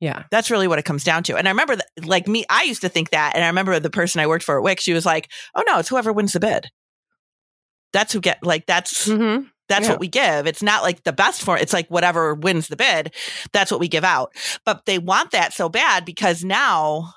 Yeah. 0.00 0.24
That's 0.30 0.50
really 0.50 0.66
what 0.66 0.78
it 0.78 0.84
comes 0.84 1.04
down 1.04 1.22
to. 1.24 1.36
And 1.36 1.46
I 1.46 1.50
remember, 1.50 1.76
that, 1.76 1.86
like 2.04 2.26
me, 2.26 2.44
I 2.48 2.62
used 2.64 2.80
to 2.80 2.88
think 2.88 3.10
that. 3.10 3.34
And 3.34 3.44
I 3.44 3.48
remember 3.48 3.78
the 3.78 3.90
person 3.90 4.20
I 4.20 4.26
worked 4.26 4.44
for 4.44 4.58
at 4.58 4.64
WIC, 4.64 4.80
she 4.80 4.94
was 4.94 5.04
like, 5.04 5.30
oh 5.54 5.62
no, 5.66 5.78
it's 5.78 5.90
whoever 5.90 6.12
wins 6.12 6.32
the 6.32 6.40
bid. 6.40 6.68
That's 7.92 8.12
who 8.12 8.20
get, 8.20 8.42
like, 8.42 8.66
that's, 8.66 9.08
mm-hmm. 9.08 9.44
that's 9.68 9.84
yeah. 9.84 9.90
what 9.90 10.00
we 10.00 10.08
give. 10.08 10.46
It's 10.46 10.62
not 10.62 10.82
like 10.82 11.04
the 11.04 11.12
best 11.12 11.42
for 11.42 11.58
it's 11.58 11.72
like 11.72 11.88
whatever 11.88 12.34
wins 12.34 12.68
the 12.68 12.76
bid. 12.76 13.14
That's 13.52 13.70
what 13.70 13.80
we 13.80 13.88
give 13.88 14.04
out. 14.04 14.32
But 14.64 14.86
they 14.86 14.98
want 14.98 15.32
that 15.32 15.52
so 15.52 15.68
bad 15.68 16.04
because 16.06 16.42
now 16.42 17.12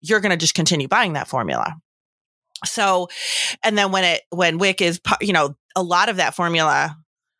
you're 0.00 0.20
going 0.20 0.30
to 0.30 0.36
just 0.36 0.54
continue 0.54 0.88
buying 0.88 1.12
that 1.12 1.28
formula. 1.28 1.76
So, 2.64 3.08
and 3.62 3.78
then 3.78 3.92
when 3.92 4.02
it, 4.02 4.22
when 4.30 4.58
WIC 4.58 4.80
is, 4.82 5.00
you 5.20 5.32
know, 5.32 5.54
a 5.76 5.82
lot 5.82 6.08
of 6.08 6.16
that 6.16 6.34
formula 6.34 6.96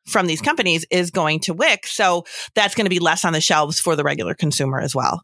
from 0.08 0.26
these 0.26 0.40
companies 0.40 0.86
is 0.90 1.10
going 1.10 1.40
to 1.40 1.54
WIC. 1.54 1.86
So 1.86 2.24
that's 2.54 2.74
going 2.74 2.86
to 2.86 2.90
be 2.90 2.98
less 2.98 3.24
on 3.24 3.32
the 3.32 3.40
shelves 3.40 3.78
for 3.78 3.96
the 3.96 4.04
regular 4.04 4.34
consumer 4.34 4.80
as 4.80 4.94
well. 4.94 5.22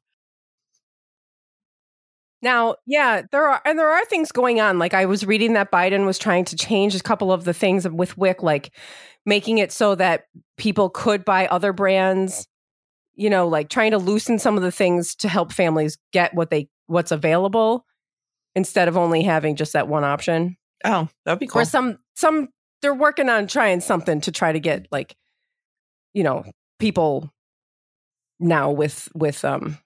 Now, 2.42 2.76
yeah, 2.86 3.22
there 3.32 3.48
are 3.48 3.62
and 3.64 3.78
there 3.78 3.90
are 3.90 4.04
things 4.04 4.30
going 4.30 4.60
on. 4.60 4.78
Like 4.78 4.92
I 4.92 5.06
was 5.06 5.24
reading 5.24 5.54
that 5.54 5.72
Biden 5.72 6.04
was 6.04 6.18
trying 6.18 6.44
to 6.46 6.56
change 6.56 6.94
a 6.94 7.00
couple 7.00 7.32
of 7.32 7.44
the 7.44 7.54
things 7.54 7.88
with 7.88 8.18
WIC, 8.18 8.42
like 8.42 8.74
making 9.24 9.58
it 9.58 9.72
so 9.72 9.94
that 9.94 10.24
people 10.58 10.90
could 10.90 11.24
buy 11.24 11.46
other 11.46 11.72
brands, 11.72 12.46
you 13.14 13.30
know, 13.30 13.48
like 13.48 13.70
trying 13.70 13.92
to 13.92 13.98
loosen 13.98 14.38
some 14.38 14.58
of 14.58 14.62
the 14.62 14.70
things 14.70 15.14
to 15.16 15.28
help 15.28 15.52
families 15.52 15.96
get 16.12 16.34
what 16.34 16.50
they 16.50 16.68
what's 16.86 17.12
available 17.12 17.86
instead 18.54 18.88
of 18.88 18.96
only 18.98 19.22
having 19.22 19.56
just 19.56 19.72
that 19.72 19.88
one 19.88 20.04
option. 20.04 20.58
Oh, 20.84 21.08
that'd 21.24 21.38
be 21.38 21.46
cool. 21.46 21.62
Or 21.62 21.64
some 21.64 21.96
some 22.14 22.48
they're 22.84 22.92
working 22.92 23.30
on 23.30 23.46
trying 23.46 23.80
something 23.80 24.20
to 24.20 24.30
try 24.30 24.52
to 24.52 24.60
get 24.60 24.86
like 24.92 25.16
you 26.12 26.22
know 26.22 26.44
people 26.78 27.32
now 28.38 28.70
with 28.70 29.08
with 29.14 29.42
um 29.42 29.78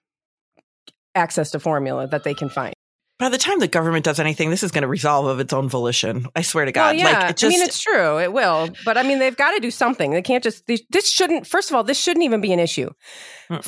access 1.15 1.51
to 1.51 1.59
formula 1.61 2.07
that 2.07 2.25
they 2.25 2.33
can 2.33 2.49
find 2.49 2.73
by 3.19 3.27
the 3.27 3.37
time 3.37 3.59
the 3.59 3.67
government 3.67 4.05
does 4.05 4.17
anything, 4.17 4.49
this 4.49 4.63
is 4.63 4.71
going 4.71 4.83
to 4.83 4.87
resolve 4.87 5.25
of 5.25 5.41
its 5.41 5.51
own 5.51 5.67
volition. 5.67 6.25
I 6.37 6.41
swear 6.41 6.63
to 6.63 6.71
God. 6.71 6.95
Well, 6.95 7.05
yeah. 7.05 7.19
Like, 7.27 7.35
just, 7.35 7.43
I 7.43 7.49
mean, 7.49 7.61
it's 7.61 7.81
true. 7.81 8.17
It 8.17 8.31
will. 8.31 8.69
But 8.85 8.97
I 8.97 9.03
mean, 9.03 9.19
they've 9.19 9.35
got 9.35 9.51
to 9.51 9.59
do 9.59 9.71
something. 9.71 10.11
They 10.11 10.21
can't 10.21 10.41
just, 10.41 10.65
they, 10.67 10.77
this 10.89 11.11
shouldn't, 11.11 11.45
first 11.45 11.69
of 11.69 11.75
all, 11.75 11.83
this 11.83 11.99
shouldn't 11.99 12.23
even 12.23 12.39
be 12.39 12.53
an 12.53 12.59
issue. 12.59 12.89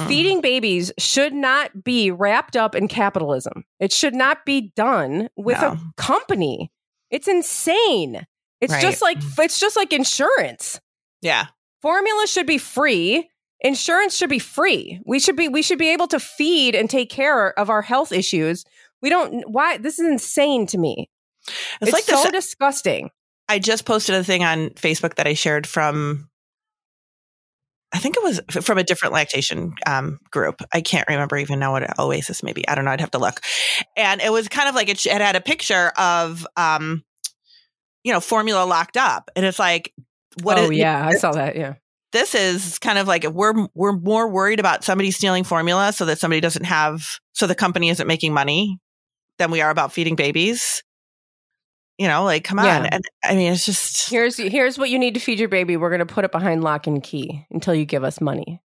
Feeding 0.07 0.39
babies 0.39 0.93
should 0.97 1.33
not 1.33 1.83
be 1.83 2.11
wrapped 2.11 2.55
up 2.55 2.75
in 2.75 2.87
capitalism. 2.87 3.65
It 3.81 3.91
should 3.91 4.15
not 4.15 4.45
be 4.45 4.71
done 4.77 5.27
with 5.35 5.59
no. 5.59 5.71
a 5.71 5.81
company. 5.97 6.71
It's 7.09 7.27
insane. 7.27 8.25
It's 8.61 8.71
right. 8.71 8.81
just 8.81 9.01
like 9.01 9.17
it's 9.39 9.59
just 9.59 9.75
like 9.75 9.91
insurance. 9.91 10.79
Yeah. 11.21 11.47
Formula 11.81 12.27
should 12.27 12.45
be 12.45 12.59
free. 12.59 13.27
Insurance 13.61 14.15
should 14.15 14.29
be 14.29 14.39
free. 14.39 15.01
We 15.05 15.19
should 15.19 15.35
be 15.35 15.47
we 15.47 15.63
should 15.63 15.79
be 15.79 15.89
able 15.89 16.07
to 16.07 16.19
feed 16.19 16.75
and 16.75 16.89
take 16.89 17.09
care 17.09 17.57
of 17.59 17.69
our 17.69 17.81
health 17.81 18.11
issues. 18.11 18.63
We 19.01 19.09
don't 19.09 19.49
why 19.49 19.77
this 19.77 19.99
is 19.99 20.07
insane 20.07 20.67
to 20.67 20.77
me. 20.77 21.09
It's, 21.47 21.57
it's 21.81 21.91
like 21.91 22.03
so 22.03 22.29
this, 22.29 22.45
disgusting. 22.45 23.09
I 23.49 23.59
just 23.59 23.85
posted 23.85 24.15
a 24.15 24.23
thing 24.23 24.43
on 24.43 24.69
Facebook 24.71 25.15
that 25.15 25.27
I 25.27 25.33
shared 25.33 25.65
from 25.65 26.29
I 27.93 27.99
think 27.99 28.15
it 28.15 28.23
was 28.23 28.39
from 28.63 28.77
a 28.77 28.83
different 28.83 29.13
lactation 29.13 29.73
um, 29.85 30.19
group. 30.31 30.61
I 30.73 30.81
can't 30.81 31.07
remember 31.09 31.37
even 31.37 31.59
now 31.59 31.73
what 31.73 31.99
Oasis 31.99 32.41
maybe. 32.41 32.65
I 32.67 32.75
don't 32.75 32.85
know. 32.85 32.91
I'd 32.91 33.01
have 33.01 33.11
to 33.11 33.17
look. 33.17 33.41
And 33.97 34.21
it 34.21 34.31
was 34.31 34.47
kind 34.47 34.69
of 34.69 34.75
like 34.75 34.87
it, 34.87 35.05
it 35.05 35.21
had 35.21 35.35
a 35.35 35.41
picture 35.41 35.91
of 35.97 36.47
um, 36.55 37.03
you 38.03 38.13
know, 38.13 38.19
formula 38.19 38.65
locked 38.65 38.97
up. 38.97 39.29
And 39.35 39.45
it's 39.45 39.59
like, 39.59 39.93
what? 40.41 40.57
Oh, 40.57 40.71
is, 40.71 40.77
yeah. 40.77 41.05
I 41.05 41.15
saw 41.15 41.31
that. 41.33 41.55
Yeah. 41.55 41.75
This 42.11 42.35
is 42.35 42.77
kind 42.79 42.97
of 42.97 43.07
like 43.07 43.23
we're 43.23 43.67
we're 43.73 43.93
more 43.93 44.27
worried 44.27 44.59
about 44.59 44.83
somebody 44.83 45.11
stealing 45.11 45.43
formula 45.43 45.93
so 45.93 46.05
that 46.05 46.19
somebody 46.19 46.41
doesn't 46.41 46.65
have 46.65 47.19
so 47.31 47.47
the 47.47 47.55
company 47.55 47.89
isn't 47.89 48.05
making 48.05 48.33
money 48.33 48.79
than 49.37 49.49
we 49.49 49.61
are 49.61 49.69
about 49.69 49.93
feeding 49.93 50.15
babies. 50.15 50.83
You 51.97 52.07
know, 52.07 52.23
like 52.23 52.43
come 52.43 52.59
on. 52.59 52.65
Yeah. 52.65 52.89
And 52.91 53.03
I 53.23 53.35
mean, 53.35 53.53
it's 53.53 53.65
just 53.65 54.09
here's 54.09 54.35
here's 54.35 54.77
what 54.77 54.89
you 54.89 54.99
need 54.99 55.13
to 55.13 55.19
feed 55.19 55.39
your 55.39 55.47
baby. 55.47 55.77
We're 55.77 55.89
going 55.89 55.99
to 55.99 56.05
put 56.05 56.25
it 56.25 56.31
behind 56.31 56.63
lock 56.63 56.85
and 56.85 57.01
key 57.01 57.45
until 57.49 57.73
you 57.73 57.85
give 57.85 58.03
us 58.03 58.19
money. 58.19 58.61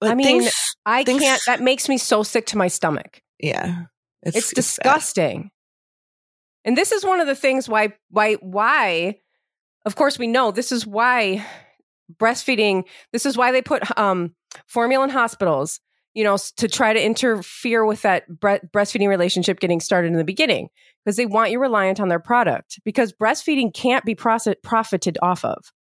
But 0.00 0.10
I 0.10 0.14
mean, 0.14 0.26
things, 0.26 0.76
I 0.84 1.04
things, 1.04 1.22
can't. 1.22 1.42
That 1.46 1.60
makes 1.60 1.88
me 1.88 1.98
so 1.98 2.22
sick 2.22 2.46
to 2.46 2.58
my 2.58 2.68
stomach. 2.68 3.22
Yeah, 3.38 3.84
it's, 4.22 4.36
it's 4.36 4.52
disgusting. 4.52 5.50
And 6.64 6.76
this 6.76 6.92
is 6.92 7.04
one 7.04 7.20
of 7.20 7.26
the 7.26 7.34
things 7.34 7.68
why 7.68 7.94
why 8.10 8.34
why. 8.34 9.18
Of 9.86 9.96
course, 9.96 10.18
we 10.18 10.26
know 10.26 10.50
this 10.50 10.72
is 10.72 10.86
why 10.86 11.46
breastfeeding. 12.12 12.84
This 13.12 13.24
is 13.26 13.36
why 13.36 13.52
they 13.52 13.62
put 13.62 13.98
um, 13.98 14.34
formula 14.66 15.04
in 15.04 15.10
hospitals 15.10 15.80
you 16.18 16.24
know, 16.24 16.36
to 16.56 16.66
try 16.66 16.92
to 16.92 17.00
interfere 17.00 17.84
with 17.84 18.02
that 18.02 18.26
bre- 18.28 18.66
breastfeeding 18.74 19.08
relationship 19.08 19.60
getting 19.60 19.78
started 19.78 20.08
in 20.08 20.18
the 20.18 20.24
beginning 20.24 20.68
because 21.04 21.16
they 21.16 21.26
want 21.26 21.52
you 21.52 21.60
reliant 21.60 22.00
on 22.00 22.08
their 22.08 22.18
product 22.18 22.80
because 22.84 23.12
breastfeeding 23.12 23.72
can't 23.72 24.04
be 24.04 24.16
profited 24.16 25.16
off 25.22 25.44
of. 25.44 25.72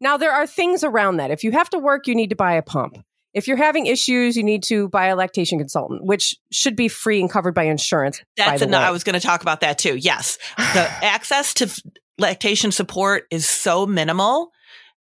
Now, 0.00 0.16
there 0.16 0.32
are 0.32 0.46
things 0.46 0.82
around 0.82 1.18
that. 1.18 1.30
If 1.30 1.44
you 1.44 1.52
have 1.52 1.68
to 1.70 1.78
work, 1.78 2.06
you 2.06 2.14
need 2.14 2.30
to 2.30 2.36
buy 2.36 2.54
a 2.54 2.62
pump. 2.62 3.04
If 3.34 3.48
you're 3.48 3.56
having 3.56 3.86
issues, 3.86 4.36
you 4.36 4.42
need 4.42 4.62
to 4.64 4.88
buy 4.88 5.06
a 5.06 5.16
lactation 5.16 5.58
consultant, 5.58 6.04
which 6.04 6.36
should 6.50 6.76
be 6.76 6.88
free 6.88 7.20
and 7.20 7.30
covered 7.30 7.54
by 7.54 7.64
insurance. 7.64 8.22
That's 8.36 8.62
enough. 8.62 8.82
I 8.82 8.90
was 8.90 9.04
going 9.04 9.18
to 9.18 9.26
talk 9.26 9.40
about 9.42 9.60
that 9.60 9.78
too. 9.78 9.96
Yes. 9.96 10.38
The 10.56 10.64
access 11.02 11.54
to 11.54 11.82
lactation 12.18 12.72
support 12.72 13.24
is 13.30 13.46
so 13.46 13.86
minimal 13.86 14.50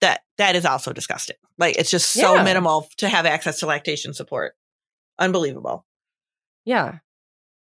that 0.01 0.21
that 0.37 0.55
is 0.55 0.65
also 0.65 0.93
disgusting. 0.93 1.37
Like 1.57 1.75
it's 1.77 1.89
just 1.89 2.09
so 2.11 2.35
yeah. 2.35 2.43
minimal 2.43 2.87
to 2.97 3.09
have 3.09 3.25
access 3.25 3.59
to 3.59 3.65
lactation 3.65 4.13
support 4.13 4.55
unbelievable. 5.19 5.85
Yeah. 6.65 6.99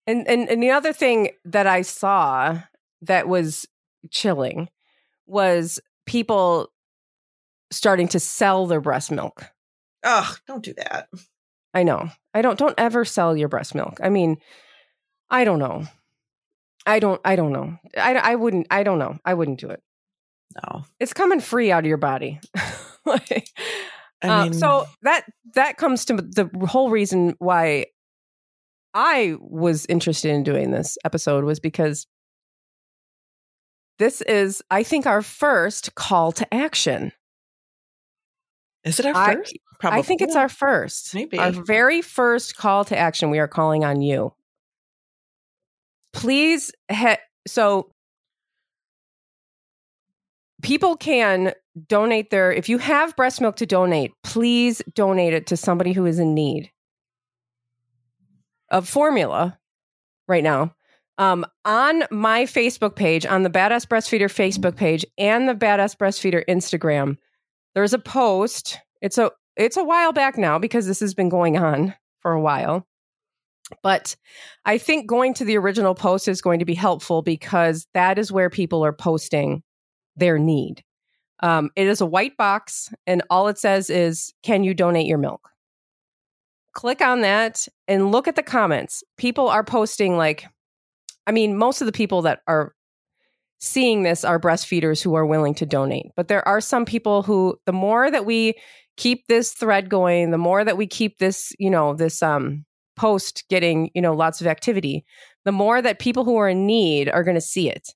And, 0.07 0.29
and 0.29 0.49
and 0.51 0.63
the 0.63 0.71
other 0.71 0.93
thing 0.93 1.31
that 1.45 1.67
I 1.67 1.83
saw 1.83 2.61
that 3.03 3.27
was 3.27 3.67
chilling 4.11 4.69
was 5.27 5.81
people 6.07 6.71
starting 7.71 8.09
to 8.09 8.21
sell 8.21 8.67
their 8.67 8.81
breast 8.81 9.11
milk. 9.11 9.45
Oh, 10.05 10.35
don't 10.47 10.63
do 10.63 10.75
that. 10.75 11.09
I 11.73 11.83
know. 11.83 12.09
I 12.33 12.43
don't 12.43 12.59
don't 12.59 12.75
ever 12.79 13.05
sell 13.05 13.37
your 13.37 13.49
breast 13.49 13.75
milk. 13.75 13.99
I 14.03 14.09
mean, 14.09 14.37
I 15.31 15.45
don't 15.45 15.59
know. 15.59 15.87
I 16.87 16.99
don't 17.01 17.21
I 17.25 17.37
don't 17.37 17.53
know. 17.53 17.79
I 17.97 18.15
I 18.15 18.35
wouldn't 18.35 18.67
I 18.71 18.83
don't 18.83 18.99
know. 18.99 19.19
I 19.25 19.35
wouldn't 19.35 19.61
do 19.61 19.71
it. 19.71 19.83
No. 20.63 20.85
It's 21.01 21.13
coming 21.13 21.41
free 21.41 21.73
out 21.73 21.85
of 21.85 21.89
your 21.89 21.97
body. 21.97 22.41
like, 23.05 23.49
I 24.23 24.29
uh, 24.29 24.45
mean, 24.45 24.53
uh, 24.55 24.57
so 24.57 24.87
that 25.03 25.25
that 25.55 25.77
comes 25.77 26.05
to 26.07 26.15
the 26.15 26.49
whole 26.67 26.91
reason 26.91 27.35
why 27.39 27.87
I 28.95 29.37
was 29.41 29.87
interested 29.87 30.31
in 30.31 30.45
doing 30.45 30.71
this 30.71 30.97
episode 31.05 31.45
was 31.45 31.59
because 31.59 32.07
this 33.99 34.23
is, 34.23 34.63
I 34.71 34.83
think, 34.83 35.07
our 35.07 35.23
first 35.23 35.95
call 35.95 36.33
to 36.33 36.55
action. 36.55 37.13
Is 38.85 39.01
it 39.01 39.07
our 39.07 39.17
I, 39.17 39.35
first? 39.37 39.59
Probably. 39.81 39.99
I 39.99 40.03
think 40.03 40.21
it's 40.23 40.37
our 40.37 40.49
first. 40.49 41.15
Maybe. 41.15 41.39
Our 41.39 41.53
very 41.53 42.03
first 42.03 42.57
call 42.57 42.85
to 42.87 42.97
action. 42.97 43.31
We 43.31 43.39
are 43.39 43.49
calling 43.49 43.85
on 43.85 44.03
you. 44.03 44.33
Please, 46.13 46.71
he- 46.91 47.17
so 47.47 47.91
people 50.65 50.97
can 50.97 51.53
donate 51.89 52.31
their 52.31 52.51
if 52.51 52.69
you 52.69 52.79
have 52.79 53.15
breast 53.17 53.41
milk 53.41 53.57
to 53.57 53.67
donate 53.67 54.13
please 54.23 54.81
donate 54.95 55.35
it 55.35 55.47
to 55.47 55.57
somebody 55.57 55.93
who 55.93 56.07
is 56.07 56.19
in 56.19 56.33
need 56.33 56.71
of 58.71 58.89
formula 58.89 59.59
right 60.27 60.43
now 60.43 60.75
um, 61.19 61.45
on 61.65 62.05
my 62.11 62.45
facebook 62.45 62.97
page 62.97 63.27
on 63.27 63.43
the 63.43 63.51
badass 63.51 63.87
breastfeeder 63.87 64.27
facebook 64.27 64.75
page 64.75 65.05
and 65.19 65.49
the 65.49 65.55
badass 65.55 65.97
breastfeeder 65.97 66.45
instagram 66.49 67.19
there's 67.75 67.93
a 67.93 67.99
post 67.99 68.79
it's 69.01 69.19
a 69.19 69.31
it's 69.57 69.77
a 69.77 69.85
while 69.85 70.13
back 70.13 70.37
now 70.37 70.59
because 70.59 70.87
this 70.87 71.01
has 71.01 71.15
been 71.15 71.29
going 71.29 71.57
on 71.57 71.95
for 72.21 72.33
a 72.33 72.41
while 72.41 72.87
but 73.83 74.17
i 74.65 74.79
think 74.79 75.07
going 75.07 75.35
to 75.35 75.45
the 75.45 75.57
original 75.57 75.95
post 75.95 76.29
is 76.29 76.43
going 76.43 76.59
to 76.59 76.65
be 76.65 76.75
helpful 76.75 77.23
because 77.23 77.87
that 77.95 78.19
is 78.19 78.33
where 78.33 78.51
people 78.51 78.85
are 78.85 78.93
posting 78.93 79.63
their 80.17 80.39
need. 80.39 80.83
Um, 81.41 81.71
it 81.77 81.87
is 81.87 82.01
a 82.01 82.07
white 82.07 82.37
box, 82.37 82.93
and 83.07 83.23
all 83.31 83.49
it 83.49 83.59
says 83.59 83.91
is, 83.91 84.33
Can 84.43 84.65
you 84.65 84.75
donate 84.75 85.07
your 85.07 85.19
milk? 85.19 85.51
Click 86.73 87.01
on 87.01 87.21
that 87.21 87.69
and 87.87 88.11
look 88.11 88.27
at 88.27 88.37
the 88.37 88.43
comments. 88.43 89.05
People 89.17 89.49
are 89.49 89.65
posting, 89.65 90.17
like, 90.17 90.47
I 91.27 91.33
mean, 91.33 91.57
most 91.57 91.81
of 91.81 91.87
the 91.87 91.93
people 91.93 92.23
that 92.23 92.41
are 92.47 92.75
seeing 93.65 94.03
this 94.03 94.25
are 94.25 94.39
breastfeeders 94.39 95.03
who 95.03 95.15
are 95.15 95.27
willing 95.27 95.55
to 95.55 95.67
donate. 95.67 96.13
But 96.17 96.29
there 96.29 96.47
are 96.47 96.61
some 96.61 96.85
people 96.85 97.23
who, 97.23 97.57
the 97.67 97.73
more 97.73 98.11
that 98.11 98.27
we 98.27 98.55
keep 98.97 99.27
this 99.27 99.53
thread 99.53 99.89
going, 99.89 100.31
the 100.31 100.39
more 100.39 100.65
that 100.65 100.77
we 100.77 100.87
keep 100.87 101.19
this, 101.19 101.53
you 101.59 101.71
know, 101.71 101.95
this 101.95 102.23
um, 102.23 102.65
post 102.97 103.45
getting, 103.49 103.91
you 103.95 104.03
know, 104.03 104.15
lots 104.15 104.41
of 104.41 104.47
activity, 104.47 105.05
the 105.45 105.53
more 105.53 105.81
that 105.81 105.99
people 105.99 106.25
who 106.25 106.37
are 106.37 106.49
in 106.49 106.67
need 106.67 107.09
are 107.09 107.25
going 107.25 107.35
to 107.35 107.41
see 107.41 107.69
it 107.69 107.89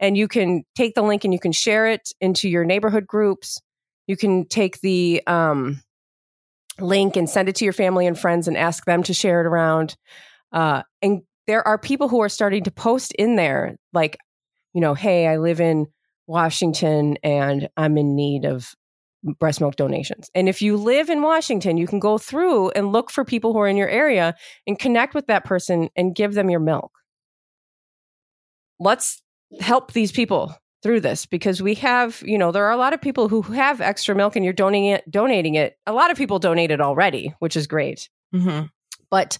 and 0.00 0.16
you 0.16 0.28
can 0.28 0.64
take 0.74 0.94
the 0.94 1.02
link 1.02 1.24
and 1.24 1.32
you 1.32 1.40
can 1.40 1.52
share 1.52 1.86
it 1.86 2.10
into 2.20 2.48
your 2.48 2.64
neighborhood 2.64 3.06
groups. 3.06 3.60
You 4.06 4.16
can 4.16 4.46
take 4.46 4.80
the 4.80 5.22
um, 5.26 5.82
link 6.78 7.16
and 7.16 7.28
send 7.28 7.48
it 7.48 7.56
to 7.56 7.64
your 7.64 7.72
family 7.72 8.06
and 8.06 8.18
friends 8.18 8.46
and 8.46 8.56
ask 8.56 8.84
them 8.84 9.02
to 9.04 9.14
share 9.14 9.40
it 9.40 9.46
around. 9.46 9.96
Uh, 10.52 10.82
and 11.00 11.22
there 11.46 11.66
are 11.66 11.78
people 11.78 12.08
who 12.08 12.20
are 12.20 12.28
starting 12.28 12.64
to 12.64 12.70
post 12.70 13.12
in 13.14 13.36
there, 13.36 13.76
like, 13.92 14.18
you 14.74 14.80
know, 14.80 14.94
hey, 14.94 15.26
I 15.26 15.38
live 15.38 15.60
in 15.60 15.86
Washington 16.26 17.16
and 17.22 17.68
I'm 17.76 17.96
in 17.96 18.14
need 18.14 18.44
of 18.44 18.74
breast 19.38 19.60
milk 19.60 19.76
donations. 19.76 20.30
And 20.34 20.48
if 20.48 20.60
you 20.60 20.76
live 20.76 21.08
in 21.08 21.22
Washington, 21.22 21.78
you 21.78 21.86
can 21.86 21.98
go 21.98 22.18
through 22.18 22.70
and 22.70 22.92
look 22.92 23.10
for 23.10 23.24
people 23.24 23.52
who 23.52 23.60
are 23.60 23.68
in 23.68 23.76
your 23.76 23.88
area 23.88 24.34
and 24.66 24.78
connect 24.78 25.14
with 25.14 25.26
that 25.28 25.44
person 25.44 25.88
and 25.96 26.14
give 26.14 26.34
them 26.34 26.50
your 26.50 26.60
milk. 26.60 26.92
Let's 28.78 29.22
help 29.60 29.92
these 29.92 30.12
people 30.12 30.54
through 30.82 31.00
this 31.00 31.24
because 31.24 31.62
we 31.62 31.74
have, 31.76 32.22
you 32.26 32.36
know, 32.36 32.52
there 32.52 32.66
are 32.66 32.72
a 32.72 32.76
lot 32.76 32.92
of 32.92 33.00
people 33.00 33.28
who 33.28 33.40
have 33.40 33.80
extra 33.80 34.14
milk 34.14 34.36
and 34.36 34.44
you're 34.44 34.52
donating 34.52 34.90
it, 34.90 35.10
donating 35.10 35.54
it. 35.54 35.78
A 35.86 35.92
lot 35.92 36.10
of 36.10 36.18
people 36.18 36.38
donate 36.38 36.70
it 36.70 36.80
already, 36.80 37.34
which 37.38 37.56
is 37.56 37.66
great. 37.66 38.10
Mm-hmm. 38.34 38.66
But 39.10 39.38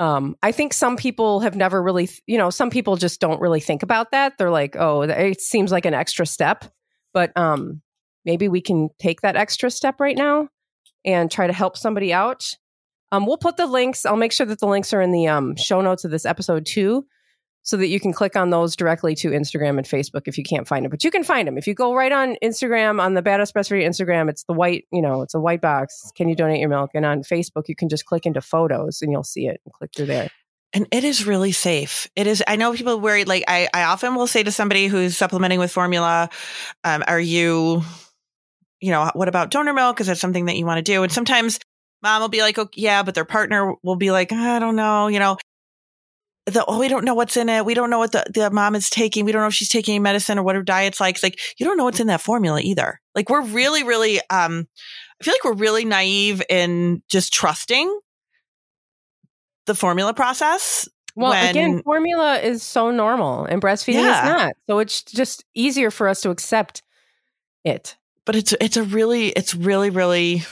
um, 0.00 0.34
I 0.42 0.50
think 0.50 0.72
some 0.72 0.96
people 0.96 1.40
have 1.40 1.54
never 1.54 1.80
really, 1.80 2.08
you 2.26 2.38
know, 2.38 2.48
some 2.48 2.70
people 2.70 2.96
just 2.96 3.20
don't 3.20 3.40
really 3.40 3.60
think 3.60 3.82
about 3.82 4.12
that. 4.12 4.38
They're 4.38 4.50
like, 4.50 4.74
oh, 4.74 5.02
it 5.02 5.42
seems 5.42 5.70
like 5.70 5.84
an 5.84 5.92
extra 5.92 6.24
step. 6.24 6.64
But 7.12 7.36
um, 7.36 7.82
maybe 8.24 8.48
we 8.48 8.62
can 8.62 8.88
take 8.98 9.20
that 9.20 9.36
extra 9.36 9.70
step 9.70 10.00
right 10.00 10.16
now 10.16 10.48
and 11.04 11.30
try 11.30 11.46
to 11.46 11.52
help 11.52 11.76
somebody 11.76 12.14
out. 12.14 12.56
Um, 13.12 13.26
we'll 13.26 13.36
put 13.36 13.58
the 13.58 13.66
links. 13.66 14.06
I'll 14.06 14.16
make 14.16 14.32
sure 14.32 14.46
that 14.46 14.58
the 14.58 14.66
links 14.66 14.94
are 14.94 15.02
in 15.02 15.12
the 15.12 15.28
um, 15.28 15.54
show 15.56 15.82
notes 15.82 16.06
of 16.06 16.10
this 16.10 16.24
episode 16.24 16.64
too 16.64 17.04
so 17.62 17.76
that 17.76 17.88
you 17.88 18.00
can 18.00 18.12
click 18.12 18.36
on 18.36 18.50
those 18.50 18.74
directly 18.74 19.14
to 19.14 19.30
Instagram 19.30 19.76
and 19.78 19.86
Facebook 19.86 20.22
if 20.26 20.38
you 20.38 20.44
can't 20.44 20.66
find 20.66 20.84
them. 20.84 20.90
But 20.90 21.04
you 21.04 21.10
can 21.10 21.24
find 21.24 21.46
them. 21.46 21.58
If 21.58 21.66
you 21.66 21.74
go 21.74 21.94
right 21.94 22.12
on 22.12 22.36
Instagram, 22.42 23.00
on 23.00 23.14
the 23.14 23.22
Badass 23.22 23.52
Breastfeeder 23.52 23.84
Instagram, 23.84 24.30
it's 24.30 24.44
the 24.44 24.54
white, 24.54 24.86
you 24.92 25.02
know, 25.02 25.22
it's 25.22 25.34
a 25.34 25.40
white 25.40 25.60
box. 25.60 26.10
Can 26.16 26.28
you 26.28 26.34
donate 26.34 26.60
your 26.60 26.68
milk? 26.68 26.90
And 26.94 27.04
on 27.04 27.22
Facebook, 27.22 27.68
you 27.68 27.76
can 27.76 27.88
just 27.88 28.06
click 28.06 28.26
into 28.26 28.40
photos 28.40 29.02
and 29.02 29.12
you'll 29.12 29.24
see 29.24 29.46
it 29.46 29.60
and 29.64 29.72
click 29.74 29.90
through 29.94 30.06
there. 30.06 30.30
And 30.72 30.86
it 30.92 31.04
is 31.04 31.26
really 31.26 31.52
safe. 31.52 32.08
It 32.14 32.26
is. 32.26 32.44
I 32.46 32.56
know 32.56 32.72
people 32.72 33.00
worry. 33.00 33.24
Like 33.24 33.44
I, 33.48 33.68
I 33.74 33.82
often 33.84 34.14
will 34.14 34.28
say 34.28 34.42
to 34.42 34.52
somebody 34.52 34.86
who's 34.86 35.16
supplementing 35.16 35.58
with 35.58 35.72
formula, 35.72 36.30
um, 36.84 37.02
"Are 37.08 37.18
you, 37.18 37.82
you 38.80 38.92
know, 38.92 39.10
what 39.14 39.26
about 39.26 39.50
donor 39.50 39.72
milk? 39.72 40.00
Is 40.00 40.06
that 40.06 40.18
something 40.18 40.44
that 40.44 40.56
you 40.56 40.64
want 40.64 40.78
to 40.78 40.82
do?" 40.82 41.02
And 41.02 41.10
sometimes 41.10 41.58
mom 42.04 42.22
will 42.22 42.28
be 42.28 42.40
like, 42.40 42.56
"Oh, 42.56 42.68
yeah," 42.76 43.02
but 43.02 43.16
their 43.16 43.24
partner 43.24 43.74
will 43.82 43.96
be 43.96 44.12
like, 44.12 44.30
"I 44.30 44.60
don't 44.60 44.76
know," 44.76 45.08
you 45.08 45.18
know 45.18 45.38
the 46.46 46.64
oh 46.66 46.78
we 46.78 46.88
don't 46.88 47.04
know 47.04 47.14
what's 47.14 47.36
in 47.36 47.48
it. 47.48 47.64
We 47.64 47.74
don't 47.74 47.90
know 47.90 47.98
what 47.98 48.12
the, 48.12 48.24
the 48.32 48.50
mom 48.50 48.74
is 48.74 48.90
taking. 48.90 49.24
We 49.24 49.32
don't 49.32 49.42
know 49.42 49.48
if 49.48 49.54
she's 49.54 49.68
taking 49.68 50.02
medicine 50.02 50.38
or 50.38 50.42
what 50.42 50.56
her 50.56 50.62
diet's 50.62 51.00
like. 51.00 51.16
It's 51.16 51.22
like 51.22 51.38
you 51.58 51.66
don't 51.66 51.76
know 51.76 51.84
what's 51.84 52.00
in 52.00 52.08
that 52.08 52.20
formula 52.20 52.60
either. 52.60 53.00
Like 53.14 53.28
we're 53.28 53.42
really 53.42 53.84
really 53.84 54.18
um 54.30 54.66
i 55.20 55.24
feel 55.24 55.34
like 55.34 55.44
we're 55.44 55.60
really 55.60 55.84
naive 55.84 56.42
in 56.48 57.02
just 57.08 57.32
trusting 57.32 58.00
the 59.66 59.74
formula 59.74 60.14
process 60.14 60.88
well 61.14 61.30
when, 61.30 61.50
again 61.50 61.82
formula 61.82 62.38
is 62.38 62.62
so 62.62 62.90
normal 62.90 63.44
and 63.44 63.60
breastfeeding 63.60 64.02
yeah. 64.02 64.22
is 64.22 64.28
not. 64.28 64.52
So 64.66 64.78
it's 64.78 65.02
just 65.02 65.44
easier 65.54 65.90
for 65.90 66.08
us 66.08 66.22
to 66.22 66.30
accept 66.30 66.82
it. 67.64 67.96
But 68.24 68.36
it's 68.36 68.54
it's 68.60 68.76
a 68.76 68.82
really 68.82 69.28
it's 69.28 69.54
really 69.54 69.90
really 69.90 70.44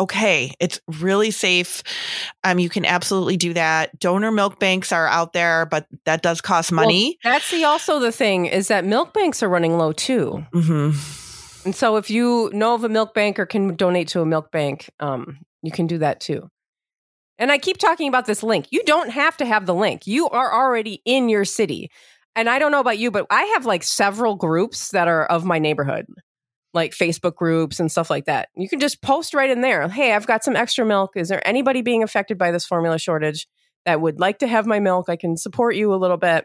okay. 0.00 0.54
It's 0.58 0.80
really 1.00 1.30
safe. 1.30 1.82
Um, 2.42 2.58
you 2.58 2.68
can 2.68 2.84
absolutely 2.84 3.36
do 3.36 3.54
that. 3.54 3.98
Donor 3.98 4.32
milk 4.32 4.58
banks 4.58 4.92
are 4.92 5.06
out 5.06 5.32
there, 5.32 5.66
but 5.66 5.86
that 6.04 6.22
does 6.22 6.40
cost 6.40 6.72
money. 6.72 7.18
Well, 7.22 7.34
that's 7.34 7.50
the 7.50 7.64
also 7.64 7.98
the 8.00 8.12
thing 8.12 8.46
is 8.46 8.68
that 8.68 8.84
milk 8.84 9.14
banks 9.14 9.42
are 9.42 9.48
running 9.48 9.78
low 9.78 9.92
too. 9.92 10.44
Mm-hmm. 10.54 11.66
And 11.66 11.76
so 11.76 11.96
if 11.96 12.10
you 12.10 12.50
know 12.52 12.74
of 12.74 12.84
a 12.84 12.88
milk 12.88 13.12
bank 13.14 13.38
or 13.38 13.46
can 13.46 13.76
donate 13.76 14.08
to 14.08 14.22
a 14.22 14.26
milk 14.26 14.50
bank, 14.50 14.88
um, 14.98 15.38
you 15.62 15.70
can 15.70 15.86
do 15.86 15.98
that 15.98 16.18
too. 16.20 16.48
And 17.38 17.52
I 17.52 17.58
keep 17.58 17.78
talking 17.78 18.08
about 18.08 18.26
this 18.26 18.42
link. 18.42 18.66
You 18.70 18.82
don't 18.84 19.10
have 19.10 19.36
to 19.38 19.46
have 19.46 19.66
the 19.66 19.74
link. 19.74 20.06
You 20.06 20.28
are 20.28 20.52
already 20.52 21.02
in 21.04 21.28
your 21.28 21.44
city. 21.44 21.90
and 22.36 22.48
I 22.48 22.58
don't 22.58 22.70
know 22.72 22.80
about 22.80 22.98
you, 22.98 23.10
but 23.10 23.26
I 23.30 23.42
have 23.54 23.66
like 23.66 23.82
several 23.82 24.36
groups 24.36 24.90
that 24.90 25.08
are 25.08 25.26
of 25.26 25.44
my 25.44 25.58
neighborhood, 25.58 26.06
like 26.72 26.92
Facebook 26.92 27.34
groups 27.34 27.80
and 27.80 27.90
stuff 27.90 28.10
like 28.10 28.26
that. 28.26 28.48
You 28.56 28.68
can 28.68 28.80
just 28.80 29.02
post 29.02 29.34
right 29.34 29.50
in 29.50 29.60
there. 29.60 29.88
Hey, 29.88 30.12
I've 30.12 30.26
got 30.26 30.44
some 30.44 30.56
extra 30.56 30.84
milk. 30.84 31.16
Is 31.16 31.28
there 31.28 31.46
anybody 31.46 31.82
being 31.82 32.02
affected 32.02 32.38
by 32.38 32.50
this 32.50 32.64
formula 32.64 32.98
shortage 32.98 33.48
that 33.86 34.00
would 34.00 34.20
like 34.20 34.38
to 34.40 34.46
have 34.46 34.66
my 34.66 34.78
milk? 34.78 35.08
I 35.08 35.16
can 35.16 35.36
support 35.36 35.74
you 35.74 35.92
a 35.92 35.96
little 35.96 36.16
bit, 36.16 36.44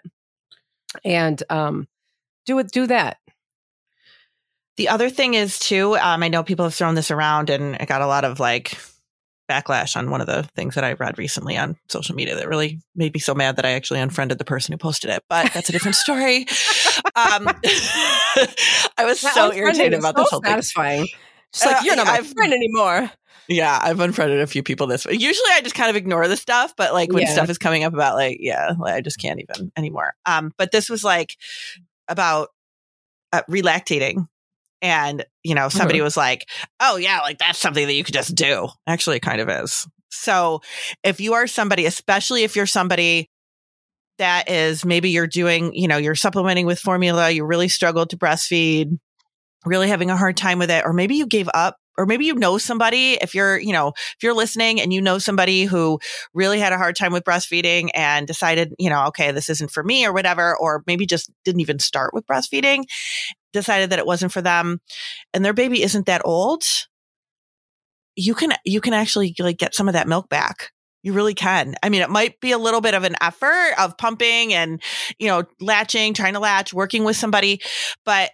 and 1.03 1.41
um, 1.49 1.87
do 2.45 2.59
it. 2.59 2.71
Do 2.71 2.87
that. 2.87 3.17
The 4.77 4.89
other 4.89 5.09
thing 5.09 5.35
is 5.35 5.59
too. 5.59 5.95
Um, 5.95 6.23
I 6.23 6.27
know 6.27 6.43
people 6.43 6.65
have 6.65 6.75
thrown 6.75 6.95
this 6.95 7.11
around, 7.11 7.49
and 7.49 7.77
I 7.79 7.85
got 7.85 8.01
a 8.01 8.07
lot 8.07 8.25
of 8.25 8.39
like 8.39 8.77
backlash 9.49 9.95
on 9.95 10.09
one 10.09 10.21
of 10.21 10.27
the 10.27 10.43
things 10.55 10.75
that 10.75 10.83
I 10.83 10.93
read 10.93 11.17
recently 11.17 11.57
on 11.57 11.77
social 11.89 12.15
media 12.15 12.35
that 12.35 12.47
really 12.47 12.79
made 12.95 13.13
me 13.13 13.19
so 13.19 13.33
mad 13.33 13.57
that 13.57 13.65
I 13.65 13.71
actually 13.71 13.99
unfriended 13.99 14.37
the 14.37 14.45
person 14.45 14.73
who 14.73 14.77
posted 14.77 15.09
it. 15.09 15.23
But 15.29 15.53
that's 15.53 15.69
a 15.69 15.71
different 15.71 15.95
story. 15.95 16.39
um, 17.15 17.47
I 18.97 19.03
was 19.03 19.19
so 19.19 19.53
irritated 19.53 19.99
about 19.99 20.15
so 20.15 20.23
this 20.23 20.29
whole 20.31 20.41
satisfying. 20.43 21.05
thing. 21.05 21.15
Just 21.53 21.65
like 21.65 21.75
uh, 21.77 21.81
you're 21.83 21.95
not 21.95 22.07
my 22.07 22.13
I've, 22.13 22.27
friend 22.27 22.53
anymore. 22.53 23.11
Yeah, 23.47 23.79
I've 23.81 23.99
unfriended 23.99 24.41
a 24.41 24.47
few 24.47 24.63
people 24.63 24.87
this 24.87 25.05
way. 25.05 25.13
Usually 25.13 25.49
I 25.51 25.61
just 25.61 25.75
kind 25.75 25.89
of 25.89 25.95
ignore 25.95 26.27
the 26.27 26.37
stuff, 26.37 26.73
but 26.75 26.93
like 26.93 27.11
when 27.11 27.23
yeah. 27.23 27.31
stuff 27.31 27.49
is 27.49 27.57
coming 27.57 27.83
up 27.83 27.93
about 27.93 28.15
like, 28.15 28.37
yeah, 28.39 28.73
like, 28.79 28.95
I 28.95 29.01
just 29.01 29.19
can't 29.19 29.39
even 29.39 29.71
anymore. 29.77 30.15
Um, 30.25 30.51
but 30.57 30.71
this 30.71 30.89
was 30.89 31.03
like 31.03 31.37
about 32.07 32.49
uh, 33.31 33.43
relactating 33.49 34.27
and, 34.81 35.25
you 35.43 35.55
know, 35.55 35.69
somebody 35.69 35.99
mm-hmm. 35.99 36.05
was 36.05 36.17
like, 36.17 36.47
oh, 36.79 36.97
yeah, 36.97 37.19
like 37.21 37.37
that's 37.37 37.59
something 37.59 37.85
that 37.87 37.93
you 37.93 38.03
could 38.03 38.13
just 38.13 38.35
do. 38.35 38.67
Actually, 38.87 39.17
it 39.17 39.21
kind 39.21 39.41
of 39.41 39.49
is. 39.49 39.87
So 40.09 40.61
if 41.03 41.19
you 41.19 41.33
are 41.33 41.47
somebody, 41.47 41.85
especially 41.85 42.43
if 42.43 42.55
you're 42.55 42.65
somebody 42.65 43.29
that 44.17 44.49
is 44.49 44.85
maybe 44.85 45.09
you're 45.09 45.27
doing, 45.27 45.73
you 45.73 45.87
know, 45.87 45.97
you're 45.97 46.15
supplementing 46.15 46.65
with 46.65 46.79
formula, 46.79 47.29
you 47.29 47.45
really 47.45 47.67
struggled 47.67 48.11
to 48.11 48.17
breastfeed, 48.17 48.97
really 49.65 49.89
having 49.89 50.09
a 50.09 50.17
hard 50.17 50.37
time 50.37 50.59
with 50.59 50.71
it, 50.71 50.85
or 50.85 50.93
maybe 50.93 51.15
you 51.15 51.25
gave 51.25 51.49
up 51.53 51.77
or 51.97 52.05
maybe 52.05 52.25
you 52.25 52.35
know 52.35 52.57
somebody 52.57 53.13
if 53.21 53.33
you're 53.33 53.57
you 53.57 53.71
know 53.71 53.89
if 53.89 54.17
you're 54.21 54.33
listening 54.33 54.81
and 54.81 54.93
you 54.93 55.01
know 55.01 55.17
somebody 55.17 55.65
who 55.65 55.99
really 56.33 56.59
had 56.59 56.73
a 56.73 56.77
hard 56.77 56.95
time 56.95 57.13
with 57.13 57.23
breastfeeding 57.23 57.89
and 57.93 58.27
decided 58.27 58.73
you 58.77 58.89
know 58.89 59.05
okay 59.05 59.31
this 59.31 59.49
isn't 59.49 59.71
for 59.71 59.83
me 59.83 60.05
or 60.05 60.13
whatever 60.13 60.57
or 60.57 60.83
maybe 60.87 61.05
just 61.05 61.31
didn't 61.43 61.61
even 61.61 61.79
start 61.79 62.13
with 62.13 62.25
breastfeeding 62.25 62.83
decided 63.55 63.89
that 63.89 63.99
it 63.99 64.05
wasn't 64.05 64.31
for 64.31 64.41
them 64.41 64.79
and 65.33 65.43
their 65.43 65.53
baby 65.53 65.81
isn't 65.81 66.05
that 66.05 66.21
old 66.23 66.63
you 68.15 68.35
can 68.35 68.53
you 68.63 68.79
can 68.79 68.93
actually 68.93 69.33
like 69.39 69.57
get 69.57 69.73
some 69.73 69.87
of 69.87 69.93
that 69.93 70.07
milk 70.07 70.29
back 70.29 70.71
you 71.01 71.13
really 71.13 71.35
can. 71.35 71.75
I 71.83 71.89
mean, 71.89 72.01
it 72.01 72.09
might 72.09 72.39
be 72.39 72.51
a 72.51 72.57
little 72.57 72.81
bit 72.81 72.95
of 72.95 73.03
an 73.03 73.13
effort 73.21 73.73
of 73.77 73.95
pumping 73.95 74.55
and, 74.55 74.81
you 75.19 75.27
know, 75.27 75.43
latching, 75.61 76.15
trying 76.15 76.33
to 76.33 76.39
latch, 76.39 76.73
working 76.73 77.03
with 77.03 77.15
somebody, 77.15 77.61
but 78.05 78.31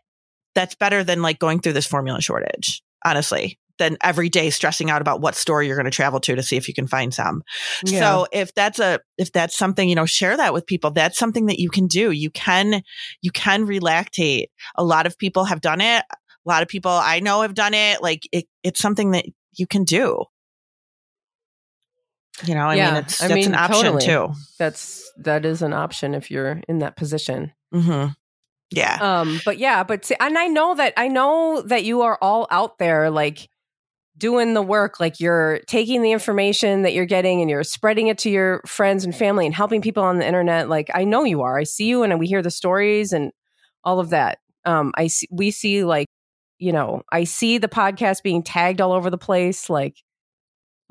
that's 0.55 0.76
better 0.76 1.03
than 1.03 1.22
like 1.22 1.38
going 1.38 1.59
through 1.59 1.74
this 1.74 1.86
formula 1.86 2.22
shortage 2.22 2.82
honestly, 3.03 3.59
than 3.82 3.98
every 4.02 4.30
day 4.30 4.52
stressing 4.52 4.92
out 4.92 5.02
about 5.02 5.22
what 5.22 5.34
store 5.34 5.64
you're 5.64 5.76
going 5.76 5.86
to 5.86 5.92
travel 5.92 6.20
to 6.20 6.36
to 6.36 6.44
see 6.44 6.56
if 6.56 6.68
you 6.68 6.74
can 6.74 6.86
find 6.86 7.12
some. 7.12 7.42
Yeah. 7.84 8.00
So 8.00 8.28
if 8.32 8.54
that's 8.54 8.78
a 8.78 9.00
if 9.18 9.32
that's 9.32 9.58
something, 9.58 9.90
you 9.90 9.96
know, 9.96 10.06
share 10.06 10.38
that 10.38 10.54
with 10.54 10.68
people. 10.68 10.92
That's 10.92 11.18
something 11.18 11.48
that 11.48 11.58
you 11.58 11.72
can 11.72 11.88
do. 11.88 12.12
You 12.12 12.30
can 12.30 12.84
you 13.24 13.32
can 13.32 13.66
relactate. 13.66 14.52
A 14.76 14.84
lot 14.84 15.08
of 15.08 15.18
people 15.18 15.46
have 15.46 15.62
done 15.62 15.82
it. 15.82 16.04
A 16.12 16.50
lot 16.50 16.62
of 16.62 16.68
people 16.68 16.92
I 16.92 17.22
know 17.22 17.42
have 17.42 17.56
done 17.56 17.74
it. 17.74 18.04
Like 18.04 18.22
it, 18.32 18.46
it's 18.62 18.80
something 18.80 19.12
that 19.12 19.26
you 19.54 19.66
can 19.66 19.84
do. 19.84 20.26
You 22.46 22.54
know, 22.54 22.68
I 22.68 22.76
yeah, 22.76 22.94
mean, 22.94 23.04
it's 23.04 23.18
that's 23.18 23.32
I 23.32 23.36
mean, 23.36 23.48
an 23.48 23.56
option 23.56 23.84
totally. 23.84 24.06
too. 24.06 24.30
That's 24.60 25.12
that 25.18 25.44
is 25.44 25.64
an 25.64 25.74
option 25.74 26.14
if 26.14 26.30
you're 26.30 26.62
in 26.68 26.80
that 26.80 26.96
position. 26.96 27.52
hmm 27.74 28.10
yeah. 28.72 28.98
Um, 29.02 29.42
but 29.44 29.58
yeah, 29.58 29.84
but 29.84 30.10
and 30.20 30.38
I 30.38 30.48
know 30.48 30.76
that 30.76 30.94
I 30.96 31.10
know 31.10 31.62
that 31.64 31.84
you 31.84 32.02
are 32.04 32.18
all 32.22 32.48
out 32.50 32.78
there 32.78 33.10
like 33.10 33.50
doing 34.22 34.53
the 34.53 34.61
work 34.61 34.99
like 34.99 35.19
you're 35.19 35.59
taking 35.65 36.03
the 36.03 36.11
information 36.11 36.84
that 36.84 36.93
you're 36.93 37.07
getting 37.07 37.41
and 37.41 37.49
you're 37.49 37.63
spreading 37.63 38.07
it 38.07 38.19
to 38.19 38.30
your 38.30 38.61
friends 38.67 39.03
and 39.03 39.15
family 39.15 39.47
and 39.47 39.55
helping 39.55 39.82
people 39.82 40.03
on 40.03 40.19
the 40.19 40.26
internet. 40.26 40.69
Like 40.69 40.89
i 40.93 41.03
know 41.03 41.24
you 41.24 41.41
are. 41.41 41.57
I 41.57 41.63
see 41.63 41.88
you 41.88 42.03
and 42.03 42.19
we 42.19 42.28
hear 42.28 42.43
the 42.43 42.51
stories 42.51 43.11
and 43.11 43.32
all 43.84 43.99
of 43.99 44.11
that. 44.11 44.38
Um 44.63 44.93
i 44.95 45.07
see 45.07 45.28
we 45.32 45.49
see 45.49 45.84
like 45.84 46.07
you 46.59 46.72
know 46.72 47.01
i 47.11 47.24
see 47.24 47.57
the 47.57 47.67
podcast 47.67 48.22
being 48.22 48.43
tagged 48.43 48.80
all 48.80 48.93
over 48.93 49.09
the 49.09 49.17
place 49.17 49.69
like 49.69 49.97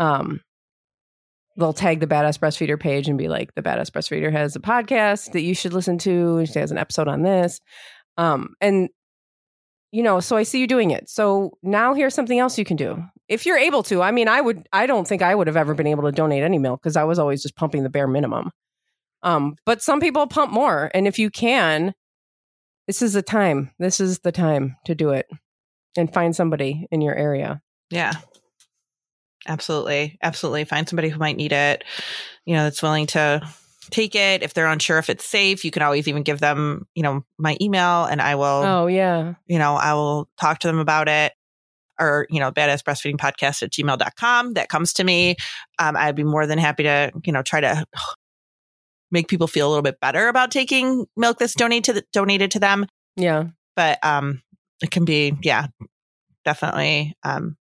um 0.01 0.41
they'll 1.57 1.73
tag 1.73 2.01
the 2.01 2.09
badass 2.09 2.39
breastfeeder 2.39 2.79
page 2.81 3.07
and 3.07 3.17
be 3.17 3.29
like 3.29 3.55
the 3.55 3.63
badass 3.63 3.91
breastfeeder 3.91 4.33
has 4.33 4.57
a 4.57 4.61
podcast 4.61 5.33
that 5.33 5.43
you 5.43 5.55
should 5.55 5.73
listen 5.73 5.99
to. 5.99 6.45
She 6.47 6.59
has 6.59 6.73
an 6.73 6.79
episode 6.79 7.07
on 7.07 7.23
this. 7.23 7.61
Um 8.19 8.55
and 8.61 8.89
you 9.93 10.03
know 10.03 10.19
so 10.19 10.37
i 10.37 10.43
see 10.43 10.59
you 10.59 10.67
doing 10.67 10.91
it. 10.91 11.09
So 11.09 11.57
now 11.63 11.95
here's 11.95 12.15
something 12.15 12.41
else 12.41 12.59
you 12.59 12.65
can 12.65 12.77
do 12.77 13.05
if 13.31 13.47
you're 13.47 13.57
able 13.57 13.83
to 13.83 14.03
i 14.03 14.11
mean 14.11 14.29
i 14.29 14.41
would 14.41 14.69
i 14.73 14.87
don't 14.87 15.09
think 15.09 15.23
i 15.23 15.35
would 15.35 15.47
have 15.47 15.57
ever 15.57 15.73
been 15.73 15.87
able 15.87 16.03
to 16.03 16.13
donate 16.13 16.43
any 16.43 16.59
milk 16.59 16.83
because 16.83 16.97
i 16.97 17.05
was 17.05 17.19
always 17.19 17.41
just 17.43 17.57
pumping 17.57 17.83
the 17.83 17.89
bare 17.89 18.09
minimum 18.09 18.51
um 19.23 19.57
but 19.65 19.83
some 19.83 20.01
people 20.01 20.27
pump 20.27 20.53
more 20.53 20.91
and 20.93 21.07
if 21.07 21.19
you 21.19 21.31
can 21.31 21.95
this 22.87 23.01
is 23.01 23.15
the 23.15 23.23
time 23.23 23.71
this 23.79 24.01
is 24.01 24.19
the 24.19 24.33
time 24.33 24.77
to 24.85 24.95
do 24.95 25.11
it 25.11 25.27
and 25.97 26.13
find 26.13 26.37
somebody 26.37 26.87
in 26.91 27.01
your 27.01 27.15
area 27.15 27.63
yeah 27.91 28.13
Absolutely. 29.47 30.19
Absolutely. 30.23 30.65
Find 30.65 30.89
somebody 30.89 31.09
who 31.09 31.19
might 31.19 31.37
need 31.37 31.53
it, 31.53 31.85
you 32.45 32.55
know, 32.55 32.65
that's 32.65 32.83
willing 32.83 33.07
to 33.07 33.41
take 33.91 34.15
it. 34.15 34.43
If 34.43 34.55
they're 34.55 34.67
unsure 34.67 34.99
if 34.99 35.09
it's 35.09 35.25
safe, 35.25 35.65
you 35.65 35.71
can 35.71 35.83
always 35.83 36.07
even 36.09 36.23
give 36.23 36.41
them, 36.41 36.87
you 36.95 37.03
know, 37.03 37.25
my 37.39 37.57
email 37.61 38.05
and 38.05 38.21
I 38.21 38.35
will, 38.35 38.45
oh, 38.45 38.87
yeah, 38.87 39.35
you 39.47 39.59
know, 39.59 39.75
I 39.75 39.95
will 39.95 40.29
talk 40.39 40.61
to 40.61 40.69
them 40.69 40.79
about 40.79 41.09
it 41.09 41.33
or, 42.01 42.27
you 42.31 42.41
know, 42.41 42.51
badass 42.51 42.83
breastfeeding 42.83 43.17
podcast 43.17 43.63
at 43.63 43.71
gmail.com. 43.71 44.55
That 44.55 44.69
comes 44.69 44.93
to 44.95 45.05
me. 45.05 45.37
Um, 45.79 45.97
I'd 45.97 46.17
be 46.17 46.25
more 46.25 46.47
than 46.47 46.59
happy 46.59 46.85
to, 46.85 47.13
you 47.25 47.33
know, 47.33 47.43
try 47.43 47.61
to 47.61 47.85
make 49.11 49.29
people 49.29 49.47
feel 49.47 49.67
a 49.67 49.71
little 49.71 49.83
bit 49.83 50.01
better 50.01 50.29
about 50.29 50.51
taking 50.51 51.07
milk 51.17 51.39
that's 51.39 51.55
donated 51.55 51.85
to 51.85 51.93
the, 51.95 52.05
donated 52.13 52.53
to 52.53 52.59
them. 52.61 52.87
Yeah. 53.17 53.45
But, 53.77 53.99
um, 54.05 54.43
it 54.83 54.91
can 54.91 55.05
be, 55.05 55.37
yeah, 55.43 55.67
definitely, 56.45 57.15
um, 57.23 57.57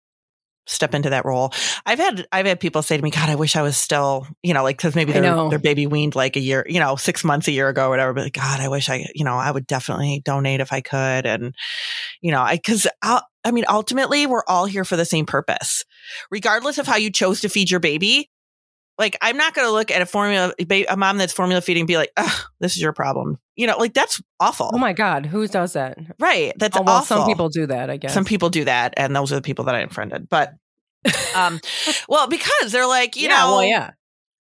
step 0.70 0.94
into 0.94 1.10
that 1.10 1.26
role. 1.26 1.52
I've 1.86 2.00
had 2.00 2.28
I've 2.32 2.46
had 2.46 2.60
people 2.60 2.82
say 2.82 2.96
to 2.96 3.04
me, 3.04 3.10
"God, 3.10 3.30
I 3.30 3.36
wish 3.36 3.56
I 3.56 3.62
was 3.62 3.76
still, 3.76 4.28
you 4.44 4.54
know, 4.54 4.64
like 4.64 4.78
because 4.78 4.96
maybe 4.96 5.12
their 5.12 5.50
their 5.50 5.60
baby 5.60 5.88
weaned 5.88 6.16
like 6.16 6.36
a 6.36 6.40
year, 6.40 6.66
you 6.70 6.80
know, 6.80 6.96
six 6.96 7.24
months 7.24 7.48
a 7.48 7.52
year 7.52 7.68
ago, 7.70 7.88
or 7.88 7.90
whatever." 7.90 8.14
But 8.14 8.24
like, 8.26 8.34
God, 8.34 8.60
I 8.60 8.70
wish 8.70 8.90
I, 8.90 9.08
you 9.14 9.26
know, 9.26 9.34
I 9.34 9.50
would 9.52 9.68
definitely 9.68 10.22
donate 10.24 10.62
if 10.62 10.72
I 10.72 10.82
could, 10.82 11.26
and 11.26 11.56
you 12.22 12.32
know, 12.32 12.42
I 12.42 12.56
because 12.56 12.88
I 13.44 13.52
mean, 13.52 13.66
ultimately, 13.70 14.26
we're 14.28 14.44
all 14.48 14.66
here 14.66 14.86
for 14.86 14.96
the 14.96 15.06
same 15.06 15.26
purpose, 15.26 15.86
regardless 16.30 16.78
of 16.78 16.88
how 16.88 16.98
you 16.98 17.12
chose 17.12 17.42
to 17.42 17.50
feed 17.50 17.72
your 17.72 17.80
baby. 17.80 18.30
Like, 18.98 19.18
I'm 19.22 19.38
not 19.38 19.54
going 19.54 19.66
to 19.66 19.72
look 19.72 19.92
at 19.92 20.02
a 20.02 20.06
formula, 20.06 20.54
a 20.60 20.98
mom 20.98 21.18
that's 21.18 21.32
formula 21.32 21.62
feeding, 21.62 21.82
and 21.82 21.88
be 21.88 21.96
like, 21.96 22.12
"Ugh, 22.18 22.46
this 22.60 22.76
is 22.76 22.82
your 22.82 22.92
problem." 22.92 23.38
You 23.56 23.68
know, 23.68 23.78
like 23.78 23.94
that's 23.94 24.22
awful. 24.42 24.72
Oh 24.74 24.78
my 24.78 24.92
god, 24.92 25.26
who 25.26 25.48
does 25.48 25.74
that? 25.74 25.98
Right, 26.20 26.54
that's 26.58 26.78
oh, 26.78 26.82
well, 26.82 26.98
awful. 26.98 27.18
Some 27.18 27.28
people 27.28 27.48
do 27.48 27.66
that, 27.68 27.90
I 27.90 27.96
guess. 27.96 28.14
Some 28.14 28.26
people 28.26 28.50
do 28.50 28.66
that, 28.66 28.94
and 28.98 29.16
those 29.16 29.32
are 29.32 29.36
the 29.36 29.42
people 29.42 29.66
that 29.66 29.76
I 29.76 29.80
unfriended. 29.80 30.28
But, 30.28 30.54
um, 31.36 31.62
well, 32.10 32.28
because 32.28 32.74
they're 32.74 32.88
like, 32.88 33.16
you 33.16 33.30
yeah, 33.30 33.38
know, 33.38 33.52
well, 33.52 33.64
yeah. 33.64 33.92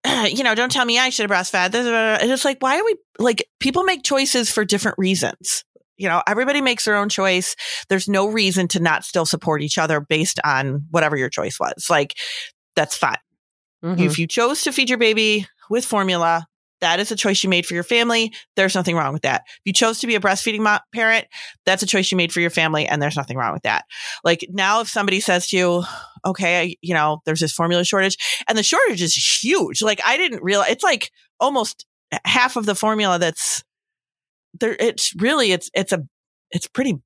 You 0.26 0.42
know, 0.42 0.54
don't 0.54 0.70
tell 0.70 0.84
me 0.84 0.98
I 0.98 1.10
should 1.10 1.30
have 1.30 1.36
breastfed. 1.38 1.74
And 1.74 2.30
it's 2.30 2.44
like, 2.44 2.58
why 2.60 2.78
are 2.78 2.84
we 2.84 2.96
like 3.18 3.48
people 3.60 3.84
make 3.84 4.02
choices 4.02 4.50
for 4.50 4.64
different 4.64 4.98
reasons? 4.98 5.64
You 6.02 6.08
know, 6.08 6.20
everybody 6.26 6.60
makes 6.60 6.84
their 6.84 6.96
own 6.96 7.08
choice. 7.08 7.54
There's 7.88 8.08
no 8.08 8.26
reason 8.26 8.66
to 8.68 8.80
not 8.80 9.04
still 9.04 9.24
support 9.24 9.62
each 9.62 9.78
other 9.78 10.00
based 10.00 10.40
on 10.44 10.84
whatever 10.90 11.16
your 11.16 11.28
choice 11.28 11.60
was. 11.60 11.86
Like, 11.88 12.14
that's 12.74 12.96
fine. 12.96 13.18
Mm-hmm. 13.84 14.02
If 14.02 14.18
you 14.18 14.26
chose 14.26 14.62
to 14.64 14.72
feed 14.72 14.88
your 14.88 14.98
baby 14.98 15.46
with 15.70 15.84
formula, 15.84 16.48
that 16.80 16.98
is 16.98 17.12
a 17.12 17.16
choice 17.16 17.44
you 17.44 17.48
made 17.48 17.64
for 17.64 17.74
your 17.74 17.84
family. 17.84 18.32
There's 18.56 18.74
nothing 18.74 18.96
wrong 18.96 19.12
with 19.12 19.22
that. 19.22 19.42
If 19.46 19.60
you 19.64 19.72
chose 19.72 20.00
to 20.00 20.08
be 20.08 20.16
a 20.16 20.20
breastfeeding 20.20 20.62
mo- 20.62 20.80
parent, 20.92 21.26
that's 21.64 21.84
a 21.84 21.86
choice 21.86 22.10
you 22.10 22.16
made 22.16 22.32
for 22.32 22.40
your 22.40 22.50
family, 22.50 22.84
and 22.84 23.00
there's 23.00 23.16
nothing 23.16 23.36
wrong 23.36 23.52
with 23.52 23.62
that. 23.62 23.84
Like 24.24 24.44
now, 24.50 24.80
if 24.80 24.88
somebody 24.88 25.20
says 25.20 25.46
to 25.48 25.56
you, 25.56 25.84
okay, 26.26 26.76
you 26.82 26.94
know, 26.94 27.20
there's 27.24 27.38
this 27.38 27.52
formula 27.52 27.84
shortage, 27.84 28.16
and 28.48 28.58
the 28.58 28.64
shortage 28.64 29.00
is 29.00 29.14
huge. 29.14 29.82
Like 29.82 30.00
I 30.04 30.16
didn't 30.16 30.42
realize 30.42 30.70
it's 30.70 30.82
like 30.82 31.12
almost 31.38 31.86
half 32.24 32.56
of 32.56 32.66
the 32.66 32.74
formula 32.74 33.20
that's 33.20 33.62
there. 34.60 34.76
It's 34.78 35.14
really, 35.16 35.52
it's, 35.52 35.70
it's 35.74 35.92
a, 35.92 36.06
it's 36.50 36.66
pretty 36.66 37.00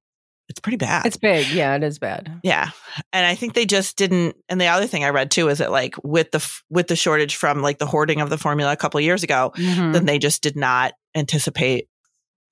it's 0.49 0.61
pretty 0.61 0.76
bad. 0.76 1.07
It's 1.07 1.16
big. 1.16 1.49
Yeah, 1.49 1.74
it 1.74 1.82
is 1.82 1.99
bad. 1.99 2.40
Yeah. 2.42 2.70
And 3.12 3.26
I 3.26 3.34
think 3.34 3.55
they 3.55 3.66
just 3.66 3.97
didn't 3.97 4.36
and 4.49 4.61
the 4.61 4.66
other 4.66 4.86
thing 4.86 5.05
I 5.05 5.09
read 5.09 5.30
too 5.30 5.49
is 5.49 5.59
that 5.59 5.72
like 5.72 5.97
with 6.05 6.30
the 6.30 6.61
with 6.70 6.86
the 6.86 6.97
shortage 6.97 7.36
from 7.36 7.62
like 7.62 7.78
the 7.78 7.86
hoarding 7.86 8.20
of 8.20 8.30
the 8.30 8.38
formula 8.38 8.72
a 8.72 8.76
couple 8.76 8.99
of 8.99 9.05
years 9.05 9.22
ago, 9.22 9.53
mm-hmm. 9.57 9.92
then 9.92 10.07
they 10.07 10.18
just 10.18 10.42
did 10.42 10.57
not 10.57 10.92
anticipate 11.14 11.88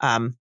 um 0.01 0.37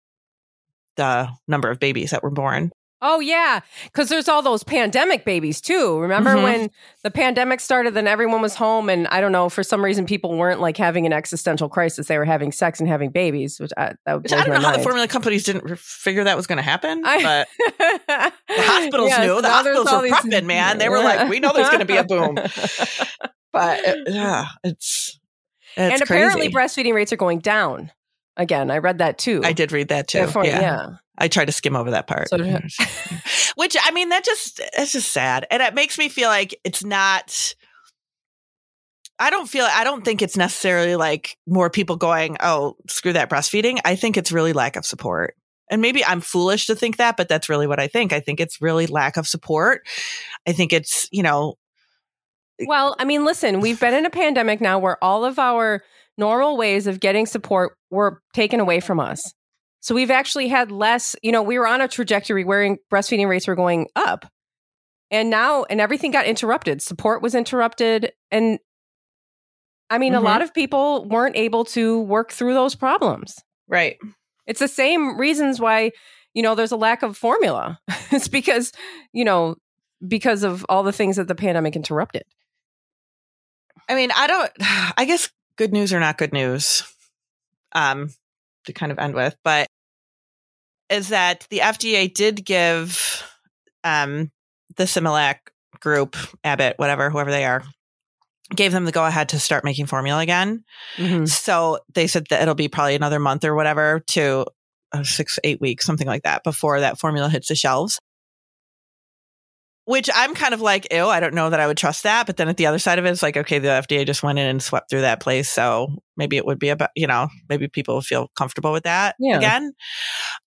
the 0.95 1.29
number 1.47 1.71
of 1.71 1.79
babies 1.79 2.11
that 2.11 2.23
were 2.23 2.29
born. 2.29 2.71
Oh 3.01 3.21
yeah, 3.21 3.61
because 3.85 4.09
there's 4.09 4.27
all 4.27 4.41
those 4.41 4.61
pandemic 4.61 5.23
babies 5.23 5.61
too. 5.61 5.97
Remember 5.99 6.31
mm-hmm. 6.31 6.43
when 6.43 6.71
the 7.01 7.09
pandemic 7.09 7.61
started? 7.61 7.93
Then 7.93 8.07
everyone 8.07 8.41
was 8.41 8.55
home, 8.55 8.89
and 8.89 9.07
I 9.07 9.21
don't 9.21 9.31
know 9.31 9.47
for 9.47 9.63
some 9.63 9.83
reason 9.83 10.05
people 10.05 10.37
weren't 10.37 10.59
like 10.59 10.75
having 10.75 11.05
an 11.05 11.13
existential 11.13 11.69
crisis. 11.69 12.07
They 12.07 12.17
were 12.17 12.25
having 12.25 12.51
sex 12.51 12.81
and 12.81 12.89
having 12.89 13.11
babies, 13.11 13.57
which 13.57 13.71
I, 13.77 13.93
I 14.05 14.17
don't 14.17 14.29
know 14.29 14.37
mind. 14.47 14.65
how 14.65 14.75
the 14.75 14.83
formula 14.83 15.07
companies 15.07 15.45
didn't 15.45 15.79
figure 15.79 16.25
that 16.25 16.35
was 16.35 16.45
going 16.45 16.57
to 16.57 16.63
happen. 16.63 17.01
But 17.01 17.47
the 17.57 18.31
hospitals 18.49 19.09
yes, 19.09 19.25
knew. 19.25 19.41
The 19.41 19.49
hospitals 19.49 19.91
were 19.91 20.01
these, 20.01 20.43
man. 20.43 20.77
They 20.77 20.89
were 20.89 20.99
like, 20.99 21.29
"We 21.29 21.39
know 21.39 21.53
there's 21.53 21.69
going 21.69 21.79
to 21.79 21.85
be 21.85 21.95
a 21.95 22.03
boom." 22.03 22.35
but 23.53 23.79
it, 23.79 24.07
yeah, 24.07 24.47
it's, 24.65 25.17
it's 25.77 25.77
and 25.77 25.93
crazy. 25.93 26.03
apparently 26.03 26.49
breastfeeding 26.49 26.93
rates 26.93 27.13
are 27.13 27.17
going 27.17 27.39
down 27.39 27.91
again. 28.39 28.71
I 28.71 28.79
read 28.79 28.97
that 28.97 29.17
too. 29.17 29.41
I 29.43 29.53
did 29.53 29.71
read 29.71 29.89
that 29.89 30.07
too. 30.07 30.27
yeah. 30.35 30.43
yeah. 30.43 30.87
I 31.17 31.27
try 31.27 31.43
to 31.45 31.51
skim 31.51 31.75
over 31.75 31.91
that 31.91 32.07
part. 32.07 32.29
So 32.29 32.37
Which 33.55 33.75
I 33.79 33.91
mean, 33.91 34.09
that 34.09 34.23
just 34.23 34.61
it's 34.77 34.93
just 34.93 35.11
sad. 35.11 35.45
And 35.51 35.61
it 35.61 35.75
makes 35.75 35.97
me 35.97 36.09
feel 36.09 36.29
like 36.29 36.59
it's 36.63 36.83
not 36.83 37.53
I 39.19 39.29
don't 39.29 39.47
feel 39.47 39.67
I 39.69 39.83
don't 39.83 40.05
think 40.05 40.21
it's 40.21 40.37
necessarily 40.37 40.95
like 40.95 41.37
more 41.45 41.69
people 41.69 41.97
going, 41.97 42.37
"Oh, 42.39 42.77
screw 42.87 43.13
that 43.13 43.29
breastfeeding." 43.29 43.79
I 43.83 43.95
think 43.95 44.15
it's 44.15 44.31
really 44.31 44.53
lack 44.53 44.77
of 44.77 44.85
support. 44.85 45.35
And 45.69 45.81
maybe 45.81 46.03
I'm 46.03 46.21
foolish 46.21 46.67
to 46.67 46.75
think 46.75 46.97
that, 46.97 47.17
but 47.17 47.27
that's 47.27 47.49
really 47.49 47.67
what 47.67 47.79
I 47.79 47.87
think. 47.87 48.13
I 48.13 48.21
think 48.21 48.39
it's 48.39 48.61
really 48.61 48.87
lack 48.87 49.17
of 49.17 49.27
support. 49.27 49.85
I 50.47 50.51
think 50.51 50.73
it's, 50.73 51.07
you 51.11 51.21
know, 51.21 51.55
well, 52.65 52.95
I 52.97 53.05
mean, 53.05 53.23
listen, 53.23 53.61
we've 53.61 53.79
been 53.79 53.93
in 53.93 54.05
a 54.05 54.09
pandemic 54.09 54.61
now 54.61 54.79
where 54.79 55.01
all 55.03 55.25
of 55.25 55.37
our 55.37 55.83
normal 56.19 56.57
ways 56.57 56.85
of 56.85 56.99
getting 56.99 57.25
support 57.25 57.75
were 57.89 58.21
taken 58.33 58.59
away 58.59 58.79
from 58.79 58.99
us. 58.99 59.33
So 59.81 59.95
we've 59.95 60.11
actually 60.11 60.49
had 60.49 60.71
less, 60.71 61.15
you 61.23 61.31
know, 61.31 61.41
we 61.41 61.57
were 61.57 61.67
on 61.67 61.81
a 61.81 61.87
trajectory 61.87 62.43
where 62.43 62.77
breastfeeding 62.91 63.27
rates 63.27 63.47
were 63.47 63.55
going 63.55 63.87
up. 63.95 64.25
And 65.09 65.29
now, 65.29 65.63
and 65.63 65.81
everything 65.81 66.11
got 66.11 66.25
interrupted. 66.25 66.81
Support 66.81 67.23
was 67.23 67.33
interrupted. 67.33 68.11
And 68.29 68.59
I 69.89 69.97
mean, 69.97 70.13
mm-hmm. 70.13 70.21
a 70.21 70.25
lot 70.25 70.41
of 70.41 70.53
people 70.53 71.07
weren't 71.07 71.35
able 71.35 71.65
to 71.65 72.01
work 72.01 72.31
through 72.31 72.53
those 72.53 72.75
problems. 72.75 73.35
Right. 73.67 73.97
It's 74.45 74.59
the 74.59 74.67
same 74.67 75.17
reasons 75.17 75.59
why, 75.59 75.91
you 76.33 76.43
know, 76.43 76.55
there's 76.55 76.71
a 76.71 76.77
lack 76.77 77.01
of 77.01 77.17
formula. 77.17 77.79
it's 78.11 78.27
because, 78.27 78.71
you 79.13 79.23
know, 79.23 79.55
because 80.05 80.43
of 80.43 80.65
all 80.69 80.83
the 80.83 80.91
things 80.91 81.15
that 81.15 81.27
the 81.27 81.35
pandemic 81.35 81.75
interrupted. 81.75 82.23
I 83.87 83.95
mean, 83.95 84.11
I 84.15 84.27
don't, 84.27 84.51
I 84.97 85.05
guess 85.05 85.29
good 85.59 85.73
news 85.73 85.93
or 85.93 85.99
not 85.99 86.17
good 86.17 86.33
news. 86.33 86.83
Um, 87.73 88.09
to 88.65 88.73
kind 88.73 88.91
of 88.91 88.97
end 88.97 89.13
with, 89.13 89.35
but 89.43 89.67
is 90.89 91.09
that 91.09 91.45
the 91.51 91.59
FDA 91.59 92.11
did 92.11 92.43
give 92.43 93.23
um, 93.83 94.31
the 94.77 94.85
Similac 94.85 95.35
group, 95.79 96.15
Abbott, 96.43 96.75
whatever, 96.77 97.09
whoever 97.11 97.29
they 97.29 97.45
are, 97.45 97.63
gave 98.55 98.71
them 98.71 98.85
the 98.85 98.91
go 98.91 99.05
ahead 99.05 99.29
to 99.29 99.39
start 99.39 99.63
making 99.63 99.85
formula 99.85 100.19
again. 100.19 100.63
Mm-hmm. 100.97 101.25
So 101.25 101.79
they 101.93 102.07
said 102.07 102.25
that 102.31 102.41
it'll 102.41 102.55
be 102.55 102.69
probably 102.69 102.95
another 102.95 103.19
month 103.19 103.45
or 103.45 103.53
whatever 103.53 103.99
to 104.07 104.45
uh, 104.91 105.03
six, 105.03 105.37
eight 105.43 105.61
weeks, 105.61 105.85
something 105.85 106.07
like 106.07 106.23
that, 106.23 106.43
before 106.43 106.79
that 106.79 106.99
formula 106.99 107.29
hits 107.29 107.49
the 107.49 107.55
shelves 107.55 107.99
which 109.89 110.07
I'm 110.13 110.35
kind 110.35 110.53
of 110.53 110.61
like, 110.61 110.85
ew, 110.93 111.07
I 111.07 111.19
don't 111.19 111.33
know 111.33 111.49
that 111.49 111.59
I 111.59 111.65
would 111.65 111.75
trust 111.75 112.03
that. 112.03 112.27
But 112.27 112.37
then 112.37 112.47
at 112.47 112.57
the 112.57 112.67
other 112.67 112.77
side 112.77 112.99
of 112.99 113.05
it, 113.05 113.09
it's 113.09 113.23
like, 113.23 113.35
okay, 113.35 113.57
the 113.57 113.69
FDA 113.69 114.05
just 114.05 114.21
went 114.21 114.37
in 114.37 114.45
and 114.45 114.61
swept 114.61 114.87
through 114.87 115.01
that 115.01 115.19
place. 115.19 115.49
So 115.49 115.95
maybe 116.15 116.37
it 116.37 116.45
would 116.45 116.59
be 116.59 116.69
about, 116.69 116.91
you 116.95 117.07
know, 117.07 117.27
maybe 117.49 117.67
people 117.67 117.95
would 117.95 118.05
feel 118.05 118.29
comfortable 118.37 118.71
with 118.71 118.83
that 118.83 119.15
yeah. 119.19 119.37
again. 119.37 119.73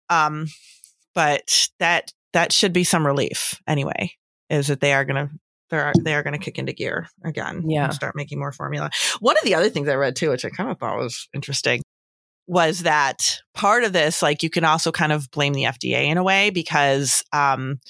Um, 0.08 0.46
but 1.12 1.68
that, 1.80 2.12
that 2.34 2.52
should 2.52 2.72
be 2.72 2.84
some 2.84 3.04
relief 3.04 3.60
anyway, 3.66 4.12
is 4.48 4.68
that 4.68 4.78
they 4.78 4.92
are 4.92 5.04
going 5.04 5.26
to, 5.26 5.34
they 5.70 5.76
are, 5.76 5.92
they 6.00 6.14
are 6.14 6.22
going 6.22 6.38
to 6.38 6.44
kick 6.44 6.60
into 6.60 6.72
gear 6.72 7.08
again. 7.24 7.68
Yeah. 7.68 7.86
And 7.86 7.94
start 7.94 8.14
making 8.14 8.38
more 8.38 8.52
formula. 8.52 8.90
One 9.18 9.36
of 9.36 9.42
the 9.42 9.56
other 9.56 9.70
things 9.70 9.88
I 9.88 9.96
read 9.96 10.14
too, 10.14 10.30
which 10.30 10.44
I 10.44 10.50
kind 10.50 10.70
of 10.70 10.78
thought 10.78 10.98
was 10.98 11.28
interesting 11.34 11.82
was 12.46 12.82
that 12.82 13.40
part 13.54 13.82
of 13.82 13.92
this, 13.92 14.22
like 14.22 14.44
you 14.44 14.50
can 14.50 14.64
also 14.64 14.92
kind 14.92 15.10
of 15.10 15.28
blame 15.32 15.52
the 15.52 15.64
FDA 15.64 16.04
in 16.04 16.16
a 16.16 16.22
way 16.22 16.50
because, 16.50 17.24
um, 17.32 17.80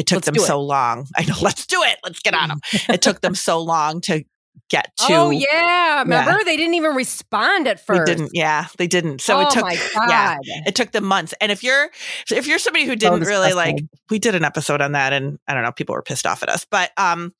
it 0.00 0.06
took 0.06 0.16
let's 0.16 0.26
them 0.26 0.36
so 0.36 0.62
long. 0.62 1.06
I 1.16 1.24
know, 1.24 1.34
let's 1.42 1.66
do 1.66 1.82
it. 1.82 1.98
Let's 2.02 2.20
get 2.20 2.34
on 2.34 2.48
them. 2.48 2.60
it 2.88 3.02
took 3.02 3.20
them 3.20 3.34
so 3.34 3.60
long 3.60 4.00
to 4.02 4.24
get 4.70 4.96
to. 4.96 5.06
Oh 5.10 5.30
yeah, 5.30 6.00
remember 6.00 6.30
yeah. 6.30 6.44
they 6.44 6.56
didn't 6.56 6.74
even 6.74 6.94
respond 6.94 7.68
at 7.68 7.84
first. 7.84 8.06
They 8.06 8.14
didn't. 8.14 8.30
Yeah, 8.32 8.66
they 8.78 8.86
didn't. 8.86 9.20
So 9.20 9.36
oh, 9.36 9.40
it 9.42 9.50
took. 9.50 9.62
My 9.62 9.76
God. 9.94 10.38
Yeah, 10.44 10.62
it 10.66 10.74
took 10.74 10.92
them 10.92 11.04
months. 11.04 11.34
And 11.38 11.52
if 11.52 11.62
you're 11.62 11.90
if 12.30 12.46
you're 12.46 12.58
somebody 12.58 12.86
who 12.86 12.96
didn't 12.96 13.24
so 13.24 13.28
really 13.28 13.52
like, 13.52 13.76
we 14.08 14.18
did 14.18 14.34
an 14.34 14.44
episode 14.44 14.80
on 14.80 14.92
that, 14.92 15.12
and 15.12 15.38
I 15.46 15.52
don't 15.52 15.64
know, 15.64 15.72
people 15.72 15.94
were 15.94 16.02
pissed 16.02 16.26
off 16.26 16.42
at 16.42 16.48
us, 16.48 16.64
but 16.70 16.92
um, 16.96 17.34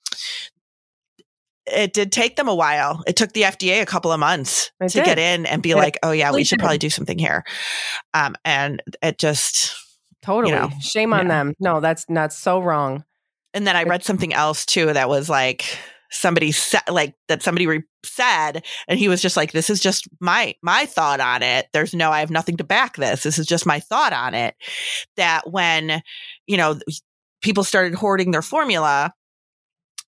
it 1.67 1.95
did 1.95 2.13
take 2.13 2.37
them 2.37 2.49
a 2.49 2.55
while. 2.55 3.03
It 3.07 3.17
took 3.17 3.33
the 3.33 3.43
FDA 3.43 3.81
a 3.81 3.87
couple 3.87 4.13
of 4.13 4.21
months 4.21 4.71
it 4.81 4.91
to 4.91 4.99
did. 4.99 5.05
get 5.07 5.19
in 5.19 5.47
and 5.47 5.63
be 5.63 5.71
it 5.71 5.77
like, 5.77 5.99
oh 6.03 6.13
yeah, 6.13 6.31
we 6.33 6.45
should 6.45 6.59
probably 6.59 6.79
do 6.79 6.91
something 6.91 7.19
here. 7.19 7.43
Um, 8.13 8.37
and 8.45 8.83
it 9.03 9.19
just 9.19 9.75
Totally. 10.23 10.53
You 10.53 10.61
know, 10.61 10.71
Shame 10.81 11.13
on 11.13 11.27
yeah. 11.27 11.29
them. 11.29 11.55
No, 11.61 11.81
that's 11.81 12.07
not 12.09 12.33
so 12.33 12.61
wrong. 12.61 13.05
And 13.55 13.67
then 13.67 13.77
I 13.77 13.85
read 13.85 14.05
something 14.05 14.33
else 14.33 14.65
too 14.65 14.93
that 14.93 15.09
was 15.09 15.29
like 15.29 15.65
somebody 16.11 16.53
said 16.53 16.83
like 16.89 17.15
that 17.29 17.43
somebody 17.43 17.67
re- 17.67 17.83
said 18.05 18.65
and 18.89 18.99
he 18.99 19.09
was 19.09 19.23
just 19.23 19.37
like 19.37 19.53
this 19.53 19.71
is 19.71 19.81
just 19.81 20.09
my 20.21 20.55
my 20.63 20.85
thought 20.87 21.21
on 21.21 21.43
it 21.43 21.67
there's 21.73 21.95
no 21.95 22.11
i 22.11 22.19
have 22.19 22.31
nothing 22.31 22.57
to 22.57 22.65
back 22.65 22.97
this 22.97 23.23
this 23.23 23.39
is 23.39 23.47
just 23.47 23.65
my 23.65 23.79
thought 23.79 24.13
on 24.13 24.35
it 24.35 24.57
that 25.17 25.49
when 25.49 26.03
you 26.49 26.57
know 26.57 26.77
people 27.43 27.63
started 27.63 27.95
hoarding 27.95 28.33
their 28.33 28.43
formula 28.43 29.13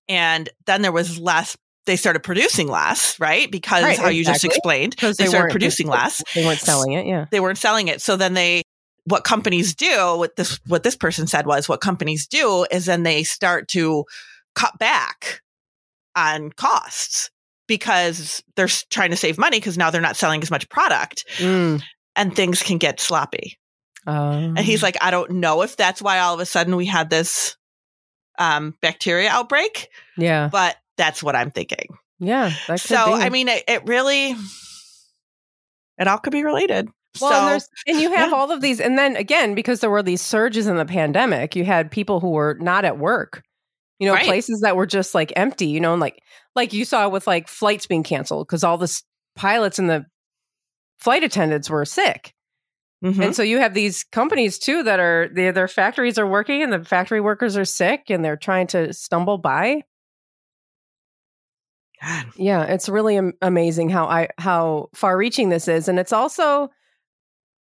and 0.09 0.49
then 0.65 0.81
there 0.81 0.91
was 0.91 1.17
less 1.17 1.55
they 1.85 1.97
started 1.97 2.21
producing 2.21 2.69
less, 2.69 3.19
right? 3.19 3.51
Because 3.51 3.83
right, 3.83 3.97
how 3.97 4.07
exactly. 4.07 4.15
you 4.15 4.23
just 4.23 4.45
explained, 4.45 4.95
they, 5.01 5.11
they 5.11 5.25
started 5.25 5.51
producing 5.51 5.87
less. 5.87 6.23
They 6.33 6.45
weren't 6.45 6.59
selling 6.59 6.93
it, 6.93 7.05
yeah. 7.05 7.25
They 7.29 7.41
weren't 7.41 7.57
selling 7.57 7.89
it. 7.89 8.01
So 8.01 8.15
then 8.15 8.33
they 8.33 8.63
what 9.05 9.23
companies 9.23 9.75
do, 9.75 10.17
what 10.17 10.35
this 10.35 10.59
what 10.67 10.83
this 10.83 10.95
person 10.95 11.27
said 11.27 11.45
was 11.45 11.67
what 11.67 11.81
companies 11.81 12.27
do 12.27 12.65
is 12.71 12.85
then 12.85 13.03
they 13.03 13.23
start 13.23 13.67
to 13.69 14.05
cut 14.55 14.77
back 14.79 15.41
on 16.15 16.51
costs 16.51 17.29
because 17.67 18.43
they're 18.55 18.67
trying 18.89 19.11
to 19.11 19.17
save 19.17 19.37
money 19.37 19.57
because 19.57 19.77
now 19.77 19.89
they're 19.89 20.01
not 20.01 20.15
selling 20.15 20.41
as 20.41 20.51
much 20.51 20.69
product 20.69 21.25
mm. 21.37 21.81
and 22.15 22.35
things 22.35 22.61
can 22.61 22.77
get 22.77 22.99
sloppy. 22.99 23.57
Um. 24.05 24.57
And 24.57 24.59
he's 24.59 24.83
like, 24.83 24.97
I 25.01 25.11
don't 25.11 25.31
know 25.31 25.61
if 25.61 25.77
that's 25.77 26.01
why 26.01 26.19
all 26.19 26.33
of 26.33 26.39
a 26.39 26.45
sudden 26.45 26.75
we 26.75 26.85
had 26.85 27.09
this 27.09 27.55
um, 28.37 28.75
bacteria 28.81 29.29
outbreak. 29.29 29.89
Yeah. 30.17 30.49
But 30.51 30.75
that's 30.97 31.23
what 31.23 31.35
I'm 31.35 31.51
thinking. 31.51 31.97
Yeah. 32.19 32.51
so, 32.75 32.97
I 32.97 33.29
mean, 33.29 33.47
it, 33.47 33.63
it 33.67 33.85
really, 33.85 34.35
it 35.97 36.07
all 36.07 36.17
could 36.17 36.33
be 36.33 36.43
related. 36.43 36.89
Well, 37.21 37.59
so, 37.59 37.65
and, 37.87 37.95
and, 37.95 38.01
you 38.01 38.11
have 38.13 38.29
yeah. 38.29 38.35
all 38.35 38.51
of 38.51 38.61
these, 38.61 38.79
and 38.79 38.97
then 38.97 39.15
again, 39.15 39.53
because 39.53 39.81
there 39.81 39.89
were 39.89 40.01
these 40.01 40.21
surges 40.21 40.65
in 40.67 40.77
the 40.77 40.85
pandemic, 40.85 41.55
you 41.55 41.63
had 41.63 41.91
people 41.91 42.19
who 42.19 42.31
were 42.31 42.57
not 42.59 42.85
at 42.85 42.97
work. 42.97 43.43
You 43.99 44.07
know, 44.07 44.15
right. 44.15 44.25
places 44.25 44.61
that 44.61 44.75
were 44.75 44.87
just 44.87 45.13
like 45.13 45.31
empty. 45.35 45.67
You 45.67 45.79
know, 45.79 45.93
and 45.93 46.01
like 46.01 46.21
like 46.55 46.73
you 46.73 46.85
saw 46.85 47.07
with 47.07 47.27
like 47.27 47.47
flights 47.47 47.85
being 47.85 48.03
canceled 48.03 48.47
because 48.47 48.63
all 48.63 48.77
the 48.77 49.01
pilots 49.35 49.79
and 49.79 49.89
the 49.89 50.05
flight 50.97 51.23
attendants 51.23 51.69
were 51.69 51.85
sick. 51.85 52.33
Mm-hmm. 53.03 53.21
And 53.21 53.35
so 53.35 53.43
you 53.43 53.59
have 53.59 53.73
these 53.73 54.05
companies 54.05 54.57
too 54.57 54.83
that 54.83 54.99
are 54.99 55.29
their 55.33 55.51
their 55.51 55.67
factories 55.67 56.17
are 56.17 56.27
working 56.27 56.63
and 56.63 56.71
the 56.71 56.83
factory 56.83 57.19
workers 57.19 57.57
are 57.57 57.65
sick 57.65 58.09
and 58.09 58.23
they're 58.23 58.37
trying 58.37 58.67
to 58.67 58.93
stumble 58.93 59.37
by. 59.37 59.83
God. 62.01 62.25
Yeah, 62.37 62.63
it's 62.63 62.87
really 62.89 63.17
am- 63.17 63.33
amazing 63.41 63.89
how 63.89 64.05
I 64.05 64.29
how 64.37 64.89
far 64.93 65.17
reaching 65.17 65.49
this 65.49 65.67
is, 65.67 65.87
and 65.87 65.99
it's 65.99 66.13
also 66.13 66.69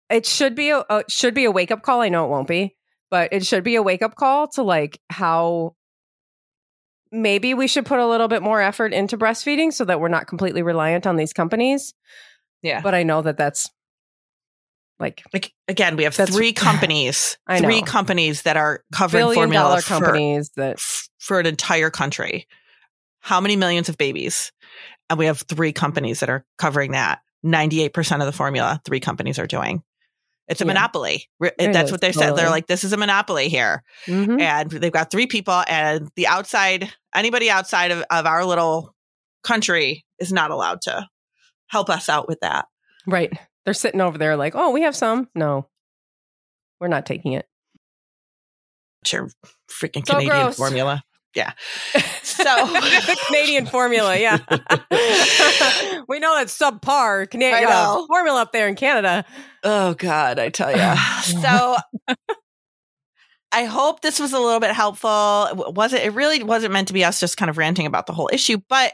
it 0.09 0.25
should 0.25 0.55
be 0.55 0.69
a 0.69 0.79
uh, 0.79 1.03
should 1.07 1.33
be 1.33 1.45
a 1.45 1.51
wake 1.51 1.71
up 1.71 1.81
call. 1.81 2.01
I 2.01 2.09
know 2.09 2.25
it 2.25 2.29
won't 2.29 2.47
be, 2.47 2.75
but 3.09 3.31
it 3.31 3.45
should 3.45 3.63
be 3.63 3.75
a 3.75 3.83
wake 3.83 4.01
up 4.01 4.15
call 4.15 4.47
to 4.49 4.63
like 4.63 4.99
how 5.09 5.75
maybe 7.11 7.53
we 7.53 7.67
should 7.67 7.85
put 7.85 7.99
a 7.99 8.07
little 8.07 8.27
bit 8.27 8.41
more 8.41 8.61
effort 8.61 8.93
into 8.93 9.17
breastfeeding 9.17 9.73
so 9.73 9.85
that 9.85 9.99
we're 9.99 10.07
not 10.07 10.27
completely 10.27 10.61
reliant 10.61 11.07
on 11.07 11.15
these 11.15 11.33
companies. 11.33 11.93
Yeah. 12.61 12.81
But 12.81 12.93
I 12.93 13.03
know 13.03 13.21
that 13.21 13.37
that's 13.37 13.69
like, 14.99 15.23
like 15.33 15.53
again, 15.67 15.95
we 15.95 16.03
have 16.03 16.15
three 16.15 16.53
companies, 16.53 17.37
three 17.57 17.81
companies 17.81 18.43
that 18.43 18.57
are 18.57 18.83
covering 18.91 19.23
Billion 19.23 19.35
formula 19.35 19.69
dollar 19.69 19.81
for, 19.81 19.87
companies 19.87 20.51
that 20.55 20.79
for 21.19 21.39
an 21.39 21.45
entire 21.45 21.89
country. 21.89 22.47
How 23.21 23.41
many 23.41 23.55
millions 23.55 23.89
of 23.89 23.97
babies? 23.97 24.51
And 25.09 25.17
we 25.17 25.25
have 25.25 25.41
three 25.41 25.73
companies 25.73 26.19
that 26.19 26.29
are 26.29 26.45
covering 26.57 26.91
that. 26.91 27.19
98% 27.45 28.19
of 28.19 28.25
the 28.25 28.31
formula, 28.31 28.81
three 28.85 28.99
companies 28.99 29.39
are 29.39 29.47
doing. 29.47 29.81
It's 30.49 30.61
a 30.61 30.63
yeah. 30.63 30.69
monopoly. 30.69 31.27
It 31.39 31.53
That's 31.57 31.89
is, 31.89 31.91
what 31.91 32.01
they 32.01 32.11
said. 32.11 32.35
They're 32.35 32.49
like, 32.49 32.65
this 32.65 32.83
is 32.83 32.91
a 32.91 32.97
monopoly 32.97 33.49
here. 33.49 33.83
Mm-hmm. 34.07 34.41
And 34.41 34.71
they've 34.71 34.91
got 34.91 35.11
three 35.11 35.27
people, 35.27 35.63
and 35.67 36.09
the 36.15 36.25
outside, 36.25 36.91
anybody 37.13 37.51
outside 37.51 37.91
of, 37.91 38.03
of 38.09 38.25
our 38.25 38.43
little 38.43 38.95
country 39.43 40.03
is 40.17 40.33
not 40.33 40.49
allowed 40.49 40.81
to 40.81 41.07
help 41.67 41.89
us 41.89 42.09
out 42.09 42.27
with 42.27 42.39
that. 42.41 42.65
Right. 43.05 43.31
They're 43.63 43.75
sitting 43.75 44.01
over 44.01 44.17
there 44.17 44.35
like, 44.35 44.53
oh, 44.55 44.71
we 44.71 44.81
have 44.81 44.95
some. 44.95 45.29
No, 45.35 45.69
we're 46.81 46.87
not 46.87 47.05
taking 47.05 47.33
it. 47.33 47.45
It's 49.03 49.13
your 49.13 49.29
freaking 49.71 50.05
so 50.05 50.13
Canadian 50.13 50.45
gross. 50.45 50.57
formula. 50.57 51.03
Yeah. 51.35 51.51
So 52.23 52.43
the 52.43 53.19
Canadian 53.27 53.67
formula, 53.67 54.17
yeah. 54.17 54.37
we 56.07 56.19
know 56.19 56.35
that's 56.35 56.57
subpar 56.57 57.29
Canadian 57.29 57.69
uh, 57.69 58.05
formula 58.07 58.41
up 58.41 58.51
there 58.51 58.67
in 58.67 58.75
Canada. 58.75 59.25
Oh 59.63 59.93
God, 59.93 60.39
I 60.39 60.49
tell 60.49 60.71
you. 60.71 60.97
so 61.41 61.75
I 63.51 63.65
hope 63.65 64.01
this 64.01 64.19
was 64.19 64.31
a 64.31 64.39
little 64.39 64.59
bit 64.59 64.71
helpful. 64.71 65.73
Was 65.75 65.93
it? 65.93 66.03
It 66.03 66.13
really 66.13 66.43
wasn't 66.43 66.71
meant 66.71 66.87
to 66.89 66.93
be 66.93 67.03
us 67.03 67.19
just 67.19 67.35
kind 67.35 67.49
of 67.49 67.57
ranting 67.57 67.87
about 67.87 68.05
the 68.05 68.13
whole 68.13 68.29
issue, 68.31 68.57
but 68.69 68.93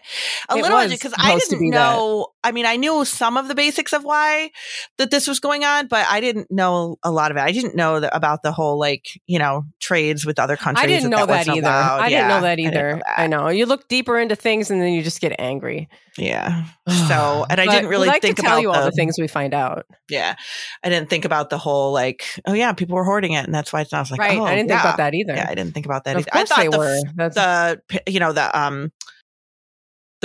a 0.50 0.56
it 0.56 0.62
little 0.62 0.88
because 0.88 1.14
I 1.18 1.38
didn't 1.38 1.70
know. 1.70 2.30
That. 2.42 2.50
I 2.50 2.52
mean, 2.54 2.66
I 2.66 2.78
knew 2.78 3.04
some 3.04 3.36
of 3.36 3.50
the 3.50 3.56
basics 3.56 3.92
of 3.92 4.04
why 4.04 4.52
that 4.98 5.12
this 5.12 5.28
was 5.28 5.42
going 5.42 5.66
on, 5.66 5.88
but 5.88 6.06
I 6.08 6.22
didn't 6.22 6.52
know 6.52 6.98
a 7.04 7.12
lot 7.12 7.32
of 7.32 7.38
it. 7.38 7.42
I 7.42 7.52
didn't 7.52 7.76
know 7.76 8.00
the, 8.00 8.16
about 8.16 8.44
the 8.44 8.54
whole 8.54 8.80
like 8.80 9.08
you 9.28 9.40
know 9.40 9.66
trades 9.82 10.26
with 10.26 10.40
other 10.40 10.56
countries. 10.56 10.84
I 10.84 10.88
didn't 10.88 11.10
that 11.10 11.18
know 11.18 11.26
that, 11.26 11.48
either. 11.50 11.68
I 11.68 12.08
yeah, 12.08 12.10
didn't 12.10 12.30
know 12.30 12.42
that 12.42 12.60
either. 12.60 12.90
I 12.90 12.92
know, 12.92 12.98
that. 12.98 13.20
I 13.20 13.28
know. 13.28 13.50
You 13.50 13.66
look 13.66 13.90
deeper 13.90 14.18
into 14.18 14.38
things 14.38 14.72
and 14.72 14.82
then 14.82 14.94
you 14.94 15.04
just 15.04 15.20
get 15.20 15.36
angry. 15.38 15.90
Yeah. 16.18 16.66
So, 17.08 17.46
and 17.50 17.60
I 17.60 17.66
didn't 17.66 17.90
really 17.90 18.08
like 18.08 18.22
think 18.22 18.40
about 18.40 18.62
you 18.62 18.72
all 18.72 18.84
the, 18.84 18.90
the 18.90 18.96
things 18.96 19.16
we 19.20 19.28
find 19.28 19.54
out. 19.54 19.86
Yeah, 20.10 20.36
I 20.84 20.90
didn't 20.90 21.10
think 21.10 21.26
about 21.26 21.50
the 21.50 21.58
whole 21.58 21.94
like, 21.94 22.24
oh 22.48 22.54
yeah, 22.54 22.74
people 22.74 22.96
were 22.96 23.04
hoarding 23.04 23.34
it, 23.34 23.46
and 23.46 23.54
that's 23.54 23.74
why 23.74 23.82
it's 23.82 23.92
not. 23.92 24.10
Like, 24.10 24.20
right. 24.20 24.38
Oh, 24.38 24.45
I 24.46 24.56
didn't 24.56 24.70
yeah. 24.70 24.76
think 24.76 24.86
about 24.86 24.98
that 24.98 25.14
either. 25.14 25.36
Yeah, 25.36 25.48
I 25.50 25.56
didn't 25.56 25.74
think 25.74 25.86
about 25.86 26.04
that. 26.06 26.16
Of 26.18 26.22
either. 26.22 26.32
course 26.32 26.52
I 26.52 26.56
thought 26.56 26.62
they 26.62 26.70
the, 26.70 26.78
were. 26.78 27.02
That's... 27.16 27.36
the 27.36 27.82
you 28.12 28.20
know 28.20 28.34
the 28.34 28.60
um 28.60 28.92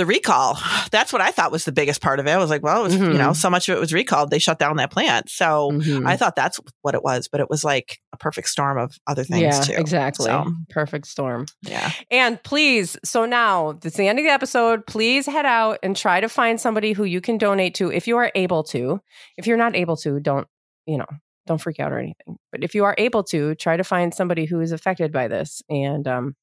the 0.01 0.05
recall. 0.05 0.57
That's 0.91 1.13
what 1.13 1.21
I 1.21 1.31
thought 1.31 1.51
was 1.51 1.65
the 1.65 1.71
biggest 1.71 2.01
part 2.01 2.19
of 2.19 2.27
it. 2.27 2.31
I 2.31 2.37
was 2.37 2.49
like, 2.49 2.63
well, 2.63 2.81
it 2.81 2.83
was, 2.83 2.95
mm-hmm. 2.95 3.11
you 3.11 3.17
know, 3.17 3.29
mm-hmm. 3.29 3.33
so 3.33 3.49
much 3.49 3.69
of 3.69 3.77
it 3.77 3.79
was 3.79 3.93
recalled. 3.93 4.31
They 4.31 4.39
shut 4.39 4.59
down 4.59 4.77
that 4.77 4.91
plant. 4.91 5.29
So 5.29 5.71
mm-hmm. 5.71 6.07
I 6.07 6.17
thought 6.17 6.35
that's 6.35 6.59
what 6.81 6.95
it 6.95 7.03
was, 7.03 7.27
but 7.27 7.39
it 7.39 7.49
was 7.49 7.63
like 7.63 7.99
a 8.13 8.17
perfect 8.17 8.49
storm 8.49 8.77
of 8.77 8.95
other 9.07 9.23
things 9.23 9.41
yeah, 9.41 9.61
too. 9.61 9.73
Exactly. 9.73 10.25
So, 10.25 10.45
perfect 10.69 11.07
storm. 11.07 11.45
Yeah. 11.61 11.91
And 12.09 12.41
please, 12.43 12.97
so 13.03 13.25
now 13.25 13.77
it's 13.83 13.97
the 13.97 14.07
end 14.07 14.19
of 14.19 14.25
the 14.25 14.31
episode. 14.31 14.85
Please 14.87 15.25
head 15.25 15.45
out 15.45 15.79
and 15.83 15.95
try 15.95 16.19
to 16.19 16.27
find 16.27 16.59
somebody 16.59 16.93
who 16.93 17.03
you 17.03 17.21
can 17.21 17.37
donate 17.37 17.75
to 17.75 17.91
if 17.91 18.07
you 18.07 18.17
are 18.17 18.31
able 18.35 18.63
to. 18.65 19.01
If 19.37 19.47
you're 19.47 19.57
not 19.57 19.75
able 19.75 19.97
to, 19.97 20.19
don't, 20.19 20.47
you 20.85 20.97
know, 20.97 21.07
don't 21.47 21.61
freak 21.61 21.79
out 21.79 21.91
or 21.91 21.99
anything. 21.99 22.37
But 22.51 22.63
if 22.63 22.75
you 22.75 22.85
are 22.85 22.95
able 22.97 23.23
to, 23.25 23.55
try 23.55 23.77
to 23.77 23.83
find 23.83 24.13
somebody 24.13 24.45
who 24.45 24.59
is 24.59 24.71
affected 24.71 25.11
by 25.11 25.27
this 25.27 25.61
and 25.69 26.07
um, 26.07 26.35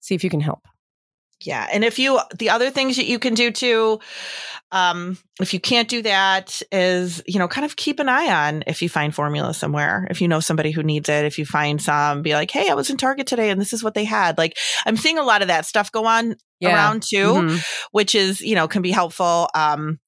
see 0.00 0.14
if 0.14 0.24
you 0.24 0.30
can 0.30 0.40
help. 0.40 0.60
Yeah. 1.44 1.66
And 1.72 1.84
if 1.84 1.98
you, 1.98 2.20
the 2.38 2.50
other 2.50 2.70
things 2.70 2.96
that 2.96 3.06
you 3.06 3.18
can 3.18 3.34
do 3.34 3.50
too, 3.50 3.98
um, 4.70 5.18
if 5.40 5.52
you 5.52 5.58
can't 5.58 5.88
do 5.88 6.02
that, 6.02 6.62
is, 6.70 7.22
you 7.26 7.40
know, 7.40 7.48
kind 7.48 7.64
of 7.64 7.74
keep 7.74 7.98
an 7.98 8.08
eye 8.08 8.48
on 8.48 8.62
if 8.68 8.80
you 8.80 8.88
find 8.88 9.12
formula 9.12 9.52
somewhere. 9.52 10.06
If 10.08 10.20
you 10.20 10.28
know 10.28 10.38
somebody 10.38 10.70
who 10.70 10.84
needs 10.84 11.08
it, 11.08 11.24
if 11.24 11.38
you 11.38 11.44
find 11.44 11.82
some, 11.82 12.22
be 12.22 12.34
like, 12.34 12.50
hey, 12.50 12.70
I 12.70 12.74
was 12.74 12.90
in 12.90 12.96
Target 12.96 13.26
today 13.26 13.50
and 13.50 13.60
this 13.60 13.72
is 13.72 13.82
what 13.82 13.94
they 13.94 14.04
had. 14.04 14.38
Like, 14.38 14.56
I'm 14.86 14.96
seeing 14.96 15.18
a 15.18 15.24
lot 15.24 15.42
of 15.42 15.48
that 15.48 15.66
stuff 15.66 15.90
go 15.90 16.06
on 16.06 16.36
yeah. 16.60 16.74
around 16.74 17.02
too, 17.02 17.16
mm-hmm. 17.16 17.56
which 17.90 18.14
is, 18.14 18.40
you 18.40 18.54
know, 18.54 18.68
can 18.68 18.82
be 18.82 18.92
helpful. 18.92 19.48
Um, 19.52 19.98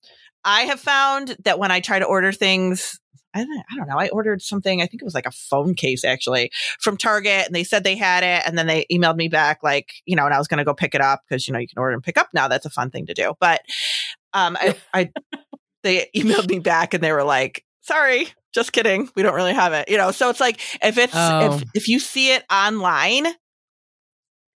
I 0.45 0.63
have 0.63 0.79
found 0.79 1.37
that 1.45 1.59
when 1.59 1.71
I 1.73 1.81
try 1.81 1.99
to 1.99 2.05
order 2.05 2.31
things 2.31 3.01
I, 3.35 3.41
I 3.43 3.77
don't 3.77 3.89
know. 3.89 3.99
I 3.99 4.09
ordered 4.09 4.43
something. 4.43 4.81
I 4.81 4.87
think 4.87 5.03
it 5.03 5.05
was 5.05 5.15
like 5.15 5.27
a 5.27 5.31
phone 5.31 5.75
case 5.75 6.05
actually 6.05 6.51
from 6.79 6.97
Target, 6.97 7.47
and 7.47 7.55
they 7.55 7.65
said 7.65 7.85
they 7.85 7.97
had 7.97 8.23
it, 8.23 8.47
and 8.47 8.57
then 8.57 8.67
they 8.67 8.87
emailed 8.91 9.17
me 9.17 9.29
back 9.29 9.63
like 9.63 9.93
you 10.07 10.17
know, 10.17 10.25
and 10.25 10.35
I 10.35 10.39
was 10.39 10.49
going 10.49 10.59
to 10.59 10.65
go 10.65 10.75
pick 10.75 10.95
it 10.95 11.01
up 11.01 11.23
because 11.29 11.47
you 11.47 11.53
know 11.53 11.59
you 11.59 11.69
can 11.69 11.79
order 11.79 11.95
and 11.95 12.03
pick 12.03 12.17
up 12.17 12.29
now. 12.33 12.49
That's 12.49 12.67
a 12.67 12.71
fun 12.71 12.91
thing 12.91 13.07
to 13.07 13.15
do. 13.15 13.35
But 13.41 13.63
um, 14.33 14.57
I, 14.61 14.77
I 14.95 15.13
they 15.83 16.09
emailed 16.17 16.49
me 16.49 16.61
back 16.61 16.95
and 16.95 17.03
they 17.03 17.13
were 17.13 17.25
like, 17.25 17.65
"Sorry, 17.83 18.29
just 18.53 18.73
kidding. 18.73 19.09
We 19.17 19.23
don't 19.23 19.35
really 19.35 19.55
have 19.55 19.73
it." 19.73 19.89
You 19.89 19.97
know, 19.97 20.13
so 20.13 20.31
it's 20.31 20.41
like 20.41 20.61
if 20.83 20.99
it's 20.99 21.15
oh. 21.15 21.57
if 21.57 21.65
if 21.75 21.89
you 21.89 21.99
see 21.99 22.33
it 22.33 22.45
online, 22.53 23.27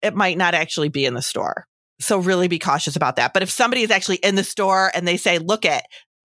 it 0.02 0.14
might 0.14 0.38
not 0.38 0.54
actually 0.54 0.88
be 0.88 1.04
in 1.04 1.14
the 1.14 1.22
store. 1.22 1.66
So 2.00 2.18
really 2.18 2.46
be 2.46 2.60
cautious 2.60 2.94
about 2.94 3.16
that. 3.16 3.32
But 3.32 3.42
if 3.42 3.50
somebody 3.50 3.82
is 3.82 3.90
actually 3.90 4.16
in 4.16 4.36
the 4.36 4.44
store 4.44 4.92
and 4.94 5.06
they 5.06 5.16
say, 5.16 5.38
look 5.38 5.64
at 5.64 5.84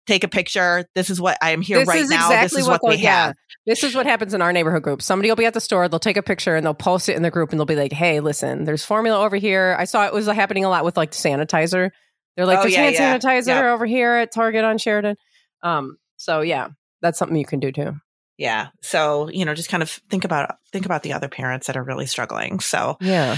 take 0.08 0.24
a 0.24 0.28
picture. 0.28 0.86
This 0.94 1.10
is 1.10 1.20
what 1.20 1.38
I 1.42 1.50
am 1.50 1.60
here 1.60 1.78
this 1.78 1.88
right 1.88 2.04
now. 2.08 2.26
Exactly 2.26 2.44
this 2.44 2.52
is 2.54 2.68
what, 2.68 2.82
what 2.82 2.96
they 2.96 3.02
yeah. 3.02 3.26
have. 3.26 3.36
This 3.66 3.84
is 3.84 3.94
what 3.94 4.06
happens 4.06 4.34
in 4.34 4.42
our 4.42 4.52
neighborhood 4.52 4.82
group. 4.82 5.02
Somebody 5.02 5.28
will 5.28 5.36
be 5.36 5.44
at 5.44 5.54
the 5.54 5.60
store, 5.60 5.88
they'll 5.88 6.00
take 6.00 6.16
a 6.16 6.22
picture 6.22 6.56
and 6.56 6.64
they'll 6.64 6.74
post 6.74 7.08
it 7.08 7.16
in 7.16 7.22
the 7.22 7.30
group 7.30 7.50
and 7.50 7.60
they'll 7.60 7.66
be 7.66 7.76
like, 7.76 7.92
hey, 7.92 8.20
listen, 8.20 8.64
there's 8.64 8.84
formula 8.84 9.22
over 9.22 9.36
here. 9.36 9.76
I 9.78 9.84
saw 9.84 10.06
it 10.06 10.12
was 10.12 10.26
happening 10.26 10.64
a 10.64 10.70
lot 10.70 10.84
with 10.84 10.96
like 10.96 11.12
sanitizer. 11.12 11.90
They're 12.36 12.46
like, 12.46 12.58
oh, 12.58 12.62
there's 12.62 12.74
yeah, 12.74 12.82
hand 12.82 12.94
yeah. 12.94 13.18
sanitizer 13.18 13.46
yep. 13.48 13.64
over 13.64 13.84
here 13.84 14.14
at 14.14 14.32
Target 14.32 14.64
on 14.64 14.78
Sheridan. 14.78 15.16
Um, 15.62 15.98
so 16.16 16.40
yeah, 16.40 16.68
that's 17.02 17.18
something 17.18 17.36
you 17.36 17.44
can 17.44 17.60
do 17.60 17.70
too. 17.70 17.94
Yeah. 18.38 18.68
So, 18.82 19.28
you 19.28 19.44
know, 19.44 19.54
just 19.54 19.68
kind 19.68 19.82
of 19.82 19.90
think 19.90 20.24
about 20.24 20.56
think 20.72 20.86
about 20.86 21.02
the 21.02 21.12
other 21.12 21.28
parents 21.28 21.66
that 21.66 21.76
are 21.76 21.82
really 21.82 22.06
struggling. 22.06 22.60
So 22.60 22.96
yeah 23.00 23.36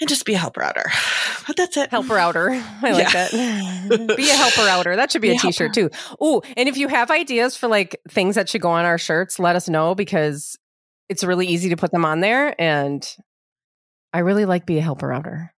and 0.00 0.08
just 0.08 0.24
be 0.24 0.34
a 0.34 0.38
helper 0.38 0.62
outer. 0.62 0.84
But 1.46 1.56
that's 1.56 1.76
it. 1.76 1.90
Helper 1.90 2.18
outer. 2.18 2.50
I 2.50 2.90
like 2.90 3.12
yeah. 3.12 3.28
that. 3.28 4.14
be 4.16 4.28
a 4.28 4.34
helper 4.34 4.68
outer. 4.68 4.96
That 4.96 5.12
should 5.12 5.22
be, 5.22 5.28
be 5.28 5.36
a 5.36 5.38
t-shirt 5.38 5.72
too. 5.72 5.90
Oh, 6.20 6.42
and 6.56 6.68
if 6.68 6.76
you 6.76 6.88
have 6.88 7.08
ideas 7.08 7.56
for 7.56 7.68
like 7.68 8.00
things 8.10 8.34
that 8.34 8.48
should 8.48 8.62
go 8.62 8.70
on 8.70 8.84
our 8.84 8.98
shirts, 8.98 9.38
let 9.38 9.54
us 9.54 9.68
know 9.68 9.94
because 9.94 10.58
it's 11.08 11.22
really 11.22 11.46
easy 11.46 11.68
to 11.68 11.76
put 11.76 11.92
them 11.92 12.04
on 12.04 12.18
there. 12.18 12.60
And 12.60 13.08
I 14.12 14.20
really 14.20 14.44
like 14.44 14.66
be 14.66 14.78
a 14.78 14.82
helper 14.82 15.12
outer. 15.12 15.54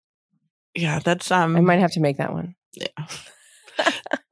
Yeah, 0.75 0.99
that's 0.99 1.31
um 1.31 1.57
I 1.57 1.63
might 1.63 1.81
have 1.81 1.93
to 1.93 2.01
make 2.01 2.19
that 2.19 2.35
one. 2.35 2.55
Yeah. 2.75 3.07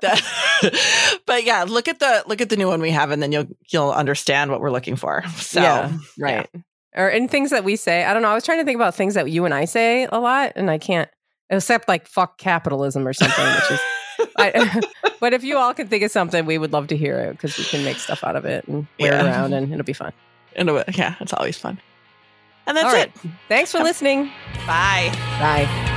that, 0.02 1.22
but 1.26 1.44
yeah, 1.44 1.64
look 1.66 1.88
at 1.88 2.00
the 2.00 2.22
look 2.26 2.42
at 2.42 2.50
the 2.50 2.58
new 2.58 2.68
one 2.68 2.82
we 2.82 2.90
have, 2.90 3.12
and 3.12 3.22
then 3.22 3.32
you'll 3.32 3.48
you'll 3.72 3.92
understand 3.92 4.50
what 4.50 4.60
we're 4.60 4.70
looking 4.70 4.96
for. 4.96 5.24
So 5.36 5.62
yeah, 5.62 5.96
right. 6.18 6.50
Yeah 6.52 6.60
or 6.96 7.08
in 7.08 7.28
things 7.28 7.50
that 7.50 7.64
we 7.64 7.76
say. 7.76 8.04
I 8.04 8.12
don't 8.12 8.22
know. 8.22 8.28
I 8.28 8.34
was 8.34 8.44
trying 8.44 8.58
to 8.58 8.64
think 8.64 8.76
about 8.76 8.94
things 8.94 9.14
that 9.14 9.30
you 9.30 9.44
and 9.44 9.54
I 9.54 9.64
say 9.64 10.08
a 10.10 10.18
lot, 10.18 10.52
and 10.56 10.70
I 10.70 10.78
can't, 10.78 11.08
except 11.50 11.88
like 11.88 12.06
fuck 12.06 12.38
capitalism 12.38 13.06
or 13.06 13.12
something, 13.12 13.44
which 13.44 13.70
is. 13.70 13.80
I, 14.38 14.82
but 15.20 15.34
if 15.34 15.44
you 15.44 15.58
all 15.58 15.74
can 15.74 15.88
think 15.88 16.02
of 16.02 16.10
something, 16.10 16.46
we 16.46 16.58
would 16.58 16.72
love 16.72 16.86
to 16.88 16.96
hear 16.96 17.18
it 17.18 17.32
because 17.32 17.56
we 17.58 17.64
can 17.64 17.84
make 17.84 17.98
stuff 17.98 18.24
out 18.24 18.36
of 18.36 18.44
it 18.44 18.66
and 18.66 18.86
wear 18.98 19.12
yeah. 19.12 19.20
it 19.20 19.26
around, 19.26 19.52
and 19.52 19.72
it'll 19.72 19.84
be 19.84 19.92
fun. 19.92 20.12
And 20.56 20.70
uh, 20.70 20.84
yeah, 20.94 21.16
it's 21.20 21.32
always 21.32 21.58
fun. 21.58 21.78
And 22.66 22.76
that's 22.76 22.94
it. 22.94 23.30
Thanks 23.48 23.70
for 23.70 23.78
Have, 23.78 23.86
listening. 23.86 24.30
Bye. 24.66 25.10
Bye. 25.38 25.95